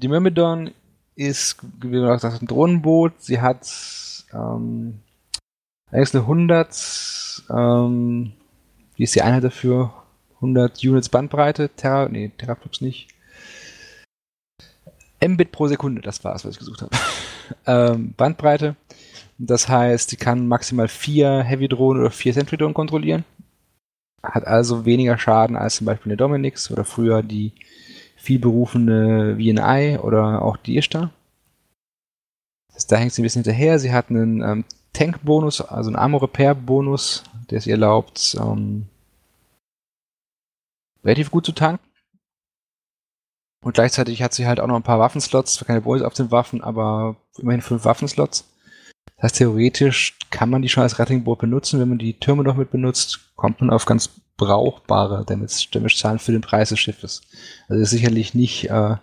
die 0.00 0.06
Myrmidon 0.06 0.70
ist, 1.16 1.56
wie 1.80 1.90
gesagt, 1.90 2.40
ein 2.40 2.46
Drohnenboot. 2.46 3.14
Sie 3.18 3.40
hat 3.40 3.68
ähm, 4.32 5.00
eigentlich 5.90 6.14
eine 6.14 6.22
100, 6.22 7.42
ähm, 7.50 8.32
wie 8.94 9.02
ist 9.02 9.16
die 9.16 9.22
Einheit 9.22 9.42
dafür? 9.42 9.92
100 10.36 10.84
Units 10.84 11.08
Bandbreite, 11.08 11.68
Terra, 11.70 12.08
nee, 12.08 12.30
Terraflux 12.38 12.80
nicht. 12.80 13.11
Mbit 15.26 15.52
pro 15.52 15.68
Sekunde, 15.68 16.00
das 16.02 16.22
war 16.24 16.34
es, 16.34 16.44
was 16.44 16.52
ich 16.52 16.58
gesucht 16.58 16.82
habe. 16.82 16.96
ähm, 17.66 18.14
Bandbreite. 18.16 18.76
Das 19.38 19.68
heißt, 19.68 20.10
sie 20.10 20.16
kann 20.16 20.46
maximal 20.46 20.88
vier 20.88 21.42
Heavy-Drohnen 21.42 22.02
oder 22.02 22.10
vier 22.10 22.32
Sentry-Drohnen 22.32 22.74
kontrollieren. 22.74 23.24
Hat 24.22 24.46
also 24.46 24.84
weniger 24.84 25.18
Schaden 25.18 25.56
als 25.56 25.76
zum 25.76 25.86
Beispiel 25.86 26.12
eine 26.12 26.16
Dominix 26.16 26.70
oder 26.70 26.84
früher 26.84 27.22
die 27.22 27.52
vielberufene 28.16 29.36
VNI 29.36 29.98
oder 29.98 30.42
auch 30.42 30.56
die 30.56 30.76
Ishtar. 30.78 31.10
Da 32.88 32.96
hängt 32.96 33.12
sie 33.12 33.22
ein 33.22 33.24
bisschen 33.24 33.42
hinterher. 33.42 33.78
Sie 33.78 33.92
hat 33.92 34.10
einen 34.10 34.42
ähm, 34.42 34.64
Tank-Bonus, 34.92 35.60
also 35.60 35.88
einen 35.88 35.96
Armor-Repair-Bonus, 35.96 37.24
der 37.50 37.58
es 37.58 37.66
ihr 37.66 37.74
erlaubt, 37.74 38.36
ähm, 38.40 38.86
relativ 41.04 41.30
gut 41.30 41.46
zu 41.46 41.52
tanken. 41.52 41.84
Und 43.62 43.74
gleichzeitig 43.74 44.22
hat 44.22 44.34
sie 44.34 44.46
halt 44.46 44.60
auch 44.60 44.66
noch 44.66 44.76
ein 44.76 44.82
paar 44.82 44.98
Waffenslots, 44.98 45.54
zwar 45.54 45.66
keine 45.66 45.80
Boys 45.80 46.02
auf 46.02 46.14
den 46.14 46.30
Waffen, 46.30 46.62
aber 46.62 47.16
immerhin 47.38 47.62
fünf 47.62 47.84
Waffenslots. 47.84 48.44
Das 49.16 49.24
heißt, 49.24 49.36
theoretisch 49.36 50.18
kann 50.30 50.50
man 50.50 50.62
die 50.62 50.68
schon 50.68 50.82
als 50.82 50.98
Rettingboot 50.98 51.38
benutzen. 51.38 51.78
Wenn 51.78 51.88
man 51.88 51.98
die 51.98 52.18
Türme 52.18 52.42
noch 52.42 52.56
mit 52.56 52.72
benutzt, 52.72 53.32
kommt 53.36 53.60
man 53.60 53.70
auf 53.70 53.84
ganz 53.84 54.10
brauchbare 54.36 55.24
Damage-Zahlen 55.24 56.18
für 56.18 56.32
den 56.32 56.40
Preis 56.40 56.70
des 56.70 56.80
Schiffes. 56.80 57.22
Also 57.68 57.80
ist 57.80 57.90
sicherlich 57.90 58.34
nicht 58.34 58.68
äh, 58.68 58.96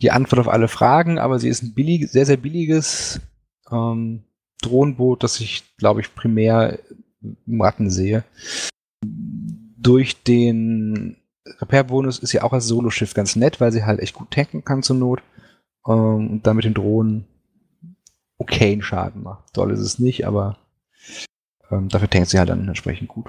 die 0.00 0.12
Antwort 0.12 0.38
auf 0.38 0.48
alle 0.48 0.68
Fragen, 0.68 1.18
aber 1.18 1.40
sie 1.40 1.48
ist 1.48 1.62
ein 1.62 1.74
billig, 1.74 2.08
sehr, 2.08 2.26
sehr 2.26 2.36
billiges 2.36 3.20
ähm, 3.70 4.22
Drohnenboot, 4.60 5.24
das 5.24 5.40
ich, 5.40 5.64
glaube 5.76 6.00
ich, 6.00 6.14
primär 6.14 6.78
im 7.46 7.60
Ratten 7.60 7.90
sehe. 7.90 8.22
Durch 9.04 10.22
den 10.22 11.16
Repair-Bonus 11.60 12.18
ist 12.18 12.30
sie 12.30 12.40
auch 12.40 12.52
als 12.52 12.66
Soloschiff 12.66 13.14
ganz 13.14 13.36
nett, 13.36 13.60
weil 13.60 13.72
sie 13.72 13.84
halt 13.84 14.00
echt 14.00 14.14
gut 14.14 14.30
tanken 14.30 14.64
kann 14.64 14.82
zur 14.82 14.96
Not 14.96 15.22
ähm, 15.86 16.30
und 16.30 16.46
damit 16.46 16.64
den 16.64 16.74
Drohnen 16.74 17.26
okayen 18.38 18.82
Schaden 18.82 19.22
macht. 19.22 19.52
Toll 19.54 19.72
ist 19.72 19.80
es 19.80 19.98
nicht, 19.98 20.26
aber 20.26 20.58
ähm, 21.70 21.88
dafür 21.88 22.10
tankt 22.10 22.30
sie 22.30 22.38
halt 22.38 22.48
dann 22.48 22.68
entsprechend 22.68 23.08
gut. 23.08 23.26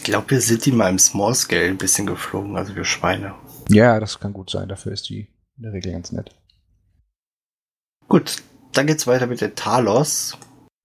Ich 0.00 0.06
glaube, 0.06 0.30
wir 0.30 0.40
sind 0.40 0.64
die 0.64 0.72
mal 0.72 0.88
im 0.88 0.98
Small 0.98 1.34
Scale 1.34 1.68
ein 1.68 1.76
bisschen 1.76 2.06
geflogen, 2.06 2.56
also 2.56 2.74
wir 2.74 2.84
Schweine. 2.84 3.34
Ja, 3.68 4.00
das 4.00 4.18
kann 4.18 4.32
gut 4.32 4.50
sein. 4.50 4.68
Dafür 4.68 4.92
ist 4.92 5.08
die 5.10 5.28
in 5.56 5.62
der 5.62 5.72
Regel 5.72 5.92
ganz 5.92 6.10
nett. 6.10 6.34
Gut, 8.08 8.42
dann 8.72 8.86
geht's 8.86 9.06
weiter 9.06 9.26
mit 9.26 9.40
der 9.40 9.54
Talos. 9.54 10.38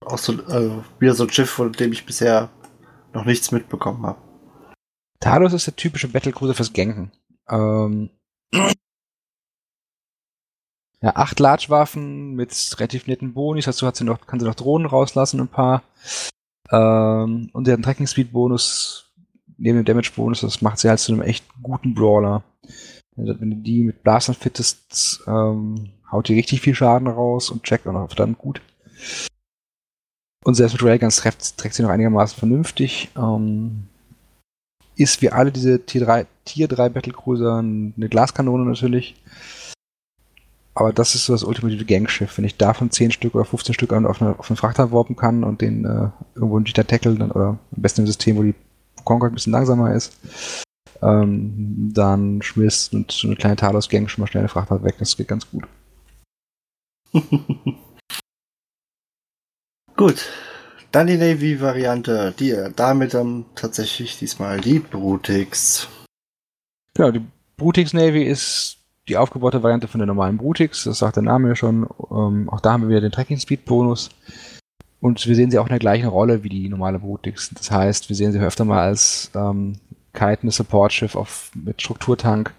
Auch 0.04 0.18
so, 0.18 0.34
also 0.46 0.84
wieder 1.00 1.14
so 1.14 1.24
ein 1.24 1.30
Schiff, 1.30 1.50
von 1.50 1.72
dem 1.72 1.92
ich 1.92 2.04
bisher 2.04 2.50
noch 3.14 3.24
nichts 3.24 3.50
mitbekommen 3.50 4.04
habe. 4.04 4.25
Talos 5.20 5.52
ist 5.52 5.66
der 5.66 5.76
typische 5.76 6.08
Battlecruiser 6.08 6.54
fürs 6.54 6.72
Ganken. 6.72 7.12
Ähm, 7.48 8.10
ja, 11.00 11.14
acht 11.14 11.38
Large-Waffen 11.38 12.34
mit 12.34 12.74
relativ 12.78 13.06
netten 13.06 13.34
Bonis. 13.34 13.66
Dazu 13.66 13.86
hat 13.86 13.96
sie 13.96 14.04
noch, 14.04 14.26
kann 14.26 14.40
sie 14.40 14.46
noch 14.46 14.54
Drohnen 14.54 14.86
rauslassen, 14.86 15.40
ein 15.40 15.48
paar. 15.48 15.82
Ähm, 16.70 17.50
und 17.52 17.64
sie 17.64 17.72
hat 17.72 17.76
einen 17.76 17.82
Tracking-Speed-Bonus 17.84 19.12
neben 19.58 19.78
dem 19.78 19.84
Damage-Bonus. 19.84 20.40
Das 20.40 20.62
macht 20.62 20.78
sie 20.78 20.88
halt 20.88 21.00
zu 21.00 21.12
einem 21.12 21.22
echt 21.22 21.44
guten 21.62 21.94
Brawler. 21.94 22.42
Wenn 23.14 23.50
du 23.50 23.56
die 23.56 23.82
mit 23.82 24.02
Blastern 24.02 24.34
fittest, 24.34 25.22
ähm, 25.26 25.92
haut 26.10 26.28
die 26.28 26.34
richtig 26.34 26.60
viel 26.60 26.74
Schaden 26.74 27.08
raus 27.08 27.50
und 27.50 27.62
checkt 27.62 27.86
auch 27.86 27.92
noch 27.92 28.08
verdammt 28.08 28.38
gut. 28.38 28.60
Und 30.44 30.54
selbst 30.54 30.74
mit 30.74 30.82
Railguns 30.82 31.16
trägt, 31.16 31.56
trägt 31.56 31.74
sie 31.74 31.82
noch 31.82 31.90
einigermaßen 31.90 32.38
vernünftig. 32.38 33.08
Ähm, 33.16 33.88
ist 34.96 35.22
wie 35.22 35.30
alle 35.30 35.52
diese 35.52 35.84
Tier 35.84 36.04
3, 36.04 36.26
Tier 36.44 36.68
3 36.68 36.88
Battlecruiser 36.88 37.58
eine 37.58 38.08
Glaskanone 38.08 38.64
natürlich. 38.64 39.14
Aber 40.74 40.92
das 40.92 41.14
ist 41.14 41.26
so 41.26 41.32
das 41.32 41.44
ultimative 41.44 41.86
Gangschiff. 41.86 42.36
Wenn 42.36 42.44
ich 42.44 42.56
davon 42.56 42.90
10 42.90 43.12
Stück 43.12 43.34
oder 43.34 43.46
15 43.46 43.74
Stück 43.74 43.92
auf, 43.92 44.20
eine, 44.20 44.38
auf 44.38 44.46
Frachter 44.46 44.92
warpen 44.92 45.16
kann 45.16 45.42
und 45.42 45.62
den 45.62 45.84
äh, 45.84 46.08
irgendwo 46.34 46.56
einen 46.56 46.66
Jitter 46.66 46.86
tackle, 46.86 47.14
dann, 47.14 47.30
oder 47.30 47.46
am 47.46 47.58
besten 47.70 48.02
im 48.02 48.06
System, 48.06 48.36
wo 48.36 48.42
die 48.42 48.54
Concord 49.04 49.32
ein 49.32 49.34
bisschen 49.34 49.54
langsamer 49.54 49.94
ist, 49.94 50.18
ähm, 51.02 51.92
dann 51.94 52.42
schmierst 52.42 52.92
du 52.92 53.04
so 53.10 53.26
eine 53.28 53.36
kleine 53.36 53.56
Talos-Gang 53.56 54.08
schon 54.08 54.22
mal 54.22 54.26
schnell 54.26 54.42
eine 54.42 54.48
Frachter 54.48 54.82
weg. 54.82 54.96
Das 54.98 55.16
geht 55.16 55.28
ganz 55.28 55.46
gut. 55.50 55.66
gut, 59.96 60.26
dann 60.96 61.08
die 61.08 61.18
Navy-Variante, 61.18 62.32
die 62.38 62.56
damit 62.74 63.12
dann 63.12 63.44
tatsächlich 63.54 64.18
diesmal 64.18 64.62
die 64.62 64.78
Brutix. 64.78 65.88
Genau, 66.94 67.10
die 67.10 67.20
Brutix 67.58 67.92
Navy 67.92 68.22
ist 68.22 68.78
die 69.06 69.18
aufgebaute 69.18 69.62
Variante 69.62 69.88
von 69.88 69.98
der 69.98 70.06
normalen 70.06 70.38
Brutix, 70.38 70.84
das 70.84 71.00
sagt 71.00 71.16
der 71.16 71.22
Name 71.22 71.48
ja 71.48 71.54
schon. 71.54 71.86
Ähm, 72.10 72.48
auch 72.48 72.60
da 72.60 72.72
haben 72.72 72.84
wir 72.84 72.88
wieder 72.88 73.02
den 73.02 73.12
Tracking 73.12 73.38
Speed 73.38 73.66
Bonus. 73.66 74.08
Und 74.98 75.26
wir 75.26 75.36
sehen 75.36 75.50
sie 75.50 75.58
auch 75.58 75.66
in 75.66 75.72
der 75.72 75.78
gleichen 75.78 76.08
Rolle 76.08 76.42
wie 76.42 76.48
die 76.48 76.70
normale 76.70 76.98
Brutix. 76.98 77.50
Das 77.50 77.70
heißt, 77.70 78.08
wir 78.08 78.16
sehen 78.16 78.32
sie 78.32 78.40
öfter 78.40 78.64
mal 78.64 78.80
als 78.80 79.30
ähm, 79.34 79.74
kitende 80.14 80.50
Support-Schiff 80.50 81.50
mit 81.54 81.82
Strukturtank 81.82 82.54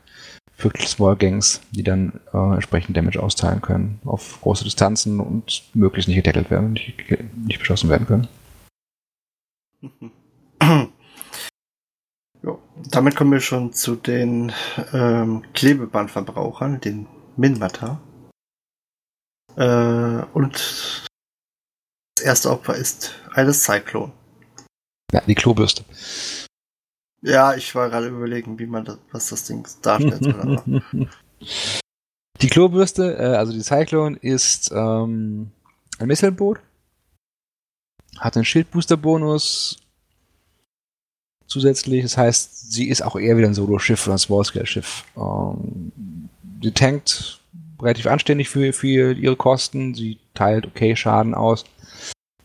für 0.58 0.72
Small 0.80 1.16
Gangs, 1.16 1.62
die 1.72 1.84
dann 1.84 2.20
äh, 2.34 2.56
entsprechend 2.56 2.98
Damage 2.98 3.22
austeilen 3.22 3.62
können 3.62 4.00
auf 4.06 4.42
große 4.42 4.64
Distanzen 4.64 5.20
und 5.20 5.64
möglichst 5.76 6.08
nicht 6.08 6.18
getackelt 6.18 6.50
werden, 6.50 6.74
nicht, 6.74 6.96
nicht 7.36 7.60
beschossen 7.60 7.90
werden 7.90 8.08
können. 8.08 8.28
jo, 12.42 12.60
damit 12.90 13.16
kommen 13.16 13.32
wir 13.32 13.40
schon 13.40 13.72
zu 13.72 13.96
den 13.96 14.52
ähm, 14.94 15.44
Klebebandverbrauchern, 15.54 16.82
den 16.82 17.06
Minmata. 17.36 18.02
Äh, 19.56 20.24
und 20.34 21.08
das 22.16 22.26
erste 22.26 22.50
Opfer 22.50 22.76
ist 22.76 23.14
eine 23.36 23.54
Cyclone. 23.54 24.12
Ja, 25.12 25.22
die 25.22 25.36
Klobürste. 25.36 25.86
Ja, 27.22 27.56
ich 27.56 27.74
war 27.74 27.90
gerade 27.90 28.08
überlegen, 28.08 28.60
wie 28.60 28.68
man 28.68 28.86
das, 28.86 28.98
was 29.12 29.30
das 29.30 29.44
Ding 29.46 29.68
darstellt. 29.82 30.22
die 32.42 32.48
Klobürste, 32.48 33.18
äh, 33.18 33.36
also 33.36 33.54
die 33.54 33.64
Cyclone, 33.64 34.18
ist 34.18 34.72
ähm, 34.72 35.52
ein 36.00 36.08
Missilboot, 36.08 36.60
hat 38.20 38.36
einen 38.36 38.46
Schildbooster-Bonus 38.46 39.78
zusätzlich. 41.48 42.04
Das 42.04 42.18
heißt, 42.18 42.72
sie 42.72 42.90
ist 42.90 43.02
auch 43.02 43.16
eher 43.16 43.38
wieder 43.38 43.48
ein 43.48 43.54
Solo-Schiff 43.54 44.06
oder 44.06 44.16
ein 44.16 44.20
Small-Scale-Schiff. 44.20 45.06
Ähm, 45.16 45.92
sie 46.62 46.72
tankt 46.72 47.42
relativ 47.82 48.08
anständig 48.08 48.50
für, 48.50 48.74
für 48.74 49.14
ihre 49.14 49.36
Kosten. 49.36 49.96
Sie 49.96 50.20
teilt 50.34 50.68
okay 50.68 50.96
Schaden 50.96 51.34
aus. 51.34 51.66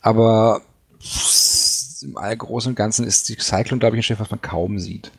Aber 0.01 0.63
im 2.05 2.17
Allgroßen 2.17 2.71
und 2.71 2.77
Ganzen 2.77 3.07
ist 3.07 3.29
die 3.29 3.37
Cyclone, 3.39 3.81
glaube 3.81 3.97
ich, 3.97 4.01
ein 4.01 4.03
Schiff, 4.03 4.21
was 4.21 4.31
man 4.31 4.41
kaum 4.41 4.79
sieht. 4.79 5.11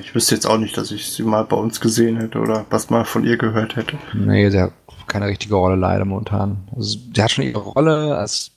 Ich 0.00 0.14
wüsste 0.14 0.36
jetzt 0.36 0.46
auch 0.46 0.58
nicht, 0.58 0.76
dass 0.76 0.92
ich 0.92 1.10
sie 1.10 1.24
mal 1.24 1.44
bei 1.44 1.56
uns 1.56 1.80
gesehen 1.80 2.16
hätte 2.16 2.38
oder 2.38 2.64
was 2.70 2.90
mal 2.90 3.04
von 3.04 3.24
ihr 3.24 3.36
gehört 3.36 3.74
hätte. 3.74 3.98
Nee, 4.12 4.48
sie 4.48 4.60
hat 4.60 4.72
keine 5.08 5.26
richtige 5.26 5.56
Rolle 5.56 5.76
leider 5.76 6.04
momentan. 6.04 6.68
Also, 6.74 6.98
sie 7.12 7.22
hat 7.22 7.32
schon 7.32 7.44
ihre 7.44 7.58
Rolle 7.58 8.16
als 8.16 8.52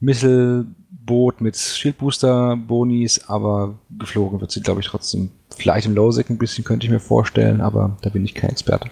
Misselboot 0.00 1.40
mit 1.40 1.56
Schildbooster-Bonis, 1.56 3.28
aber 3.28 3.78
geflogen 3.96 4.40
wird 4.40 4.50
sie, 4.50 4.60
glaube 4.60 4.80
ich, 4.80 4.86
trotzdem. 4.86 5.30
Vielleicht 5.56 5.86
im 5.86 5.94
Lowsec 5.94 6.30
ein 6.30 6.38
bisschen, 6.38 6.64
könnte 6.64 6.86
ich 6.86 6.92
mir 6.92 7.00
vorstellen, 7.00 7.60
aber 7.60 7.96
da 8.02 8.10
bin 8.10 8.24
ich 8.24 8.34
kein 8.34 8.50
Experte. 8.50 8.90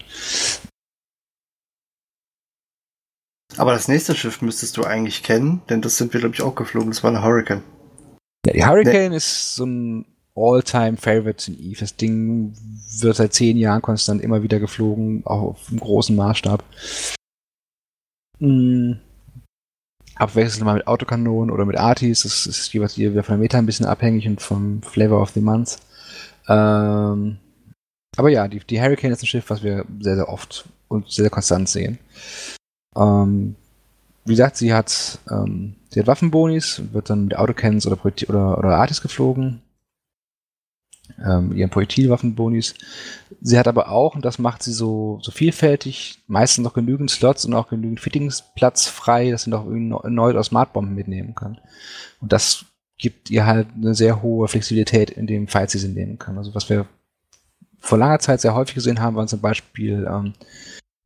Aber 3.57 3.73
das 3.73 3.88
nächste 3.88 4.14
Schiff 4.14 4.42
müsstest 4.42 4.77
du 4.77 4.85
eigentlich 4.85 5.23
kennen, 5.23 5.62
denn 5.69 5.81
das 5.81 5.97
sind 5.97 6.12
wir, 6.12 6.21
glaube 6.21 6.35
ich, 6.35 6.42
auch 6.42 6.55
geflogen. 6.55 6.90
Das 6.90 7.03
war 7.03 7.11
eine 7.11 7.23
Hurricane. 7.23 7.62
Ja, 8.47 8.53
die 8.53 8.64
Hurricane 8.64 9.11
nee. 9.11 9.16
ist 9.16 9.55
so 9.57 9.64
ein 9.64 10.07
All-Time-Favorite 10.37 11.51
in 11.51 11.59
Eve. 11.59 11.81
Das 11.81 11.97
Ding 11.97 12.55
wird 13.01 13.16
seit 13.16 13.33
zehn 13.33 13.57
Jahren 13.57 13.83
konstant 13.83 14.23
immer 14.23 14.42
wieder 14.42 14.61
geflogen, 14.61 15.25
auch 15.25 15.42
auf 15.42 15.69
einem 15.69 15.81
großen 15.81 16.14
Maßstab. 16.14 16.62
Mhm. 18.39 19.01
Abwechselnd 20.14 20.64
mal 20.64 20.74
mit 20.74 20.87
Autokanonen 20.87 21.51
oder 21.51 21.64
mit 21.64 21.76
Artis. 21.76 22.22
Das 22.22 22.47
ist 22.47 22.72
jeweils 22.72 22.97
wieder 22.97 23.22
von 23.22 23.35
der 23.35 23.39
Meta 23.39 23.59
ein 23.59 23.66
bisschen 23.66 23.87
abhängig 23.87 24.26
und 24.26 24.41
vom 24.41 24.83
Flavor 24.83 25.20
of 25.20 25.31
the 25.31 25.41
Month. 25.41 25.78
Ähm, 26.49 27.39
aber 28.16 28.31
ja, 28.31 28.49
die, 28.49 28.61
die 28.61 28.81
Hurricane 28.81 29.12
ist 29.12 29.22
ein 29.22 29.26
Schiff, 29.26 29.51
was 29.51 29.62
wir 29.62 29.85
sehr, 30.01 30.16
sehr 30.16 30.28
oft 30.28 30.68
und 30.89 31.11
sehr, 31.11 31.24
sehr 31.24 31.31
konstant 31.31 31.68
sehen. 31.68 31.99
Ähm, 32.97 33.57
wie 34.24 34.32
gesagt, 34.32 34.57
sie 34.57 34.74
hat, 34.74 35.18
ähm, 35.30 35.76
sie 35.90 36.01
hat 36.01 36.07
Waffenbonis, 36.07 36.82
wird 36.92 37.11
dann 37.11 37.24
mit 37.24 37.36
Autocans 37.36 37.86
oder, 37.86 37.99
oder, 38.05 38.59
oder 38.59 38.76
Artis 38.76 39.01
geflogen. 39.01 39.62
Ähm, 41.24 41.53
ihren 41.53 41.70
Projektilwaffenbonis. 41.70 42.74
Sie 43.40 43.57
hat 43.57 43.68
aber 43.68 43.90
auch, 43.90 44.16
und 44.16 44.24
das 44.24 44.40
macht 44.40 44.64
sie 44.64 44.72
so, 44.72 45.20
so 45.22 45.30
vielfältig, 45.30 46.18
meistens 46.26 46.64
noch 46.64 46.74
genügend 46.74 47.12
Slots 47.12 47.44
und 47.44 47.55
auch 47.55 47.68
genügend 47.68 48.01
Fittingsplatz 48.01 48.88
frei, 48.88 49.30
dass 49.30 49.44
sie 49.44 49.51
noch 49.51 49.66
erneut 49.70 50.34
aus 50.34 50.47
Smartbomben 50.47 50.94
mitnehmen 50.94 51.36
kann. 51.36 51.61
Und 52.20 52.32
das 52.32 52.64
gibt 52.99 53.30
ihr 53.30 53.47
halt 53.47 53.68
eine 53.74 53.94
sehr 53.94 54.20
hohe 54.22 54.49
Flexibilität 54.49 55.11
in 55.11 55.28
dem 55.28 55.47
Fight, 55.47 55.70
sie 55.70 55.78
sie 55.78 55.88
nehmen 55.88 56.18
kann. 56.18 56.38
Also 56.38 56.55
was 56.55 56.68
wir 56.68 56.86
vor 57.78 57.99
langer 57.99 58.18
Zeit 58.18 58.40
sehr 58.40 58.55
häufig 58.55 58.74
gesehen 58.74 59.01
haben, 59.01 59.16
waren 59.16 59.28
zum 59.28 59.40
Beispiel 59.40 60.09
ähm, 60.11 60.32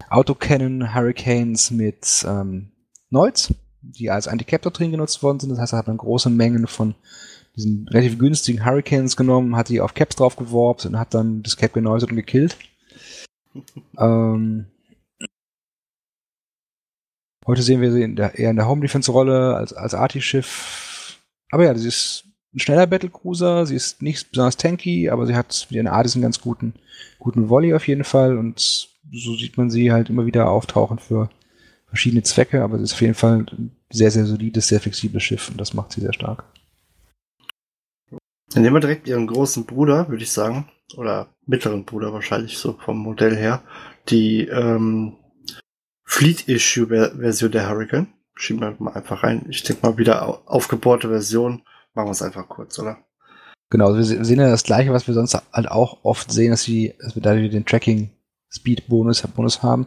Autocannon 0.09 0.95
Hurricanes 0.95 1.71
mit 1.71 2.25
ähm, 2.27 2.73
Noids, 3.11 3.55
die 3.83 4.11
als 4.11 4.29
Anti-Cap-Doktrin 4.29 4.91
genutzt 4.91 5.23
worden 5.23 5.41
sind. 5.41 5.51
Das 5.51 5.59
heißt, 5.59 5.73
er 5.73 5.81
hat 5.81 5.89
dann 5.89 5.97
große 5.97 6.31
Mengen 6.31 6.67
von 6.67 6.95
diesen 7.57 7.89
relativ 7.89 8.19
günstigen 8.19 8.65
Hurricanes 8.65 9.17
genommen, 9.17 9.57
hat 9.57 9.69
die 9.69 9.81
auf 9.81 9.95
Caps 9.95 10.17
drauf 10.17 10.37
geworbt 10.37 10.87
und 10.87 10.99
hat 10.99 11.15
dann 11.15 11.43
das 11.43 11.57
Cap 11.57 11.73
geneutet 11.73 12.11
und 12.11 12.17
gekillt. 12.17 12.57
ähm, 13.99 14.67
heute 17.47 17.63
sehen 17.63 17.81
wir 17.81 17.93
sie 17.93 18.03
in 18.03 18.17
der, 18.17 18.39
eher 18.39 18.51
in 18.51 18.57
der 18.57 18.69
Home-Defense-Rolle 18.69 19.57
als, 19.57 19.73
als 19.73 19.95
Arti-Schiff. 19.95 21.19
Aber 21.51 21.65
ja, 21.65 21.75
sie 21.75 21.89
ist 21.89 22.25
ein 22.55 22.61
schneller 22.61 22.87
Battlecruiser, 22.87 23.67
sie 23.67 23.77
ist 23.77 24.03
nicht 24.03 24.31
besonders 24.31 24.57
tanky, 24.57 25.09
aber 25.11 25.27
sie 25.27 25.35
hat 25.35 25.67
mit 25.71 25.77
ihren 25.77 25.87
Artis 25.87 26.15
einen 26.15 26.23
ganz 26.23 26.41
guten, 26.41 26.75
guten 27.19 27.49
Volley 27.49 27.75
auf 27.75 27.87
jeden 27.87 28.05
Fall 28.05 28.39
und 28.39 28.89
so 29.13 29.35
sieht 29.35 29.57
man 29.57 29.71
sie 29.71 29.93
halt 29.93 30.11
immer 30.11 30.27
wieder 30.27 30.51
auftauchen 30.51 30.99
für 30.99 31.31
verschiedene 31.87 32.23
Zwecke, 32.23 32.63
aber 32.63 32.79
sie 32.79 32.85
ist 32.85 32.93
auf 32.93 33.01
jeden 33.01 33.15
Fall 33.15 33.47
ein 33.51 33.77
sehr, 33.91 34.11
sehr 34.11 34.25
solides, 34.25 34.69
sehr 34.69 34.81
flexibles 34.81 35.23
Schiff 35.23 35.51
und 35.51 35.61
das 35.61 35.75
macht 35.75 35.93
sie 35.93 36.01
sehr 36.01 36.13
stark. 36.13 36.45
Dann 38.53 38.63
nehmen 38.63 38.77
wir 38.77 38.81
direkt 38.81 39.07
ihren 39.07 39.27
großen 39.27 39.65
Bruder, 39.65 40.09
würde 40.09 40.23
ich 40.23 40.33
sagen, 40.33 40.69
oder 40.97 41.29
mittleren 41.47 41.85
Bruder 41.85 42.13
wahrscheinlich 42.13 42.59
so 42.59 42.73
vom 42.85 42.99
Modell 42.99 43.37
her, 43.37 43.63
die 44.09 44.47
ähm, 44.47 45.17
Fleet-Issue-Version 46.05 47.53
der 47.53 47.69
Hurricane. 47.69 48.09
Schieben 48.35 48.63
wir 48.63 48.75
mal 48.79 48.95
einfach 48.95 49.23
rein. 49.23 49.47
Ich 49.49 49.63
denke 49.63 49.87
mal 49.87 49.99
wieder 49.99 50.43
aufgebohrte 50.51 51.09
Version. 51.09 51.63
Machen 51.95 52.09
wir 52.09 52.13
es 52.13 52.23
einfach 52.23 52.49
kurz, 52.49 52.79
oder? 52.79 52.99
Genau, 53.71 53.95
wir 53.95 54.03
sehen 54.03 54.41
ja 54.41 54.51
das 54.51 54.65
gleiche, 54.65 54.93
was 54.93 55.07
wir 55.07 55.15
sonst 55.15 55.41
halt 55.53 55.71
auch 55.71 56.05
oft 56.05 56.33
sehen, 56.33 56.51
dass, 56.51 56.67
wir, 56.67 56.95
dass 56.99 57.15
wir 57.15 57.23
da 57.23 57.35
den 57.35 57.65
Tracking-Speed-Bonus 58.51 59.23
Bonus 59.29 59.63
haben. 59.63 59.87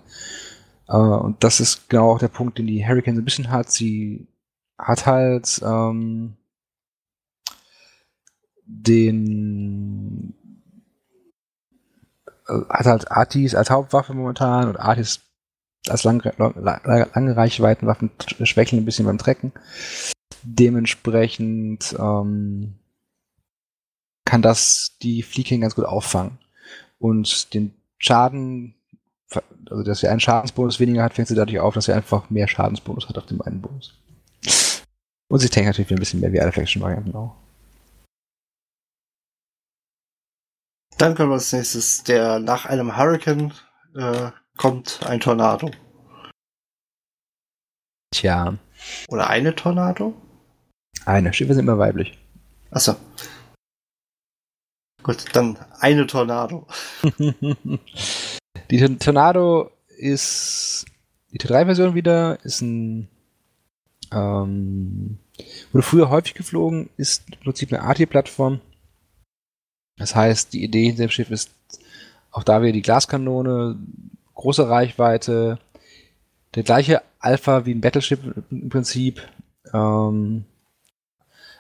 Uh, 0.89 1.15
und 1.15 1.43
das 1.43 1.59
ist 1.59 1.89
genau 1.89 2.11
auch 2.11 2.19
der 2.19 2.27
Punkt, 2.27 2.57
den 2.57 2.67
die 2.67 2.85
Hurricane 2.85 3.15
so 3.15 3.21
ein 3.21 3.25
bisschen 3.25 3.49
hat. 3.49 3.71
Sie 3.71 4.27
hat 4.77 5.05
halt 5.05 5.61
ähm, 5.63 6.35
den 8.65 10.35
äh, 12.47 12.59
hat 12.69 12.85
halt 12.85 13.11
Artis 13.11 13.55
als 13.55 13.69
Hauptwaffe 13.69 14.13
momentan 14.13 14.67
und 14.67 14.77
Artis 14.77 15.21
als 15.87 16.03
lange, 16.03 16.33
lange 16.37 17.35
Reichweitenwaffen 17.35 18.11
schwächeln 18.43 18.81
ein 18.81 18.85
bisschen 18.85 19.05
beim 19.05 19.17
Trecken. 19.17 19.51
Dementsprechend 20.43 21.95
ähm, 21.97 22.75
kann 24.25 24.41
das 24.41 24.97
die 25.01 25.23
Fleeking 25.23 25.61
ganz 25.61 25.75
gut 25.75 25.85
auffangen. 25.85 26.39
Und 26.99 27.53
den 27.53 27.73
Schaden, 28.03 28.75
also 29.69 29.83
dass 29.83 29.99
sie 29.99 30.09
einen 30.09 30.19
Schadensbonus 30.19 30.79
weniger 30.79 31.03
hat, 31.03 31.13
fängt 31.13 31.29
sie 31.29 31.35
dadurch 31.35 31.59
auf, 31.59 31.73
dass 31.73 31.85
sie 31.85 31.93
einfach 31.93 32.29
mehr 32.29 32.49
Schadensbonus 32.49 33.07
hat 33.07 33.17
auf 33.17 33.25
dem 33.27 33.41
einen 33.41 33.61
Bonus. 33.61 33.97
Und 35.29 35.39
sie 35.39 35.47
tankt 35.47 35.67
natürlich 35.67 35.91
ein 35.91 35.99
bisschen 35.99 36.19
mehr 36.19 36.33
wie 36.33 36.41
alle 36.41 36.51
Faction-Varianten 36.51 37.15
auch. 37.15 37.35
Dann 40.97 41.15
können 41.15 41.29
wir 41.29 41.35
als 41.35 41.53
nächstes, 41.53 42.03
der 42.03 42.39
nach 42.39 42.65
einem 42.65 42.97
Hurricane 42.97 43.53
äh, 43.95 44.31
kommt 44.57 44.99
ein 45.05 45.21
Tornado. 45.21 45.71
Tja. 48.11 48.57
Oder 49.07 49.29
eine 49.29 49.55
Tornado? 49.55 50.13
Eine. 51.05 51.33
Schiffe 51.33 51.53
sind 51.53 51.63
immer 51.63 51.79
weiblich. 51.79 52.19
Achso. 52.69 52.95
Gut, 55.03 55.25
dann 55.33 55.57
eine 55.79 56.07
Tornado. 56.07 56.65
die 58.71 58.97
Tornado 58.97 59.69
ist 59.97 60.85
die 61.31 61.39
T3-Version 61.39 61.93
wieder, 61.93 62.43
ist 62.43 62.61
ein 62.61 63.09
ähm, 64.11 65.19
wurde 65.71 65.83
früher 65.83 66.09
häufig 66.09 66.33
geflogen, 66.35 66.89
ist 66.97 67.23
im 67.31 67.39
Prinzip 67.39 67.73
eine 67.73 67.83
AT-Plattform 67.83 68.61
das 69.97 70.15
heißt, 70.15 70.53
die 70.53 70.63
Idee 70.63 70.85
hinter 70.85 71.03
dem 71.03 71.09
Schiff 71.09 71.29
ist 71.29 71.51
auch 72.31 72.43
da 72.43 72.61
wieder 72.61 72.71
die 72.71 72.81
Glaskanone, 72.81 73.77
große 74.33 74.67
Reichweite, 74.67 75.59
der 76.55 76.63
gleiche 76.63 77.01
Alpha 77.19 77.65
wie 77.65 77.73
ein 77.73 77.81
Battleship 77.81 78.19
im 78.49 78.69
Prinzip, 78.69 79.21
ähm, 79.71 80.45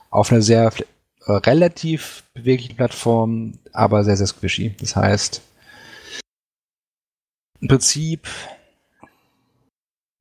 auf 0.09 0.31
einer 0.31 0.41
sehr 0.41 0.71
relativ 1.27 2.23
beweglichen 2.33 2.75
Plattform, 2.75 3.53
aber 3.71 4.03
sehr, 4.03 4.17
sehr 4.17 4.27
squishy. 4.27 4.75
Das 4.79 4.95
heißt, 4.95 5.41
im 7.61 7.67
Prinzip 7.67 8.27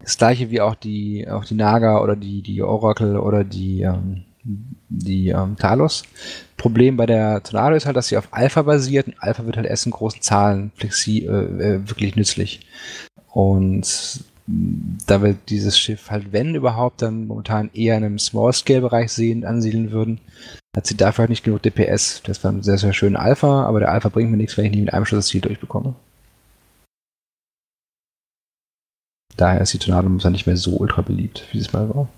das 0.00 0.18
gleiche 0.18 0.50
wie 0.50 0.60
auch 0.60 0.74
die, 0.74 1.28
auch 1.28 1.44
die 1.44 1.54
Naga 1.54 2.00
oder 2.00 2.16
die, 2.16 2.42
die 2.42 2.62
Oracle 2.62 3.16
oder 3.16 3.44
die, 3.44 3.82
ähm, 3.82 4.24
die 4.88 5.28
ähm, 5.28 5.56
Talos. 5.56 6.02
Problem 6.56 6.96
bei 6.96 7.06
der 7.06 7.42
Tornado 7.42 7.76
ist 7.76 7.86
halt, 7.86 7.96
dass 7.96 8.08
sie 8.08 8.16
auf 8.16 8.28
Alpha 8.32 8.62
basiert 8.62 9.06
und 9.06 9.20
Alpha 9.20 9.46
wird 9.46 9.56
halt 9.56 9.66
erst 9.66 9.86
in 9.86 9.92
großen 9.92 10.20
Zahlen 10.20 10.72
flexi 10.76 11.26
äh, 11.26 11.28
äh 11.28 11.88
wirklich 11.88 12.16
nützlich. 12.16 12.66
Und 13.32 14.24
da 15.06 15.22
wir 15.22 15.34
dieses 15.48 15.78
Schiff 15.78 16.10
halt, 16.10 16.32
wenn 16.32 16.54
überhaupt, 16.54 17.02
dann 17.02 17.26
momentan 17.26 17.70
eher 17.72 17.96
in 17.96 18.04
einem 18.04 18.18
Small-Scale-Bereich 18.18 19.12
sehen, 19.12 19.44
ansiedeln 19.44 19.92
würden, 19.92 20.20
hat 20.76 20.86
sie 20.86 20.96
dafür 20.96 21.22
halt 21.22 21.30
nicht 21.30 21.44
genug 21.44 21.62
DPS. 21.62 22.22
Das 22.24 22.42
war 22.44 22.52
ein 22.52 22.62
sehr, 22.62 22.78
sehr 22.78 22.92
schöner 22.92 23.20
Alpha, 23.20 23.64
aber 23.64 23.80
der 23.80 23.90
Alpha 23.90 24.08
bringt 24.08 24.30
mir 24.30 24.36
nichts, 24.36 24.56
wenn 24.56 24.66
ich 24.66 24.72
nie 24.72 24.82
mit 24.82 24.92
einem 24.92 25.06
Schuss 25.06 25.18
das 25.18 25.26
Ziel 25.28 25.40
durchbekomme. 25.40 25.94
Daher 29.36 29.62
ist 29.62 29.72
die 29.72 29.78
Tornado 29.78 30.08
momentan 30.08 30.32
nicht 30.32 30.46
mehr 30.46 30.56
so 30.56 30.76
ultra 30.76 31.02
beliebt, 31.02 31.46
wie 31.52 31.58
es 31.58 31.72
mal 31.72 31.88
war. 31.88 32.08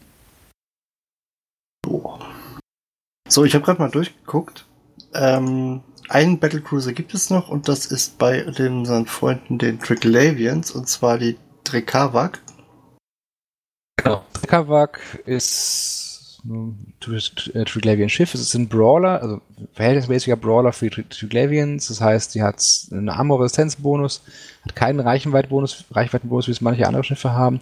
So, 3.29 3.45
ich 3.45 3.55
habe 3.55 3.65
gerade 3.65 3.81
mal 3.81 3.91
durchgeguckt. 3.91 4.67
Ähm, 5.15 5.83
einen 6.09 6.39
Battlecruiser 6.39 6.93
gibt 6.93 7.15
es 7.15 7.31
noch 7.31 7.49
und 7.49 7.69
das 7.69 7.87
ist 7.87 8.19
bei 8.19 8.43
den, 8.43 8.85
Freunden, 9.07 9.59
den 9.59 9.79
Triglavians, 9.81 10.71
und 10.73 10.89
zwar 10.89 11.19
die 11.19 11.37
Drekavak. 11.65 12.41
Genau. 13.97 14.25
Drekavak 14.35 15.01
ist 15.27 16.41
ein 16.45 16.95
Triglavian 17.01 18.11
Schiff. 18.11 18.35
Es 18.35 18.41
ist 18.41 18.55
ein 18.55 18.69
Brawler, 18.69 19.23
also 19.23 19.41
verhältnismäßiger 19.73 20.37
Brawler 20.37 20.73
für 20.73 20.91
die 20.91 21.03
Triglavians. 21.03 21.89
Das 21.89 22.01
heißt, 22.01 22.33
sie 22.33 22.43
hat 22.43 22.63
einen 22.91 23.09
Armor-Resistenzbonus, 23.09 24.23
hat 24.63 24.77
keinen 24.77 25.01
Reichenweitenbonus, 25.01 25.85
Reichweitenbonus, 25.91 26.49
wie 26.49 26.53
es 26.53 26.61
manche 26.61 26.87
andere 26.87 27.05
Schiffe 27.05 27.33
haben 27.33 27.61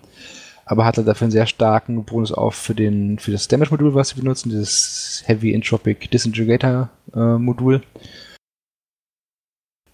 aber 0.65 0.85
hatte 0.85 1.05
dafür 1.05 1.27
einen 1.27 1.33
sehr 1.33 1.47
starken 1.47 2.05
Bonus 2.05 2.33
auf 2.33 2.55
für 2.55 2.75
den 2.75 3.19
für 3.19 3.33
das 3.33 3.49
Damage-Modul, 3.49 3.95
was 3.95 4.11
sie 4.11 4.21
benutzen, 4.21 4.51
dieses 4.51 5.23
Heavy 5.27 5.53
Entropic 5.55 6.09
Disintegrator-Modul. 6.09 7.77
Äh, 7.77 7.81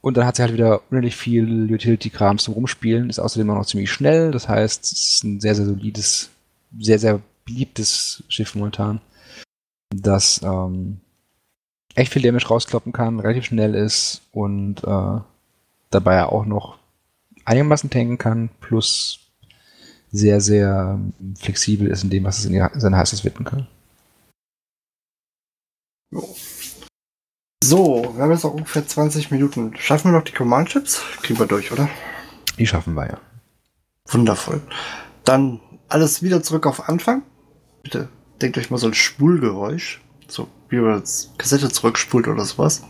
und 0.08 0.16
dann 0.16 0.24
hat 0.24 0.36
sie 0.36 0.42
halt 0.42 0.54
wieder 0.54 0.80
unendlich 0.90 1.16
viel 1.16 1.70
Utility-Kram 1.70 2.38
zum 2.38 2.54
Rumspielen, 2.54 3.10
ist 3.10 3.18
außerdem 3.18 3.50
auch 3.50 3.56
noch 3.56 3.66
ziemlich 3.66 3.92
schnell, 3.92 4.30
das 4.30 4.48
heißt, 4.48 4.84
es 4.84 4.92
ist 4.92 5.24
ein 5.24 5.38
sehr, 5.38 5.54
sehr 5.54 5.66
solides, 5.66 6.30
sehr, 6.78 6.98
sehr 6.98 7.20
beliebtes 7.44 8.24
Schiff 8.28 8.54
momentan, 8.54 9.02
das 9.94 10.40
ähm, 10.42 11.00
echt 11.94 12.10
viel 12.10 12.22
Damage 12.22 12.48
rauskloppen 12.48 12.92
kann, 12.92 13.20
relativ 13.20 13.44
schnell 13.44 13.74
ist 13.74 14.22
und 14.32 14.82
äh, 14.82 15.20
dabei 15.90 16.24
auch 16.24 16.46
noch 16.46 16.78
einigermaßen 17.44 17.90
tanken 17.90 18.16
kann, 18.16 18.48
plus 18.60 19.20
sehr, 20.10 20.40
sehr 20.40 20.98
flexibel 21.36 21.86
ist 21.86 22.02
in 22.02 22.08
dem, 22.08 22.24
was 22.24 22.38
es 22.38 22.46
in, 22.46 22.54
in 22.54 22.80
seine 22.80 22.96
Heißes 22.96 23.24
widmen 23.24 23.44
kann. 23.44 23.66
So, 27.62 28.14
wir 28.14 28.22
haben 28.22 28.30
jetzt 28.30 28.44
noch 28.44 28.54
ungefähr 28.54 28.86
20 28.86 29.30
Minuten. 29.30 29.74
Schaffen 29.76 30.10
wir 30.10 30.18
noch 30.18 30.24
die 30.24 30.32
Command-Chips? 30.32 31.02
Kriegen 31.22 31.38
wir 31.38 31.46
durch, 31.46 31.72
oder? 31.72 31.88
Die 32.58 32.66
schaffen 32.66 32.94
wir 32.94 33.06
ja. 33.06 33.18
Wundervoll. 34.06 34.62
Dann 35.24 35.60
alles 35.88 36.22
wieder 36.22 36.42
zurück 36.42 36.66
auf 36.66 36.88
Anfang. 36.88 37.22
Bitte 37.82 38.08
denkt 38.40 38.58
euch 38.58 38.70
mal 38.70 38.78
so 38.78 38.86
ein 38.86 38.94
Spulgeräusch. 38.94 40.00
So 40.28 40.48
wie 40.68 40.76
man 40.76 41.00
das 41.00 41.32
Kassette 41.36 41.68
zurückspult 41.68 42.28
oder 42.28 42.44
sowas. 42.44 42.82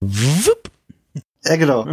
Wupp. 0.00 0.70
Ja, 1.44 1.56
genau. 1.56 1.88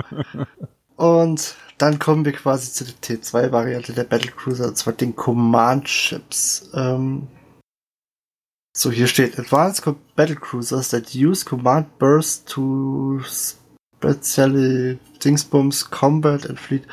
Und 0.95 1.55
dann 1.79 1.97
kommen 1.97 2.25
wir 2.25 2.33
quasi 2.33 2.71
zu 2.71 2.85
der 2.85 2.93
T2-Variante 2.95 3.93
der 3.93 4.03
Battlecruiser, 4.03 4.67
und 4.67 4.77
zwar 4.77 4.93
den 4.93 5.15
Command-Chips. 5.15 6.69
Ähm 6.75 7.27
so, 8.75 8.91
hier 8.91 9.07
steht 9.07 9.37
Advanced 9.39 9.83
Battlecruisers 10.15 10.89
that 10.89 11.13
use 11.15 11.43
Command 11.43 11.97
Burst 11.97 12.47
to 12.49 13.21
Spezielle 13.99 14.97
Dingsbums, 15.23 15.89
Combat 15.89 16.47
and 16.47 16.59
Fleet. 16.59 16.83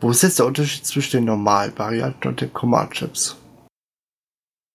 Wo 0.00 0.10
ist 0.10 0.22
jetzt 0.22 0.38
der 0.38 0.46
Unterschied 0.46 0.86
zwischen 0.86 1.18
den 1.18 1.24
normalen 1.24 1.76
Varianten 1.76 2.28
und 2.28 2.40
den 2.40 2.52
Command-Chips? 2.52 3.36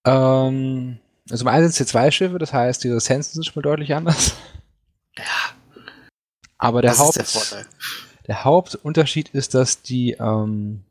Ähm, 0.05 0.99
also 1.29 1.43
im 1.43 1.47
einen 1.47 1.69
sind 1.69 1.93
es 1.93 2.15
Schiffe, 2.15 2.37
das 2.37 2.53
heißt, 2.53 2.83
die 2.83 2.89
Ressenzen 2.89 3.35
sind 3.35 3.45
schon 3.45 3.53
mal 3.55 3.69
deutlich 3.69 3.93
anders. 3.93 4.35
Ja. 5.17 5.23
Aber 6.57 6.81
der, 6.81 6.97
Haupt, 6.97 7.15
der, 7.15 7.65
der, 8.27 8.43
Hauptunterschied 8.43 9.29
ist, 9.29 9.53
dass 9.53 9.81
die 9.81 10.13
ähm, 10.13 10.83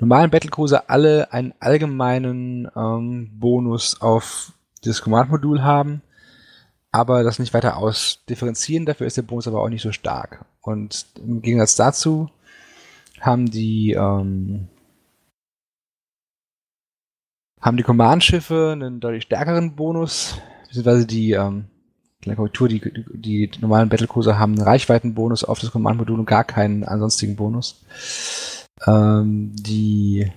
normalen 0.00 0.30
Battlecruiser 0.30 0.84
alle 0.88 1.32
einen 1.32 1.54
allgemeinen 1.60 2.68
ähm, 2.76 3.30
Bonus 3.38 4.00
auf 4.00 4.52
das 4.82 5.02
Command-Modul 5.02 5.62
haben, 5.62 6.02
aber 6.92 7.22
das 7.22 7.38
nicht 7.38 7.54
weiter 7.54 7.76
ausdifferenzieren. 7.76 8.86
Dafür 8.86 9.06
ist 9.06 9.16
der 9.16 9.22
Bonus 9.22 9.48
aber 9.48 9.62
auch 9.62 9.68
nicht 9.68 9.82
so 9.82 9.92
stark. 9.92 10.44
Und 10.60 11.06
im 11.16 11.42
Gegensatz 11.42 11.76
dazu 11.76 12.30
haben 13.20 13.50
die 13.50 13.92
ähm, 13.92 14.68
haben 17.60 17.78
die 17.78 17.82
Command-Schiffe 17.82 18.72
einen 18.72 19.00
deutlich 19.00 19.22
stärkeren 19.22 19.74
Bonus, 19.74 20.38
beziehungsweise 20.66 21.06
die 21.06 21.32
ähm, 21.32 21.64
Korrektur, 22.36 22.68
die, 22.68 22.80
die, 22.80 23.50
die 23.50 23.60
normalen 23.60 23.88
Battlecruiser 23.88 24.38
haben 24.38 24.52
einen 24.52 24.62
Reichweitenbonus 24.62 25.44
auf 25.44 25.60
das 25.60 25.70
Command-Modul 25.70 26.18
und 26.18 26.26
gar 26.26 26.44
keinen 26.44 26.84
ansonstigen 26.84 27.36
Bonus. 27.36 28.63
Ähm, 28.86 29.52
die 29.54 30.30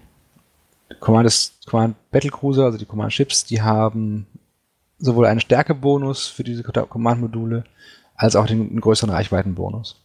Command, 0.99 1.51
Command 1.65 1.95
Battlecruiser, 2.11 2.65
also 2.65 2.77
die 2.77 2.85
Command 2.85 3.13
Ships, 3.13 3.45
die 3.45 3.61
haben 3.61 4.27
sowohl 4.99 5.27
einen 5.27 5.41
Stärkebonus 5.41 6.27
für 6.27 6.43
diese 6.43 6.63
Command-Module 6.63 7.63
als 8.15 8.35
auch 8.35 8.47
den, 8.47 8.79
größeren 8.81 9.11
Reichweitenbonus. 9.11 10.01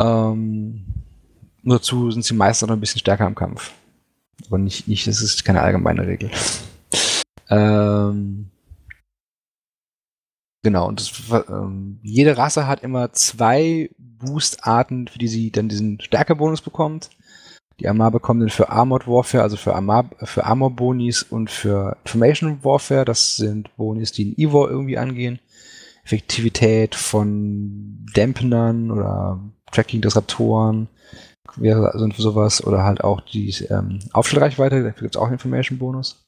Ähm, 0.00 0.84
nur 1.62 1.78
dazu 1.78 2.10
sind 2.10 2.24
sie 2.24 2.34
meistens 2.34 2.68
noch 2.68 2.76
ein 2.76 2.80
bisschen 2.80 3.00
stärker 3.00 3.26
im 3.26 3.34
Kampf. 3.34 3.72
Aber 4.46 4.58
nicht, 4.58 4.88
nicht, 4.88 5.06
das 5.06 5.20
ist 5.20 5.44
keine 5.44 5.62
allgemeine 5.62 6.06
Regel. 6.06 6.30
ähm, 7.50 8.50
Genau, 10.62 10.88
und 10.88 11.00
das, 11.00 11.46
ähm, 11.48 12.00
jede 12.02 12.36
Rasse 12.36 12.66
hat 12.66 12.82
immer 12.82 13.12
zwei 13.12 13.90
Boost-Arten, 13.98 15.06
für 15.08 15.18
die 15.18 15.28
sie 15.28 15.50
dann 15.52 15.68
diesen 15.68 16.00
Stärkebonus 16.00 16.62
bekommt. 16.62 17.10
Die 17.80 17.88
Armar 17.88 18.10
bekommen 18.10 18.40
dann 18.40 18.48
für 18.48 18.70
Armored 18.70 19.06
Warfare, 19.06 19.44
also 19.44 19.56
für 19.56 19.74
Armor, 19.74 20.10
für 20.24 20.44
Armor 20.44 20.70
Bonis 20.74 21.22
und 21.22 21.48
für 21.48 21.96
Information 22.04 22.64
Warfare. 22.64 23.04
Das 23.04 23.36
sind 23.36 23.74
Bonis, 23.76 24.10
die 24.10 24.32
in 24.32 24.38
Evo 24.38 24.66
irgendwie 24.66 24.98
angehen. 24.98 25.38
Effektivität 26.04 26.96
von 26.96 28.04
Dampenern 28.14 28.90
oder 28.90 29.40
Tracking-Disruptoren 29.70 30.88
wäre 31.56 31.92
also 31.92 32.08
sowas 32.16 32.64
oder 32.64 32.82
halt 32.82 33.02
auch 33.04 33.20
die 33.20 33.50
ähm, 33.70 34.00
Aufschlagreichweite, 34.12 34.82
dafür 34.82 35.02
gibt 35.02 35.16
es 35.16 35.20
auch 35.20 35.26
einen 35.26 35.34
Information 35.34 35.78
Bonus. 35.78 36.26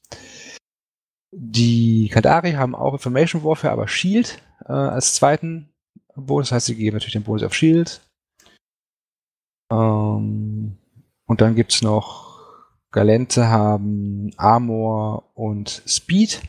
Die 1.31 2.09
Kandari 2.09 2.53
haben 2.53 2.75
auch 2.75 2.93
Information 2.93 3.43
Warfare, 3.43 3.73
aber 3.73 3.87
Shield 3.87 4.41
äh, 4.65 4.73
als 4.73 5.15
zweiten 5.15 5.69
Bonus. 6.15 6.49
Das 6.49 6.55
heißt, 6.57 6.65
sie 6.67 6.75
geben 6.75 6.95
natürlich 6.95 7.13
den 7.13 7.23
Bonus 7.23 7.43
auf 7.43 7.53
Shield. 7.53 8.01
Ähm, 9.71 10.77
und 11.25 11.41
dann 11.41 11.55
gibt 11.55 11.73
es 11.73 11.81
noch 11.81 12.31
Galente 12.91 13.47
haben 13.47 14.31
Armor 14.35 15.23
und 15.33 15.81
Speed. 15.87 16.41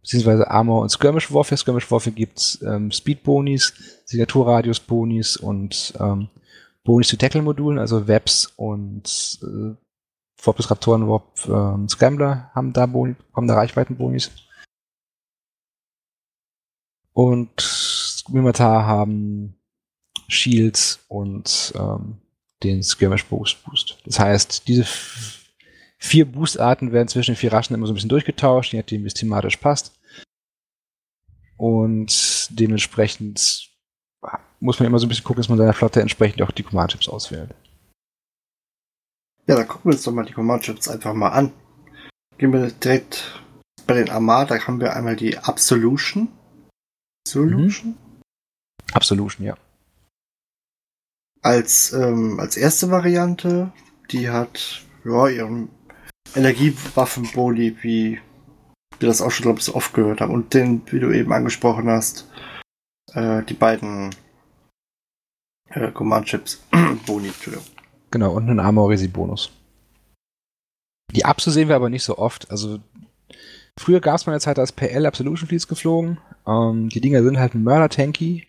Beziehungsweise 0.00 0.48
Armor 0.50 0.82
und 0.82 0.90
Skirmish 0.90 1.32
Warfare. 1.32 1.58
Skirmish 1.58 1.90
Warfare 1.90 2.14
gibt's 2.14 2.62
ähm, 2.62 2.92
Speed 2.92 3.24
Bonis, 3.24 3.72
Signaturradius 4.04 4.78
Bonis 4.78 5.36
und 5.36 5.94
ähm, 5.98 6.28
Bonis 6.84 7.08
zu 7.08 7.16
Tackle-Modulen, 7.16 7.78
also 7.78 8.06
Webs 8.06 8.52
und 8.56 9.38
äh, 9.42 9.74
Forbes 10.36 10.70
Raptoren, 10.70 11.08
Warp 11.08 11.46
ähm, 11.46 11.88
Scrambler 11.88 12.50
haben 12.54 12.72
da, 12.72 12.86
Boni, 12.86 13.14
haben 13.34 13.48
da 13.48 13.54
Reichweitenbonis. 13.54 14.30
Und 17.12 18.24
Mimitar 18.28 18.86
haben 18.86 19.56
Shields 20.28 21.04
und 21.08 21.72
ähm, 21.76 22.18
den 22.62 22.82
Skirmish 22.82 23.24
Boost 23.26 23.62
Boost. 23.64 23.98
Das 24.04 24.18
heißt, 24.18 24.66
diese 24.68 24.84
vier 25.98 26.30
Boost-Arten 26.30 26.92
werden 26.92 27.08
zwischen 27.08 27.32
den 27.32 27.36
vier 27.36 27.52
Raschen 27.52 27.74
immer 27.74 27.86
so 27.86 27.92
ein 27.92 27.94
bisschen 27.94 28.08
durchgetauscht, 28.08 28.72
je 28.72 28.80
nachdem, 28.80 29.02
wie 29.04 29.08
es 29.08 29.14
thematisch 29.14 29.56
passt. 29.56 29.98
Und 31.56 32.48
dementsprechend 32.50 33.70
muss 34.60 34.78
man 34.78 34.86
immer 34.86 34.98
so 34.98 35.06
ein 35.06 35.08
bisschen 35.08 35.24
gucken, 35.24 35.40
dass 35.42 35.48
man 35.48 35.58
seiner 35.58 35.72
Flotte 35.72 36.00
entsprechend 36.00 36.42
auch 36.42 36.50
die 36.50 36.62
Command-Chips 36.62 37.08
auswählt. 37.08 37.54
Ja, 39.46 39.56
dann 39.56 39.68
gucken 39.68 39.90
wir 39.90 39.94
uns 39.94 40.02
doch 40.02 40.12
mal 40.12 40.24
die 40.24 40.32
Command-Chips 40.32 40.88
einfach 40.88 41.12
mal 41.12 41.30
an. 41.30 41.52
Gehen 42.38 42.52
wir 42.52 42.70
direkt 42.70 43.42
bei 43.86 43.94
den 43.94 44.08
Armada, 44.10 44.56
da 44.56 44.66
haben 44.66 44.80
wir 44.80 44.96
einmal 44.96 45.16
die 45.16 45.36
Absolution. 45.38 46.28
Solution? 47.26 47.90
Mhm. 47.90 47.96
Absolution, 48.92 49.46
ja. 49.46 49.56
Als, 51.42 51.92
ähm, 51.92 52.40
als 52.40 52.56
erste 52.56 52.90
Variante, 52.90 53.72
die 54.10 54.30
hat 54.30 54.82
ja, 55.04 55.28
ihren 55.28 55.68
Energiewaffenboni, 56.34 57.76
wie 57.82 58.20
wir 58.98 59.08
das 59.08 59.20
auch 59.20 59.30
schon, 59.30 59.44
glaube 59.44 59.58
ich, 59.58 59.64
so 59.66 59.74
oft 59.74 59.92
gehört 59.92 60.20
haben. 60.20 60.32
Und 60.32 60.54
den, 60.54 60.82
wie 60.90 61.00
du 61.00 61.12
eben 61.12 61.32
angesprochen 61.32 61.88
hast, 61.88 62.30
äh, 63.12 63.42
die 63.42 63.54
beiden 63.54 64.14
äh, 65.68 65.90
Command-Chips, 65.92 66.62
Boni, 67.06 67.28
Entschuldigung. 67.28 67.73
Genau, 68.14 68.30
und 68.30 68.48
einen 68.48 68.60
Armorisi-Bonus. 68.60 69.50
Die 71.10 71.24
Absu 71.24 71.50
sehen 71.50 71.68
wir 71.68 71.74
aber 71.74 71.90
nicht 71.90 72.04
so 72.04 72.16
oft. 72.16 72.48
Also 72.48 72.78
früher 73.76 74.00
gab 74.00 74.14
es 74.14 74.24
mal 74.24 74.34
eine 74.34 74.40
Zeit, 74.40 74.56
da 74.56 74.62
ist 74.62 74.76
PL 74.76 75.04
Absolution 75.04 75.48
Fleets 75.48 75.66
geflogen. 75.66 76.18
Ähm, 76.46 76.90
die 76.90 77.00
Dinger 77.00 77.24
sind 77.24 77.40
halt 77.40 77.56
mörder-tanky 77.56 78.46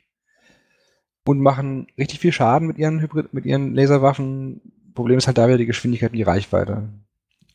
und 1.26 1.39
machen 1.39 1.88
richtig 1.97 2.20
viel 2.20 2.32
Schaden 2.32 2.68
mit 2.68 2.78
ihren 2.78 3.01
Hybrid, 3.01 3.34
mit 3.34 3.47
ihren 3.47 3.74
Laserwaffen. 3.74 4.61
Problem 4.93 5.18
ist 5.18 5.26
halt 5.26 5.39
da 5.39 5.47
wieder 5.47 5.57
die 5.57 5.66
Geschwindigkeit 5.66 6.11
und 6.11 6.18
die 6.18 6.22
Reichweite. 6.22 6.88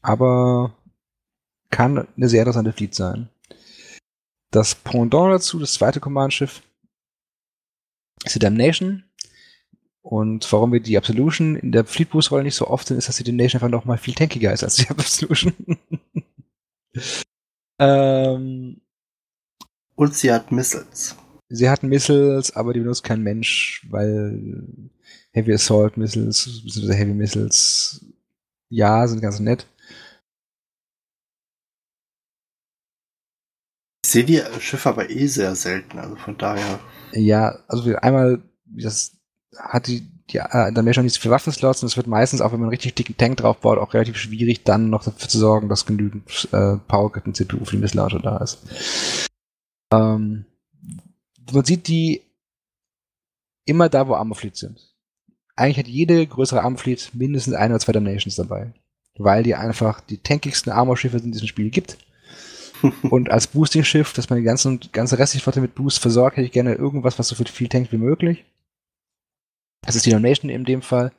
Aber 0.03 0.75
kann 1.71 2.09
eine 2.17 2.29
sehr 2.29 2.41
interessante 2.41 2.73
Fleet 2.73 2.93
sein. 2.93 3.29
Das 4.51 4.75
Pendant 4.75 5.33
dazu, 5.33 5.61
das 5.61 5.75
zweite 5.75 6.01
Command-Schiff, 6.01 6.61
ist 8.25 8.35
die 8.35 8.41
Damnation. 8.41 9.05
Und 10.03 10.51
warum 10.53 10.73
wir 10.73 10.81
die 10.81 10.97
Absolution 10.97 11.57
in 11.57 11.73
der 11.73 11.85
Fleet 11.85 12.11
Boost 12.11 12.31
Rolle 12.31 12.45
nicht 12.45 12.55
so 12.55 12.69
oft 12.69 12.89
sind, 12.89 12.97
ist, 12.97 13.09
dass 13.09 13.17
die 13.17 13.33
Nation 13.33 13.61
einfach 13.61 13.71
noch 13.71 13.85
mal 13.85 13.99
viel 13.99 14.15
tankiger 14.15 14.53
ist 14.53 14.65
als 14.65 14.77
die 14.77 14.89
Absolution. 14.91 15.55
ähm, 17.79 18.81
Und 19.95 20.15
sie 20.15 20.33
hat 20.33 20.53
Missiles. 20.53 21.17
Sie 21.51 21.69
hat 21.69 21.83
Missiles, 21.83 22.55
aber 22.57 22.73
die 22.73 22.81
benutzt 22.81 23.05
kein 23.05 23.23
Mensch, 23.23 23.87
weil 23.91 24.63
Heavy 25.33 25.53
Assault 25.53 25.97
Missiles, 25.97 26.63
beziehungsweise 26.65 26.95
Heavy 26.95 27.13
Missiles, 27.13 28.05
ja, 28.71 29.07
sind 29.07 29.21
ganz 29.21 29.39
nett. 29.41 29.67
Ich 34.05 34.13
sehe 34.13 34.25
die 34.25 34.43
Schiffe 34.61 34.89
aber 34.89 35.11
eh 35.11 35.27
sehr 35.27 35.55
selten, 35.55 35.99
also 35.99 36.17
von 36.17 36.39
daher. 36.39 36.81
Ja, 37.13 37.63
also 37.69 37.95
einmal, 37.97 38.43
das 38.65 39.20
hat 39.59 39.87
die, 39.87 40.03
die 40.31 40.39
äh, 40.39 40.73
dann 40.73 40.85
mehr 40.85 40.95
schon 40.95 41.05
nicht 41.05 41.15
so 41.15 41.21
viele 41.21 41.35
Waffenslots 41.35 41.83
und 41.83 41.89
es 41.89 41.97
wird 41.97 42.07
meistens, 42.07 42.41
auch 42.41 42.53
wenn 42.53 42.61
man 42.61 42.67
einen 42.67 42.75
richtig 42.75 42.95
dicken 42.95 43.17
Tank 43.17 43.37
draufbaut, 43.39 43.79
auch 43.79 43.95
relativ 43.95 44.17
schwierig, 44.17 44.65
dann 44.65 44.91
noch 44.91 45.05
dafür 45.05 45.29
zu 45.29 45.39
sorgen, 45.39 45.69
dass 45.69 45.87
genügend 45.87 46.49
äh, 46.53 46.77
Power 46.89 47.13
und 47.25 47.37
CPU 47.37 47.65
für 47.65 47.77
die 47.77 47.83
Misslauncher 47.83 48.21
da 48.21 48.39
ist. 48.39 49.29
Ähm, 49.93 50.45
man 51.53 51.65
sieht 51.65 51.89
die 51.89 52.23
immer 53.65 53.89
da, 53.89 54.07
wo 54.07 54.15
Armorfleet 54.15 54.57
sind. 54.57 54.81
Eigentlich 55.57 55.79
hat 55.79 55.89
jede 55.89 56.27
größere 56.27 56.63
Armorfleet 56.63 57.11
mindestens 57.15 57.55
ein 57.55 57.71
oder 57.71 57.81
zwei 57.81 57.93
Damnations 57.93 58.37
dabei. 58.37 58.73
Weil 59.19 59.43
die 59.43 59.55
einfach 59.55 60.01
die 60.01 60.19
tankigsten 60.19 60.73
Armorschiffe 60.73 61.19
in 61.19 61.33
diesem 61.33 61.49
Spiel 61.49 61.71
gibt. 61.71 61.99
und 63.11 63.31
als 63.31 63.49
Boosting-Schiff, 63.49 64.13
dass 64.13 64.31
man 64.31 64.39
die 64.39 64.45
ganze, 64.45 64.79
ganze 64.93 65.19
restliche 65.19 65.43
Flotte 65.43 65.61
mit 65.61 65.75
Boost 65.75 65.99
versorgt, 65.99 66.37
hätte 66.37 66.47
ich 66.47 66.53
gerne 66.53 66.75
irgendwas, 66.75 67.19
was 67.19 67.29
so 67.29 67.35
viel 67.35 67.69
tankt 67.69 67.93
wie 67.93 67.99
möglich. 67.99 68.45
Das 69.83 69.97
ist 69.97 70.07
die 70.07 70.11
Donation 70.11 70.51
in 70.51 70.65
dem 70.65 70.83
Fall. 70.83 71.13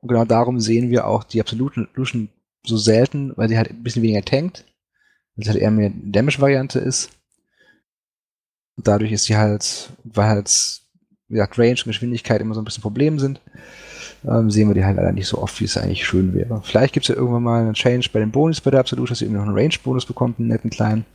Und 0.00 0.08
genau 0.08 0.24
darum 0.24 0.60
sehen 0.60 0.90
wir 0.90 1.06
auch 1.06 1.24
die 1.24 1.40
Absolute 1.40 1.88
Lution 1.94 2.28
so 2.64 2.76
selten, 2.76 3.36
weil 3.36 3.48
sie 3.48 3.56
halt 3.56 3.70
ein 3.70 3.82
bisschen 3.82 4.02
weniger 4.02 4.22
tankt. 4.22 4.64
Weil 5.36 5.44
sie 5.44 5.50
halt 5.50 5.60
eher 5.60 5.70
mehr 5.70 5.92
Damage-Variante 5.94 6.78
ist. 6.78 7.10
Und 8.76 8.88
dadurch 8.88 9.12
ist 9.12 9.24
sie 9.24 9.36
halt, 9.36 9.90
weil 10.04 10.28
halt, 10.28 10.80
wie 11.28 11.34
gesagt, 11.34 11.58
Range 11.58 11.70
und 11.72 11.84
Geschwindigkeit 11.84 12.40
immer 12.40 12.54
so 12.54 12.60
ein 12.60 12.64
bisschen 12.64 12.82
Problem 12.82 13.18
sind, 13.18 13.40
ähm, 14.24 14.50
sehen 14.50 14.68
wir 14.68 14.74
die 14.74 14.84
halt 14.84 14.96
leider 14.96 15.12
nicht 15.12 15.26
so 15.26 15.38
oft, 15.38 15.60
wie 15.60 15.64
es 15.64 15.76
eigentlich 15.76 16.06
schön 16.06 16.34
wäre. 16.34 16.60
Vielleicht 16.62 16.92
gibt 16.92 17.04
es 17.04 17.08
ja 17.08 17.14
irgendwann 17.14 17.42
mal 17.42 17.62
einen 17.62 17.74
Change 17.74 18.08
bei 18.12 18.20
den 18.20 18.30
Bonus 18.30 18.60
bei 18.60 18.70
der 18.70 18.80
Absolute, 18.80 19.10
dass 19.10 19.20
ihr 19.20 19.26
irgendwie 19.26 19.40
noch 19.40 19.48
einen 19.48 19.58
Range-Bonus 19.58 20.06
bekommt, 20.06 20.38
einen 20.38 20.48
netten 20.48 20.70
kleinen. 20.70 21.06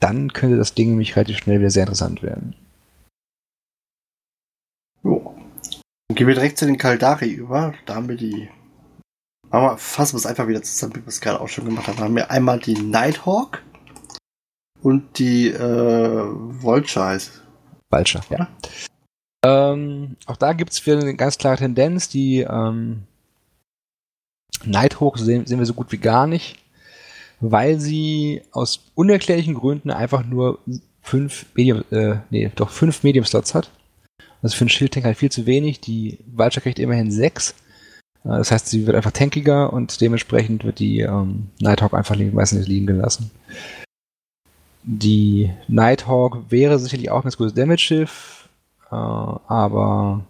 Dann 0.00 0.32
könnte 0.32 0.56
das 0.56 0.74
Ding 0.74 0.90
nämlich 0.90 1.16
relativ 1.16 1.38
schnell 1.38 1.60
wieder 1.60 1.70
sehr 1.70 1.84
interessant 1.84 2.22
werden. 2.22 2.54
Jo. 5.02 5.33
Gehen 6.12 6.26
wir 6.26 6.34
direkt 6.34 6.58
zu 6.58 6.66
den 6.66 6.78
Kaldari 6.78 7.30
über. 7.30 7.74
Da 7.86 7.94
haben 7.94 8.08
wir 8.08 8.16
die. 8.16 8.48
Machen 9.50 9.64
wir, 9.64 9.78
fassen 9.78 10.14
wir 10.14 10.18
es 10.18 10.26
einfach 10.26 10.48
wieder 10.48 10.62
zusammen, 10.62 10.96
wie 10.96 11.00
wir 11.00 11.08
es 11.08 11.20
gerade 11.20 11.40
auch 11.40 11.48
schon 11.48 11.64
gemacht 11.64 11.86
haben. 11.86 11.96
Da 11.96 12.04
haben 12.04 12.16
wir 12.16 12.30
einmal 12.30 12.58
die 12.58 12.74
Nighthawk 12.74 13.62
und 14.82 15.18
die 15.18 15.48
äh, 15.48 16.24
Vulture 16.62 17.06
heißt. 17.06 17.42
Vulture, 17.90 18.22
ja. 18.30 18.48
Ähm, 19.44 20.16
auch 20.26 20.36
da 20.36 20.52
gibt 20.52 20.72
es 20.72 20.86
eine 20.86 21.14
ganz 21.16 21.38
klare 21.38 21.56
Tendenz. 21.56 22.08
Die 22.08 22.40
ähm, 22.40 23.04
Nighthawk 24.64 25.18
sehen, 25.18 25.46
sehen 25.46 25.58
wir 25.58 25.66
so 25.66 25.74
gut 25.74 25.90
wie 25.90 25.98
gar 25.98 26.26
nicht, 26.26 26.58
weil 27.40 27.80
sie 27.80 28.42
aus 28.52 28.90
unerklärlichen 28.94 29.54
Gründen 29.54 29.90
einfach 29.90 30.24
nur 30.24 30.58
fünf 31.00 31.46
Medium, 31.54 31.84
äh, 31.90 32.16
nee, 32.30 32.50
doch 32.54 32.70
fünf 32.70 33.02
Medium-Slots 33.02 33.54
hat. 33.54 33.70
Also 34.44 34.56
für 34.56 34.62
einen 34.62 34.68
Schildtank 34.68 35.06
halt 35.06 35.16
viel 35.16 35.32
zu 35.32 35.46
wenig. 35.46 35.80
Die 35.80 36.18
Vulture 36.26 36.60
kriegt 36.60 36.78
immerhin 36.78 37.10
sechs. 37.10 37.54
Äh, 38.24 38.28
das 38.28 38.50
heißt, 38.50 38.68
sie 38.68 38.86
wird 38.86 38.94
einfach 38.94 39.10
tankiger 39.10 39.72
und 39.72 40.00
dementsprechend 40.02 40.64
wird 40.64 40.78
die 40.78 41.00
ähm, 41.00 41.48
Nighthawk 41.60 41.94
einfach 41.94 42.14
meistens 42.16 42.68
liegen 42.68 42.86
gelassen. 42.86 43.30
Die 44.82 45.50
Nighthawk 45.66 46.50
wäre 46.50 46.78
sicherlich 46.78 47.10
auch 47.10 47.20
ein 47.20 47.22
ganz 47.22 47.38
gutes 47.38 47.54
Damage-Schiff, 47.54 48.50
äh, 48.90 48.94
aber. 48.94 50.26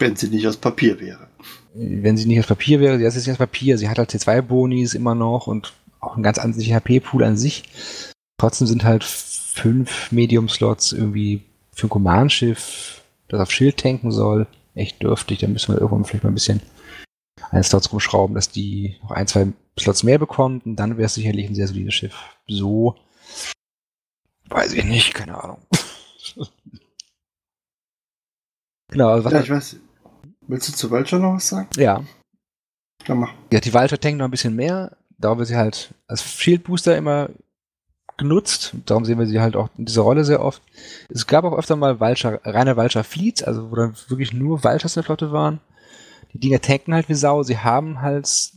Wenn 0.00 0.16
sie 0.16 0.28
nicht 0.28 0.46
aus 0.48 0.56
Papier 0.56 0.98
wäre. 0.98 1.28
Wenn 1.72 2.16
sie 2.16 2.26
nicht 2.26 2.40
aus 2.40 2.48
Papier 2.48 2.80
wäre, 2.80 2.98
sie 2.98 3.04
ist 3.04 3.14
nicht 3.14 3.30
aus 3.30 3.38
Papier, 3.38 3.78
sie 3.78 3.88
hat 3.88 3.98
halt 3.98 4.10
C2-Bonis 4.10 4.94
immer 4.94 5.14
noch 5.14 5.46
und 5.46 5.72
auch 6.00 6.14
einen 6.14 6.24
ganz 6.24 6.38
anderen 6.38 6.64
HP-Pool 6.64 7.22
an 7.22 7.36
sich. 7.36 7.62
Trotzdem 8.38 8.66
sind 8.66 8.82
halt 8.82 9.04
fünf 9.04 10.10
Medium-Slots 10.10 10.90
irgendwie 10.92 11.42
für 11.72 11.86
ein 11.86 11.90
Command-Schiff, 11.90 13.04
das 13.28 13.40
auf 13.40 13.50
Schild 13.50 13.78
tanken 13.78 14.10
soll, 14.10 14.46
echt 14.74 15.02
dürftig. 15.02 15.38
Da 15.40 15.48
müssen 15.48 15.74
wir 15.74 15.80
irgendwann 15.80 16.04
vielleicht 16.04 16.24
mal 16.24 16.30
ein 16.30 16.34
bisschen 16.34 16.60
einen 17.50 17.62
Slots 17.62 17.92
rumschrauben, 17.92 18.34
dass 18.34 18.50
die 18.50 18.96
noch 19.02 19.10
ein, 19.10 19.26
zwei 19.26 19.48
Slots 19.78 20.02
mehr 20.02 20.18
bekommt 20.18 20.66
und 20.66 20.76
dann 20.76 20.96
wäre 20.96 21.06
es 21.06 21.14
sicherlich 21.14 21.48
ein 21.48 21.54
sehr 21.54 21.68
solides 21.68 21.94
Schiff. 21.94 22.14
So 22.46 22.96
weiß 24.48 24.72
ich 24.72 24.84
nicht, 24.84 25.14
keine 25.14 25.42
Ahnung. 25.42 25.58
genau, 28.88 29.08
also 29.10 29.24
was 29.24 29.32
ja, 29.32 29.40
ich 29.40 29.50
weiß. 29.50 29.76
Willst 30.48 30.68
du 30.68 30.72
zu 30.72 30.90
Vulture 30.90 31.20
noch 31.20 31.34
was 31.34 31.48
sagen? 31.48 31.68
Ja. 31.76 32.04
Ja, 33.06 33.14
mach. 33.14 33.32
Ja, 33.52 33.60
die 33.60 33.74
Vulture 33.74 34.00
tankt 34.00 34.18
noch 34.18 34.26
ein 34.26 34.30
bisschen 34.30 34.54
mehr. 34.54 34.96
Da 35.18 35.36
wird 35.36 35.48
sie 35.48 35.56
halt 35.56 35.94
als 36.06 36.22
Shield 36.22 36.64
Booster 36.64 36.96
immer 36.96 37.30
genutzt. 38.16 38.74
Darum 38.86 39.04
sehen 39.04 39.18
wir 39.18 39.26
sie 39.26 39.40
halt 39.40 39.56
auch 39.56 39.68
in 39.76 39.84
dieser 39.84 40.02
Rolle 40.02 40.24
sehr 40.24 40.42
oft. 40.42 40.62
Es 41.08 41.26
gab 41.26 41.44
auch 41.44 41.56
öfter 41.56 41.76
mal 41.76 42.00
Vulture, 42.00 42.40
reine 42.44 42.76
Vulture 42.76 43.04
Fleets, 43.04 43.42
also 43.42 43.70
wo 43.70 43.76
dann 43.76 43.94
wirklich 44.08 44.32
nur 44.32 44.64
Vultures 44.64 44.96
in 44.96 45.00
der 45.00 45.04
Flotte 45.04 45.32
waren. 45.32 45.60
Die 46.32 46.40
Dinger 46.40 46.60
tanken 46.60 46.94
halt 46.94 47.08
wie 47.08 47.14
Sau. 47.14 47.42
Sie 47.42 47.58
haben 47.58 48.00
halt 48.00 48.52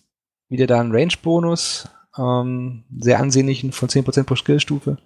wieder 0.49 0.67
da 0.67 0.79
einen 0.79 0.91
Range-Bonus, 0.91 1.87
ähm, 2.17 2.83
sehr 2.97 3.19
ansehnlichen 3.19 3.71
von 3.71 3.89
10% 3.89 4.23
pro 4.23 4.35
Skillstufe. 4.35 4.97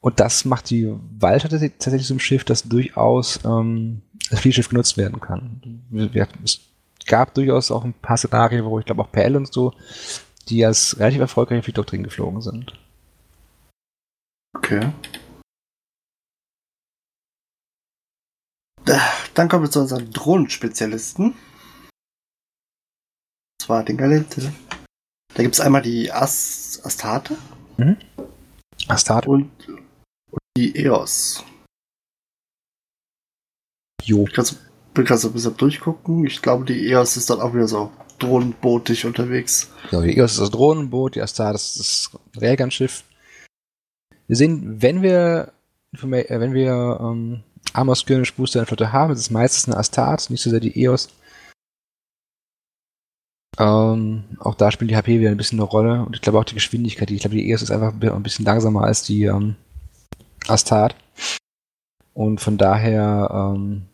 Und 0.00 0.20
das 0.20 0.44
macht 0.44 0.70
die 0.70 0.94
Walter 1.18 1.48
tatsächlich 1.48 2.10
ein 2.10 2.20
Schiff, 2.20 2.44
das 2.44 2.62
durchaus 2.62 3.40
ähm, 3.44 4.02
als 4.30 4.40
Fliehschiff 4.40 4.68
genutzt 4.68 4.96
werden 4.96 5.20
kann. 5.20 5.82
Es 6.44 6.60
gab 7.06 7.34
durchaus 7.34 7.70
auch 7.70 7.84
ein 7.84 7.94
paar 7.94 8.16
Szenarien, 8.16 8.64
wo 8.64 8.78
ich 8.78 8.86
glaube 8.86 9.02
auch 9.02 9.10
PL 9.10 9.36
und 9.36 9.52
so, 9.52 9.72
die 10.48 10.64
als 10.64 10.98
relativ 10.98 11.20
erfolgreich 11.20 11.58
in 11.58 11.62
Fliehdoktrin 11.62 12.04
geflogen 12.04 12.40
sind. 12.40 12.72
Okay. 14.68 14.92
Dann 19.32 19.48
kommen 19.48 19.64
wir 19.64 19.70
zu 19.70 19.80
unseren 19.80 20.10
Drohnenspezialisten. 20.10 21.32
Das 23.58 23.66
zwar 23.66 23.82
den 23.82 23.96
Galente. 23.96 24.52
Da 25.34 25.42
gibt 25.42 25.54
es 25.54 25.60
einmal 25.60 25.80
die 25.80 26.12
Ast 26.12 26.84
Astarte. 26.84 27.38
Mhm. 27.78 27.96
Astarte. 28.88 29.30
Und 29.30 29.50
die 30.54 30.76
EOS. 30.76 31.44
Jo. 34.02 34.26
Ich 34.26 34.34
bin 34.92 35.04
gerade 35.06 35.18
so 35.18 35.28
ein 35.28 35.32
bisschen 35.32 35.56
durchgucken. 35.56 36.26
Ich 36.26 36.42
glaube, 36.42 36.66
die 36.66 36.90
EOS 36.90 37.16
ist 37.16 37.30
dann 37.30 37.40
auch 37.40 37.54
wieder 37.54 37.68
so 37.68 37.90
drohnenbootig 38.18 39.06
unterwegs. 39.06 39.70
Ja, 39.92 40.02
die 40.02 40.14
EOS 40.14 40.32
ist 40.32 40.40
das 40.40 40.50
Drohnenboot, 40.50 41.14
die 41.14 41.22
Astartes 41.22 41.76
ist 41.76 42.10
das 42.12 42.42
Railgun-Schiff. 42.42 43.04
Wir 44.28 44.36
sehen, 44.36 44.80
wenn 44.80 45.02
wir, 45.02 45.52
äh, 45.94 46.40
wenn 46.40 46.54
wir 46.54 46.98
ähm, 47.00 47.42
Armor 47.72 47.96
Skirmish 47.96 48.34
Booster 48.34 48.58
in 48.58 48.62
der 48.62 48.66
Flotte 48.68 48.92
haben, 48.92 49.12
ist 49.12 49.20
es 49.20 49.30
meistens 49.30 49.66
eine 49.66 49.78
Astart, 49.78 50.30
nicht 50.30 50.42
so 50.42 50.50
sehr 50.50 50.60
die 50.60 50.80
EOS. 50.82 51.08
Ähm, 53.58 54.24
auch 54.38 54.54
da 54.54 54.70
spielt 54.70 54.90
die 54.90 54.96
HP 54.96 55.18
wieder 55.18 55.30
ein 55.30 55.36
bisschen 55.36 55.58
eine 55.58 55.68
Rolle 55.68 56.04
und 56.04 56.14
ich 56.14 56.22
glaube 56.22 56.38
auch 56.38 56.44
die 56.44 56.54
Geschwindigkeit. 56.54 57.10
Ich 57.10 57.22
glaube, 57.22 57.36
die 57.36 57.50
EOS 57.50 57.62
ist 57.62 57.70
einfach 57.70 57.92
ein 57.92 58.22
bisschen 58.22 58.44
langsamer 58.44 58.84
als 58.84 59.02
die 59.02 59.24
ähm, 59.24 59.56
Astart. 60.46 60.94
Und 62.12 62.40
von 62.40 62.58
daher, 62.58 63.30
ähm, 63.32 63.86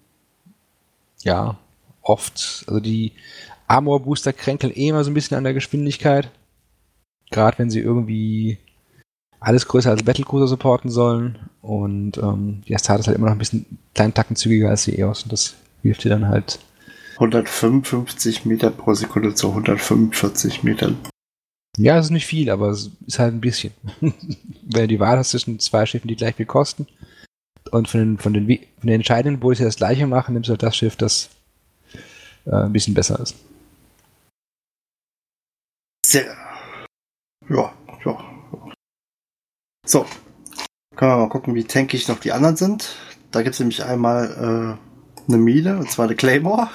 ja, 1.22 1.57
oft, 2.03 2.64
also 2.66 2.80
die 2.80 3.12
Armor 3.68 4.01
Booster 4.01 4.32
kränkeln 4.32 4.72
eh 4.74 4.89
immer 4.89 5.05
so 5.05 5.11
ein 5.11 5.14
bisschen 5.14 5.37
an 5.37 5.45
der 5.45 5.55
Geschwindigkeit. 5.55 6.30
Gerade 7.30 7.59
wenn 7.59 7.70
sie 7.70 7.80
irgendwie 7.80 8.59
alles 9.45 9.68
größer 9.68 9.90
als 9.90 10.03
Battlecruiser 10.03 10.49
supporten 10.49 10.90
sollen. 10.90 11.38
Und 11.62 12.18
ähm, 12.18 12.62
die 12.66 12.74
Astart 12.74 13.01
ist 13.01 13.07
halt 13.07 13.16
immer 13.16 13.26
noch 13.26 13.34
ein 13.34 13.38
bisschen 13.38 13.66
kleinen 13.95 14.14
Tacken 14.14 14.36
zügiger 14.36 14.70
als 14.70 14.84
die 14.84 14.99
EOS 14.99 15.24
und 15.24 15.32
das 15.32 15.55
hilft 15.82 16.05
dir 16.05 16.11
dann 16.11 16.28
halt. 16.28 16.59
155 17.14 18.45
Meter 18.45 18.70
pro 18.70 18.95
Sekunde 18.95 19.34
zu 19.34 19.51
145 19.51 20.64
Metern 20.64 20.97
ja, 21.76 21.99
es 21.99 22.07
ist 22.07 22.11
nicht 22.12 22.26
viel, 22.26 22.51
aber 22.51 22.68
es 22.68 22.90
ist 23.07 23.18
halt 23.18 23.34
ein 23.34 23.40
bisschen. 23.40 23.72
Wenn 24.01 24.82
du 24.82 24.88
die 24.88 25.01
Wahl 25.01 25.18
hast 25.18 25.30
zwischen 25.30 25.59
zwei 25.59 25.86
Schiffen, 25.86 26.09
die 26.09 26.16
gleich 26.16 26.36
viel 26.36 26.47
kosten, 26.47 26.86
und 27.70 27.88
von 27.88 28.01
den, 28.01 28.18
von 28.18 28.32
den, 28.32 28.47
von 28.47 28.86
den 28.86 28.97
entscheidenden 28.97 29.40
Boote 29.40 29.64
das 29.64 29.76
gleiche 29.76 30.07
machen, 30.07 30.34
nimmst 30.34 30.49
du 30.49 30.53
halt 30.53 30.62
das 30.62 30.76
Schiff, 30.76 30.97
das 30.97 31.30
äh, 32.47 32.55
ein 32.55 32.72
bisschen 32.72 32.95
besser 32.95 33.18
ist. 33.20 33.34
Sehr. 36.07 36.36
Ja, 37.49 37.72
ja. 38.05 38.34
So. 39.85 40.07
Können 40.97 41.12
wir 41.12 41.16
mal 41.18 41.28
gucken, 41.28 41.55
wie 41.55 41.64
tankig 41.64 42.09
noch 42.09 42.20
die 42.20 42.32
anderen 42.32 42.57
sind. 42.57 42.97
Da 43.30 43.43
gibt 43.43 43.55
es 43.55 43.61
nämlich 43.61 43.85
einmal 43.85 44.78
äh, 44.78 45.28
eine 45.28 45.39
Mine, 45.39 45.78
und 45.78 45.91
zwar 45.91 46.07
eine 46.07 46.14
Claymore. 46.14 46.68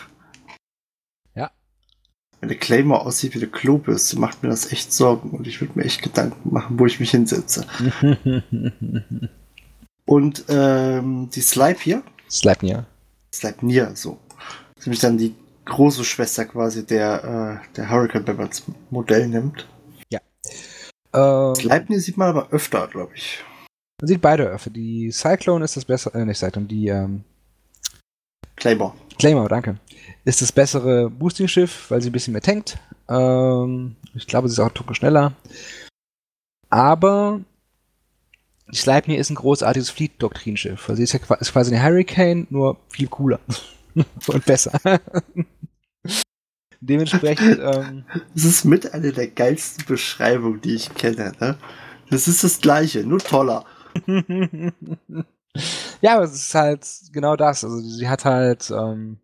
Wenn 2.40 2.50
der 2.50 2.58
Claymore 2.58 3.06
aussieht 3.06 3.34
wie 3.34 3.40
eine 3.40 3.48
Klobürste, 3.48 4.18
macht 4.18 4.44
mir 4.44 4.50
das 4.50 4.72
echt 4.72 4.94
Sorgen 4.94 5.32
und 5.32 5.46
ich 5.46 5.60
würde 5.60 5.78
mir 5.78 5.84
echt 5.84 6.02
Gedanken 6.02 6.54
machen, 6.54 6.80
wo 6.80 6.86
ich 6.86 7.00
mich 7.00 7.12
hinsetze. 7.12 7.66
und 10.06 10.46
ähm, 10.48 11.30
die 11.34 11.42
Slipe 11.42 11.82
hier. 11.82 12.04
Sleipnir. 12.32 12.86
Sleipnir, 13.34 13.92
so. 13.96 14.20
Das 14.76 14.84
ist 14.84 14.88
nämlich 14.88 15.02
dann 15.02 15.18
die 15.18 15.36
große 15.66 16.06
Schwester 16.06 16.46
quasi 16.46 16.86
der, 16.86 17.62
äh, 17.62 17.76
der 17.76 17.90
Hurricane, 17.90 18.26
wenn 18.26 18.38
man 18.38 18.48
das 18.48 18.64
Modell 18.90 19.28
nimmt. 19.28 19.68
Ähm, 21.14 21.56
Sleipnir 21.56 22.00
sieht 22.00 22.18
man 22.18 22.30
aber 22.30 22.50
öfter, 22.52 22.88
glaube 22.88 23.14
ich. 23.16 23.44
Man 24.02 24.08
sieht 24.08 24.22
beide 24.22 24.44
öfter. 24.44 24.70
Die 24.70 25.12
Cyclone 25.12 25.66
ist 25.66 25.76
das 25.76 25.86
bessere, 25.86 26.20
äh, 26.20 26.26
nicht 26.26 26.38
Cyclone, 26.38 26.68
die 26.68 26.88
ähm, 26.88 27.24
Claymore. 28.56 28.94
Claymore, 29.18 29.50
danke 29.50 29.80
ist 30.26 30.42
das 30.42 30.52
bessere 30.52 31.10
Boosting-Schiff, 31.10 31.90
weil 31.90 32.02
sie 32.02 32.10
ein 32.10 32.14
bisschen 32.14 32.34
mehr 32.34 32.42
tankt. 32.42 32.78
Ähm, 33.08 33.96
ich 34.14 34.28
glaube, 34.28 34.48
sie 34.48 34.54
ist 34.54 34.60
auch 34.60 34.68
ein 34.68 34.74
Tucken 34.74 34.96
schneller. 34.96 35.34
Aber 36.70 37.42
die 38.72 38.78
Sleipnir 38.78 39.18
ist 39.18 39.32
ein 39.32 39.36
großartiges 39.36 39.90
Fleet-Doktrinschiff. 39.90 40.88
Also 40.88 40.98
sie 40.98 41.04
ist 41.04 41.14
ja 41.14 41.20
ist 41.40 41.52
quasi 41.52 41.74
eine 41.74 41.84
Hurricane, 41.84 42.48
nur 42.50 42.78
viel 42.90 43.08
cooler. 43.08 43.40
Und 44.28 44.46
besser. 44.46 44.80
Dementsprechend. 46.82 47.60
Ähm, 47.70 48.06
das 48.34 48.46
ist 48.46 48.66
mit 48.66 48.94
einer 48.94 49.12
der 49.12 49.28
geilsten 49.28 49.86
Beschreibungen, 49.86 50.62
die 50.62 50.76
ich 50.76 50.94
kenne. 50.94 51.34
Ne? 51.40 51.58
Das 52.10 52.28
ist 52.28 52.44
das 52.44 52.62
Gleiche, 52.62 53.04
nur 53.04 53.20
toller. 53.20 53.66
ja, 56.02 56.16
aber 56.16 56.24
es 56.24 56.34
ist 56.34 56.56
halt 56.56 56.88
genau 57.12 57.36
das. 57.36 57.64
Also 57.64 57.80
sie 57.80 58.08
hat 58.08 58.26
halt 58.26 58.72
ähm, 58.72 59.20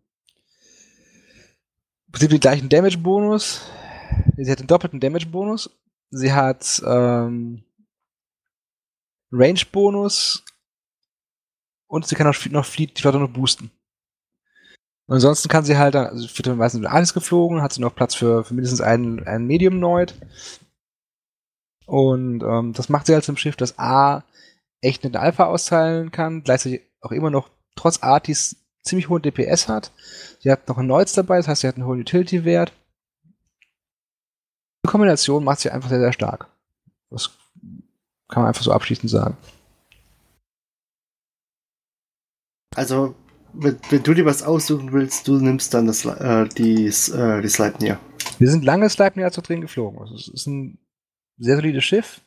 Prinzip 2.16 2.30
den 2.30 2.40
gleichen 2.40 2.68
Damage-Bonus. 2.70 3.60
Sie 4.38 4.50
hat 4.50 4.60
den 4.60 4.66
doppelten 4.66 5.00
Damage-Bonus. 5.00 5.68
Sie 6.08 6.32
hat 6.32 6.82
ähm, 6.86 7.62
Range-Bonus. 9.30 10.42
Und 11.88 12.06
sie 12.06 12.14
kann 12.14 12.26
auch 12.26 12.46
noch 12.46 12.66
die 12.66 12.90
Flotte 12.96 13.18
noch 13.18 13.28
boosten. 13.28 13.70
Und 15.06 15.14
ansonsten 15.14 15.48
kann 15.48 15.64
sie 15.64 15.78
halt, 15.78 15.94
also 15.94 16.26
wird 16.36 16.46
dann 16.46 16.56
meistens 16.58 16.84
alles 16.84 17.14
geflogen, 17.14 17.62
hat 17.62 17.72
sie 17.72 17.80
noch 17.80 17.94
Platz 17.94 18.14
für, 18.14 18.44
für 18.44 18.54
mindestens 18.54 18.80
einen, 18.80 19.24
einen 19.26 19.46
Medium 19.46 19.78
Noid. 19.78 20.14
Und 21.86 22.42
ähm, 22.42 22.72
das 22.72 22.88
macht 22.88 23.06
sie 23.06 23.14
halt 23.14 23.24
zum 23.24 23.36
Schiff, 23.36 23.54
das 23.54 23.78
A 23.78 24.24
echt 24.80 25.04
eine 25.04 25.18
Alpha 25.20 25.44
austeilen 25.44 26.10
kann, 26.10 26.42
gleichzeitig 26.42 26.82
auch 27.00 27.12
immer 27.12 27.30
noch 27.30 27.50
trotz 27.76 28.02
Artis 28.02 28.56
ziemlich 28.82 29.08
hohen 29.08 29.22
DPS 29.22 29.68
hat. 29.68 29.92
Sie 30.40 30.50
hat 30.50 30.68
noch 30.68 30.78
ein 30.78 30.86
Neues 30.86 31.12
dabei, 31.12 31.36
das 31.36 31.48
heißt, 31.48 31.60
sie 31.60 31.68
hat 31.68 31.76
einen 31.76 31.86
hohen 31.86 32.00
Utility-Wert. 32.00 32.72
Die 34.84 34.88
Kombination 34.88 35.44
macht 35.44 35.60
sie 35.60 35.70
einfach 35.70 35.88
sehr, 35.88 36.00
sehr 36.00 36.12
stark. 36.12 36.48
Das 37.10 37.30
kann 38.28 38.42
man 38.42 38.48
einfach 38.48 38.62
so 38.62 38.72
abschließend 38.72 39.10
sagen. 39.10 39.36
Also, 42.74 43.14
wenn, 43.58 43.78
wenn, 43.90 44.02
du 44.02 44.14
dir 44.14 44.24
was 44.24 44.42
aussuchen 44.42 44.92
willst, 44.92 45.28
du 45.28 45.38
nimmst 45.38 45.74
dann 45.74 45.86
das, 45.86 46.04
äh, 46.04 46.48
die, 46.48 46.86
äh, 46.86 47.42
die 47.42 47.48
Sleipnir. 47.48 47.98
Wir 48.38 48.50
sind 48.50 48.64
lange 48.64 48.88
Sleipnir 48.88 49.30
zu 49.30 49.40
drin 49.40 49.60
geflogen. 49.60 49.98
Also 49.98 50.14
es 50.14 50.28
ist 50.28 50.46
ein 50.46 50.78
sehr 51.38 51.56
solides 51.56 51.84
Schiff. 51.84 52.20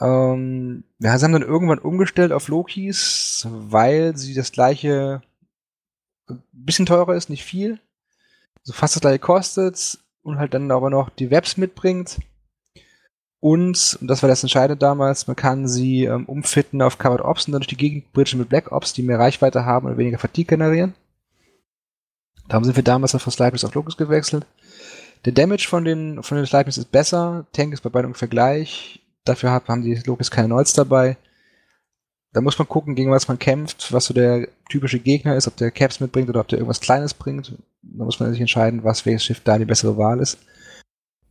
Ähm, 0.00 0.84
wir 0.98 1.12
haben 1.12 1.32
dann 1.32 1.42
irgendwann 1.42 1.78
umgestellt 1.78 2.32
auf 2.32 2.48
Lokis, 2.48 3.46
weil 3.50 4.16
sie 4.16 4.34
das 4.34 4.52
gleiche, 4.52 5.22
ein 6.28 6.42
bisschen 6.52 6.86
teurer 6.86 7.14
ist, 7.14 7.30
nicht 7.30 7.44
viel. 7.44 7.78
So 8.62 8.72
fast 8.72 8.96
das 8.96 9.00
gleiche 9.00 9.18
kostet 9.18 9.98
und 10.22 10.38
halt 10.38 10.54
dann 10.54 10.70
aber 10.70 10.90
noch 10.90 11.08
die 11.08 11.30
Webs 11.30 11.56
mitbringt. 11.56 12.18
Und, 13.40 13.98
und 14.00 14.08
das 14.08 14.22
war 14.22 14.28
das 14.28 14.42
Entscheidende 14.42 14.78
damals, 14.78 15.26
man 15.26 15.36
kann 15.36 15.68
sie 15.68 16.04
ähm, 16.04 16.24
umfitten 16.24 16.80
auf 16.82 16.98
Covered 16.98 17.20
Ops 17.20 17.46
und 17.46 17.52
dann 17.52 17.60
durch 17.60 17.68
die 17.68 17.76
Gegend 17.76 18.12
bridgen 18.12 18.38
mit 18.38 18.48
Black 18.48 18.72
Ops, 18.72 18.92
die 18.92 19.02
mehr 19.02 19.18
Reichweite 19.18 19.64
haben 19.64 19.86
und 19.86 19.98
weniger 19.98 20.18
Fatigue 20.18 20.56
generieren. 20.56 20.94
Darum 22.48 22.64
sind 22.64 22.76
wir 22.76 22.82
damals 22.82 23.12
dann 23.12 23.20
von 23.20 23.32
Slipers 23.32 23.64
auf 23.64 23.74
Locus 23.74 23.96
gewechselt. 23.96 24.46
Der 25.24 25.32
Damage 25.32 25.66
von 25.68 25.84
den, 25.84 26.22
von 26.22 26.36
den 26.36 26.46
Slipers 26.46 26.78
ist 26.78 26.92
besser, 26.92 27.46
Tank 27.52 27.72
ist 27.72 27.82
bei 27.82 27.90
beiden 27.90 28.06
ungefähr 28.06 28.28
gleich. 28.28 29.00
Dafür 29.24 29.50
haben 29.50 29.82
die 29.82 29.94
Locus 30.06 30.30
keine 30.30 30.48
Nolls 30.48 30.72
dabei. 30.72 31.16
Da 32.32 32.40
muss 32.40 32.58
man 32.58 32.68
gucken, 32.68 32.94
gegen 32.94 33.10
was 33.10 33.28
man 33.28 33.38
kämpft, 33.38 33.92
was 33.92 34.04
so 34.04 34.14
der 34.14 34.48
typische 34.68 34.98
Gegner 34.98 35.36
ist, 35.36 35.48
ob 35.48 35.56
der 35.56 35.70
Caps 35.70 36.00
mitbringt 36.00 36.28
oder 36.28 36.40
ob 36.40 36.48
der 36.48 36.58
irgendwas 36.58 36.80
Kleines 36.80 37.14
bringt. 37.14 37.54
Da 37.82 38.04
muss 38.04 38.20
man 38.20 38.30
sich 38.30 38.40
entscheiden, 38.40 38.84
was 38.84 39.06
welches 39.06 39.24
Schiff 39.24 39.40
da 39.42 39.58
die 39.58 39.64
bessere 39.64 39.96
Wahl 39.96 40.20
ist. 40.20 40.38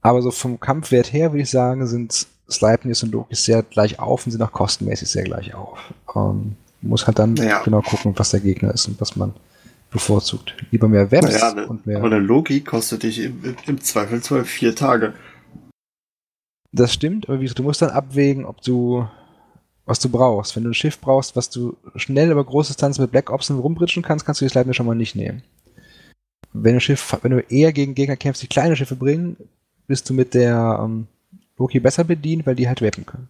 Aber 0.06 0.22
so 0.22 0.30
vom 0.30 0.60
Kampfwert 0.60 1.12
her 1.14 1.32
würde 1.32 1.41
ich 1.41 1.49
sagen, 1.49 1.88
sind 1.88 2.28
Sleipnir 2.47 2.95
und 3.01 3.12
Loki 3.12 3.34
sehr 3.34 3.64
gleich 3.64 3.97
auf 3.97 4.28
und 4.28 4.32
sind 4.34 4.41
auch 4.43 4.51
kostenmäßig 4.51 5.10
sehr 5.10 5.24
gleich 5.24 5.56
auf. 5.56 5.80
Ähm, 6.16 6.58
muss 6.84 7.08
halt 7.08 7.18
dann 7.18 7.36
ja. 7.38 7.64
genau 7.64 7.82
gucken, 7.82 8.14
was 8.16 8.30
der 8.30 8.39
Gegner 8.41 8.72
ist 8.72 8.88
und 8.88 9.01
was 9.01 9.16
man 9.16 9.34
bevorzugt. 9.89 10.53
Lieber 10.70 10.88
mehr 10.88 11.10
Webs 11.10 11.34
naja, 11.34 11.56
ne, 11.56 11.68
und 11.68 11.88
mehr. 11.88 11.97
Aber 11.97 12.06
eine 12.06 12.20
Logi 12.20 12.62
kostet 12.62 13.01
dich 13.01 13.20
im, 13.20 13.56
im 13.66 13.82
Zweifelsfall 13.82 14.45
vier 14.45 14.76
Tage. 14.76 15.16
Das 16.72 16.93
stimmt, 16.93 17.28
aber 17.28 17.39
wie 17.39 17.45
gesagt, 17.45 17.58
du 17.58 17.64
musst 17.64 17.82
dann 17.82 17.89
abwägen, 17.89 18.45
ob 18.45 18.62
du, 18.62 19.08
was 19.86 19.97
du 19.97 20.10
brauchst. 20.10 20.56
Wenn 20.56 20.66
du 20.66 20.70
ein 20.70 20.76
Schiff 20.76 20.99
brauchst, 20.99 21.36
was 21.36 21.49
du 21.49 21.78
schnell 21.95 22.30
über 22.30 22.43
große 22.43 22.74
Distanz 22.74 22.99
mit 22.99 23.10
Black 23.10 23.32
Ops 23.32 23.49
rumbritschen 23.49 24.03
kannst, 24.03 24.24
kannst 24.24 24.39
du 24.39 24.45
die 24.45 24.49
Slide 24.49 24.72
schon 24.76 24.86
mal 24.86 24.93
nicht 24.93 25.16
nehmen. 25.16 25.41
Wenn 26.53 26.76
du 26.76 26.80
Schiff, 26.80 27.18
wenn 27.24 27.32
du 27.32 27.39
eher 27.39 27.74
gegen 27.74 27.95
Gegner 27.95 28.18
kämpfst, 28.18 28.43
die 28.43 28.47
kleine 28.47 28.76
Schiffe 28.76 28.95
bringen, 28.95 29.38
bist 29.88 30.09
du 30.09 30.13
mit 30.13 30.33
der 30.33 30.79
ähm, 30.81 31.07
Loki 31.57 31.79
besser 31.79 32.03
bedient, 32.03 32.45
weil 32.45 32.55
die 32.55 32.67
halt 32.67 32.81
wappen 32.81 33.05
können. 33.05 33.29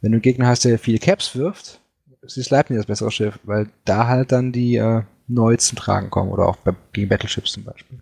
Wenn 0.00 0.12
du 0.12 0.16
einen 0.16 0.22
Gegner 0.22 0.48
hast, 0.48 0.64
der 0.64 0.78
viele 0.78 0.98
Caps 0.98 1.36
wirft, 1.36 1.80
ist 2.22 2.36
die 2.36 2.42
Sleipnir 2.42 2.78
das 2.78 2.86
bessere 2.86 3.10
Schiff, 3.10 3.38
weil 3.44 3.68
da 3.84 4.06
halt 4.06 4.32
dann 4.32 4.52
die 4.52 4.76
äh, 4.76 5.02
Neuls 5.28 5.66
zum 5.66 5.78
Tragen 5.78 6.10
kommen 6.10 6.30
oder 6.30 6.46
auch 6.46 6.56
bei, 6.56 6.74
gegen 6.92 7.08
Battleships 7.08 7.52
zum 7.52 7.64
Beispiel. 7.64 8.00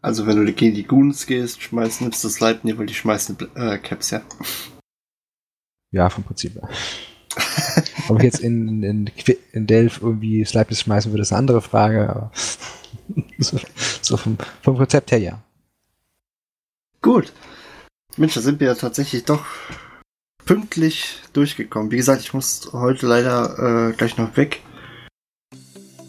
Also 0.00 0.26
wenn 0.26 0.44
du 0.44 0.52
gegen 0.52 0.74
die 0.74 0.84
Goons 0.84 1.26
gehst, 1.26 1.62
schmeißt, 1.62 2.02
nimmst 2.02 2.22
du 2.22 2.28
Sleipnir, 2.28 2.76
weil 2.78 2.86
die 2.86 2.94
schmeißen 2.94 3.36
äh, 3.54 3.78
Caps, 3.78 4.10
ja? 4.10 4.22
Ja, 5.90 6.10
vom 6.10 6.24
Prinzip 6.24 6.54
her. 6.54 6.68
Ob 8.08 8.18
ich 8.18 8.24
jetzt 8.24 8.40
in, 8.40 8.82
in, 8.82 9.10
in 9.52 9.66
Delph 9.66 10.02
irgendwie 10.02 10.44
Sleipnir 10.44 10.76
schmeißen 10.76 11.10
würde, 11.10 11.22
ist 11.22 11.32
eine 11.32 11.38
andere 11.38 11.62
Frage, 11.62 12.08
aber 12.08 12.30
so, 13.38 13.58
so 14.02 14.16
vom, 14.16 14.36
vom 14.62 14.76
Konzept 14.76 15.10
her 15.12 15.18
ja. 15.18 15.43
Gut. 17.04 17.34
Mensch, 18.16 18.32
da 18.32 18.40
sind 18.40 18.60
wir 18.60 18.68
ja 18.68 18.74
tatsächlich 18.74 19.26
doch 19.26 19.44
pünktlich 20.46 21.20
durchgekommen. 21.34 21.90
Wie 21.90 21.98
gesagt, 21.98 22.22
ich 22.22 22.32
muss 22.32 22.70
heute 22.72 23.06
leider 23.06 23.90
äh, 23.90 23.92
gleich 23.92 24.16
noch 24.16 24.38
weg. 24.38 24.62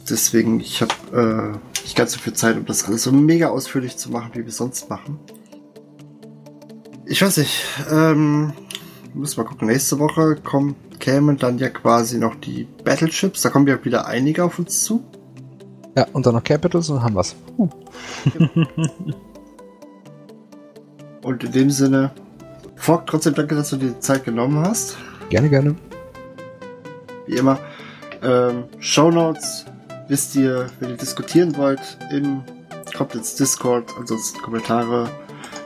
Deswegen, 0.10 0.62
ich 0.62 0.82
habe 0.82 0.94
äh, 1.12 1.82
nicht 1.82 1.98
ganz 1.98 2.14
so 2.14 2.20
viel 2.20 2.32
Zeit, 2.32 2.56
um 2.56 2.66
das 2.66 2.86
alles 2.86 3.04
so 3.04 3.12
mega 3.12 3.50
ausführlich 3.50 3.98
zu 3.98 4.10
machen, 4.10 4.32
wie 4.36 4.46
wir 4.46 4.54
sonst 4.54 4.90
machen. 4.90 5.20
Ich 7.06 7.22
weiß 7.22 7.38
nicht, 7.38 7.66
ähm, 7.92 8.54
müssen 9.14 9.36
wir 9.36 9.44
gucken. 9.44 9.68
Nächste 9.68 10.00
Woche 10.00 10.38
kommen, 10.38 10.78
kämen 11.00 11.38
dann 11.38 11.58
ja 11.58 11.68
quasi 11.68 12.20
noch 12.20 12.36
die 12.36 12.70
Battleships. 12.86 13.42
Da 13.42 13.50
kommen 13.50 13.68
ja 13.68 13.84
wieder 13.84 14.06
einige 14.08 14.46
auf 14.46 14.60
uns 14.60 14.86
zu. 14.86 15.04
Ja, 15.98 16.08
und 16.14 16.26
dann 16.26 16.36
noch 16.36 16.44
Capitals 16.44 16.90
und 16.90 17.04
haben 17.04 17.16
wir's. 17.16 17.36
Uh. 17.58 17.68
und 21.26 21.44
in 21.44 21.52
dem 21.52 21.72
Sinne, 21.72 22.12
Fogg, 22.76 23.06
trotzdem 23.08 23.34
danke, 23.34 23.56
dass 23.56 23.72
du 23.72 23.78
dir 23.78 23.90
die 23.90 24.00
Zeit 24.00 24.26
genommen 24.26 24.60
hast. 24.60 24.96
Gerne, 25.30 25.50
gerne. 25.50 25.76
Wie 27.26 27.38
immer. 27.38 27.58
Ähm, 28.22 28.66
Show 28.80 29.10
Notes 29.10 29.66
wisst 30.08 30.36
ihr, 30.36 30.68
wenn 30.80 30.92
ihr 30.92 30.98
diskutieren 30.98 31.58
wollt, 31.58 31.98
im, 32.12 32.44
kommt 32.96 33.16
ins 33.16 33.34
Discord, 33.34 33.92
ansonsten 33.98 34.40
Kommentare. 34.40 35.10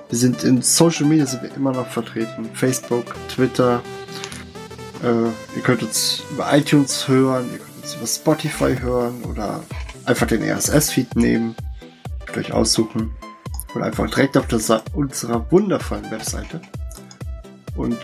Wir 0.08 0.18
sind 0.18 0.46
in 0.46 0.62
Social 0.62 1.06
Media 1.06 1.26
sind 1.26 1.44
wir 1.44 1.54
immer 1.54 1.74
noch 1.74 1.88
vertreten. 1.88 2.50
Facebook, 2.54 3.14
Twitter. 3.28 3.82
Äh, 5.04 5.26
ihr 5.58 5.62
könnt 5.62 5.84
uns 5.84 6.24
über 6.32 6.56
iTunes 6.56 7.06
hören, 7.06 7.50
ihr 7.52 7.60
könnt 7.60 7.84
uns 7.84 7.96
über 7.96 8.08
Spotify 8.08 8.80
hören 8.80 9.26
oder 9.26 9.62
einfach 10.06 10.28
den 10.28 10.42
RSS-Feed 10.42 11.18
nehmen. 11.18 11.54
Könnt 12.26 12.38
euch 12.48 12.54
aussuchen. 12.54 13.12
Und 13.74 13.84
einfach 13.84 14.10
direkt 14.10 14.36
auf 14.38 14.48
der, 14.48 14.84
unserer 14.94 15.52
wundervollen 15.52 16.10
Webseite. 16.10 16.62
Und 17.76 17.98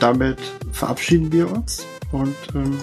damit 0.00 0.38
verabschieden 0.72 1.30
wir 1.32 1.50
uns. 1.50 1.86
Und 2.10 2.36
ähm, 2.54 2.78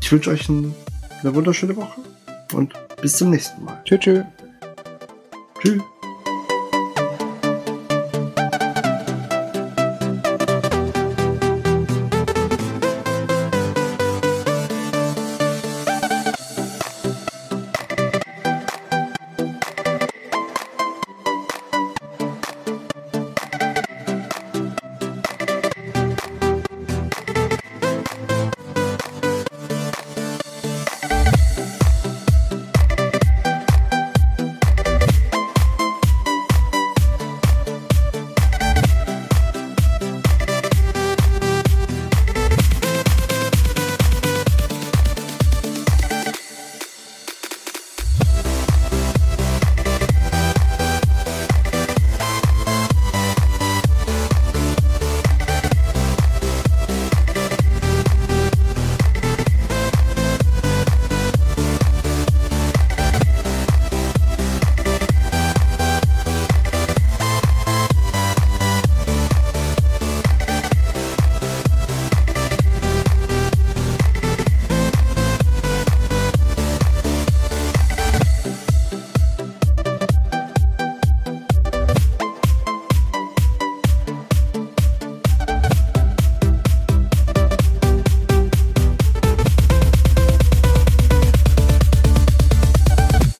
ich 0.00 0.12
wünsche 0.12 0.30
euch 0.30 0.48
einen 0.48 0.74
eine 1.22 1.34
wunderschöne 1.34 1.76
Woche 1.76 2.00
und 2.52 2.72
bis 3.00 3.16
zum 3.16 3.30
nächsten 3.30 3.64
Mal. 3.64 3.80
Tschüss. 3.84 4.00
Tschüss. 4.00 4.24
Tschüss. 5.60 5.82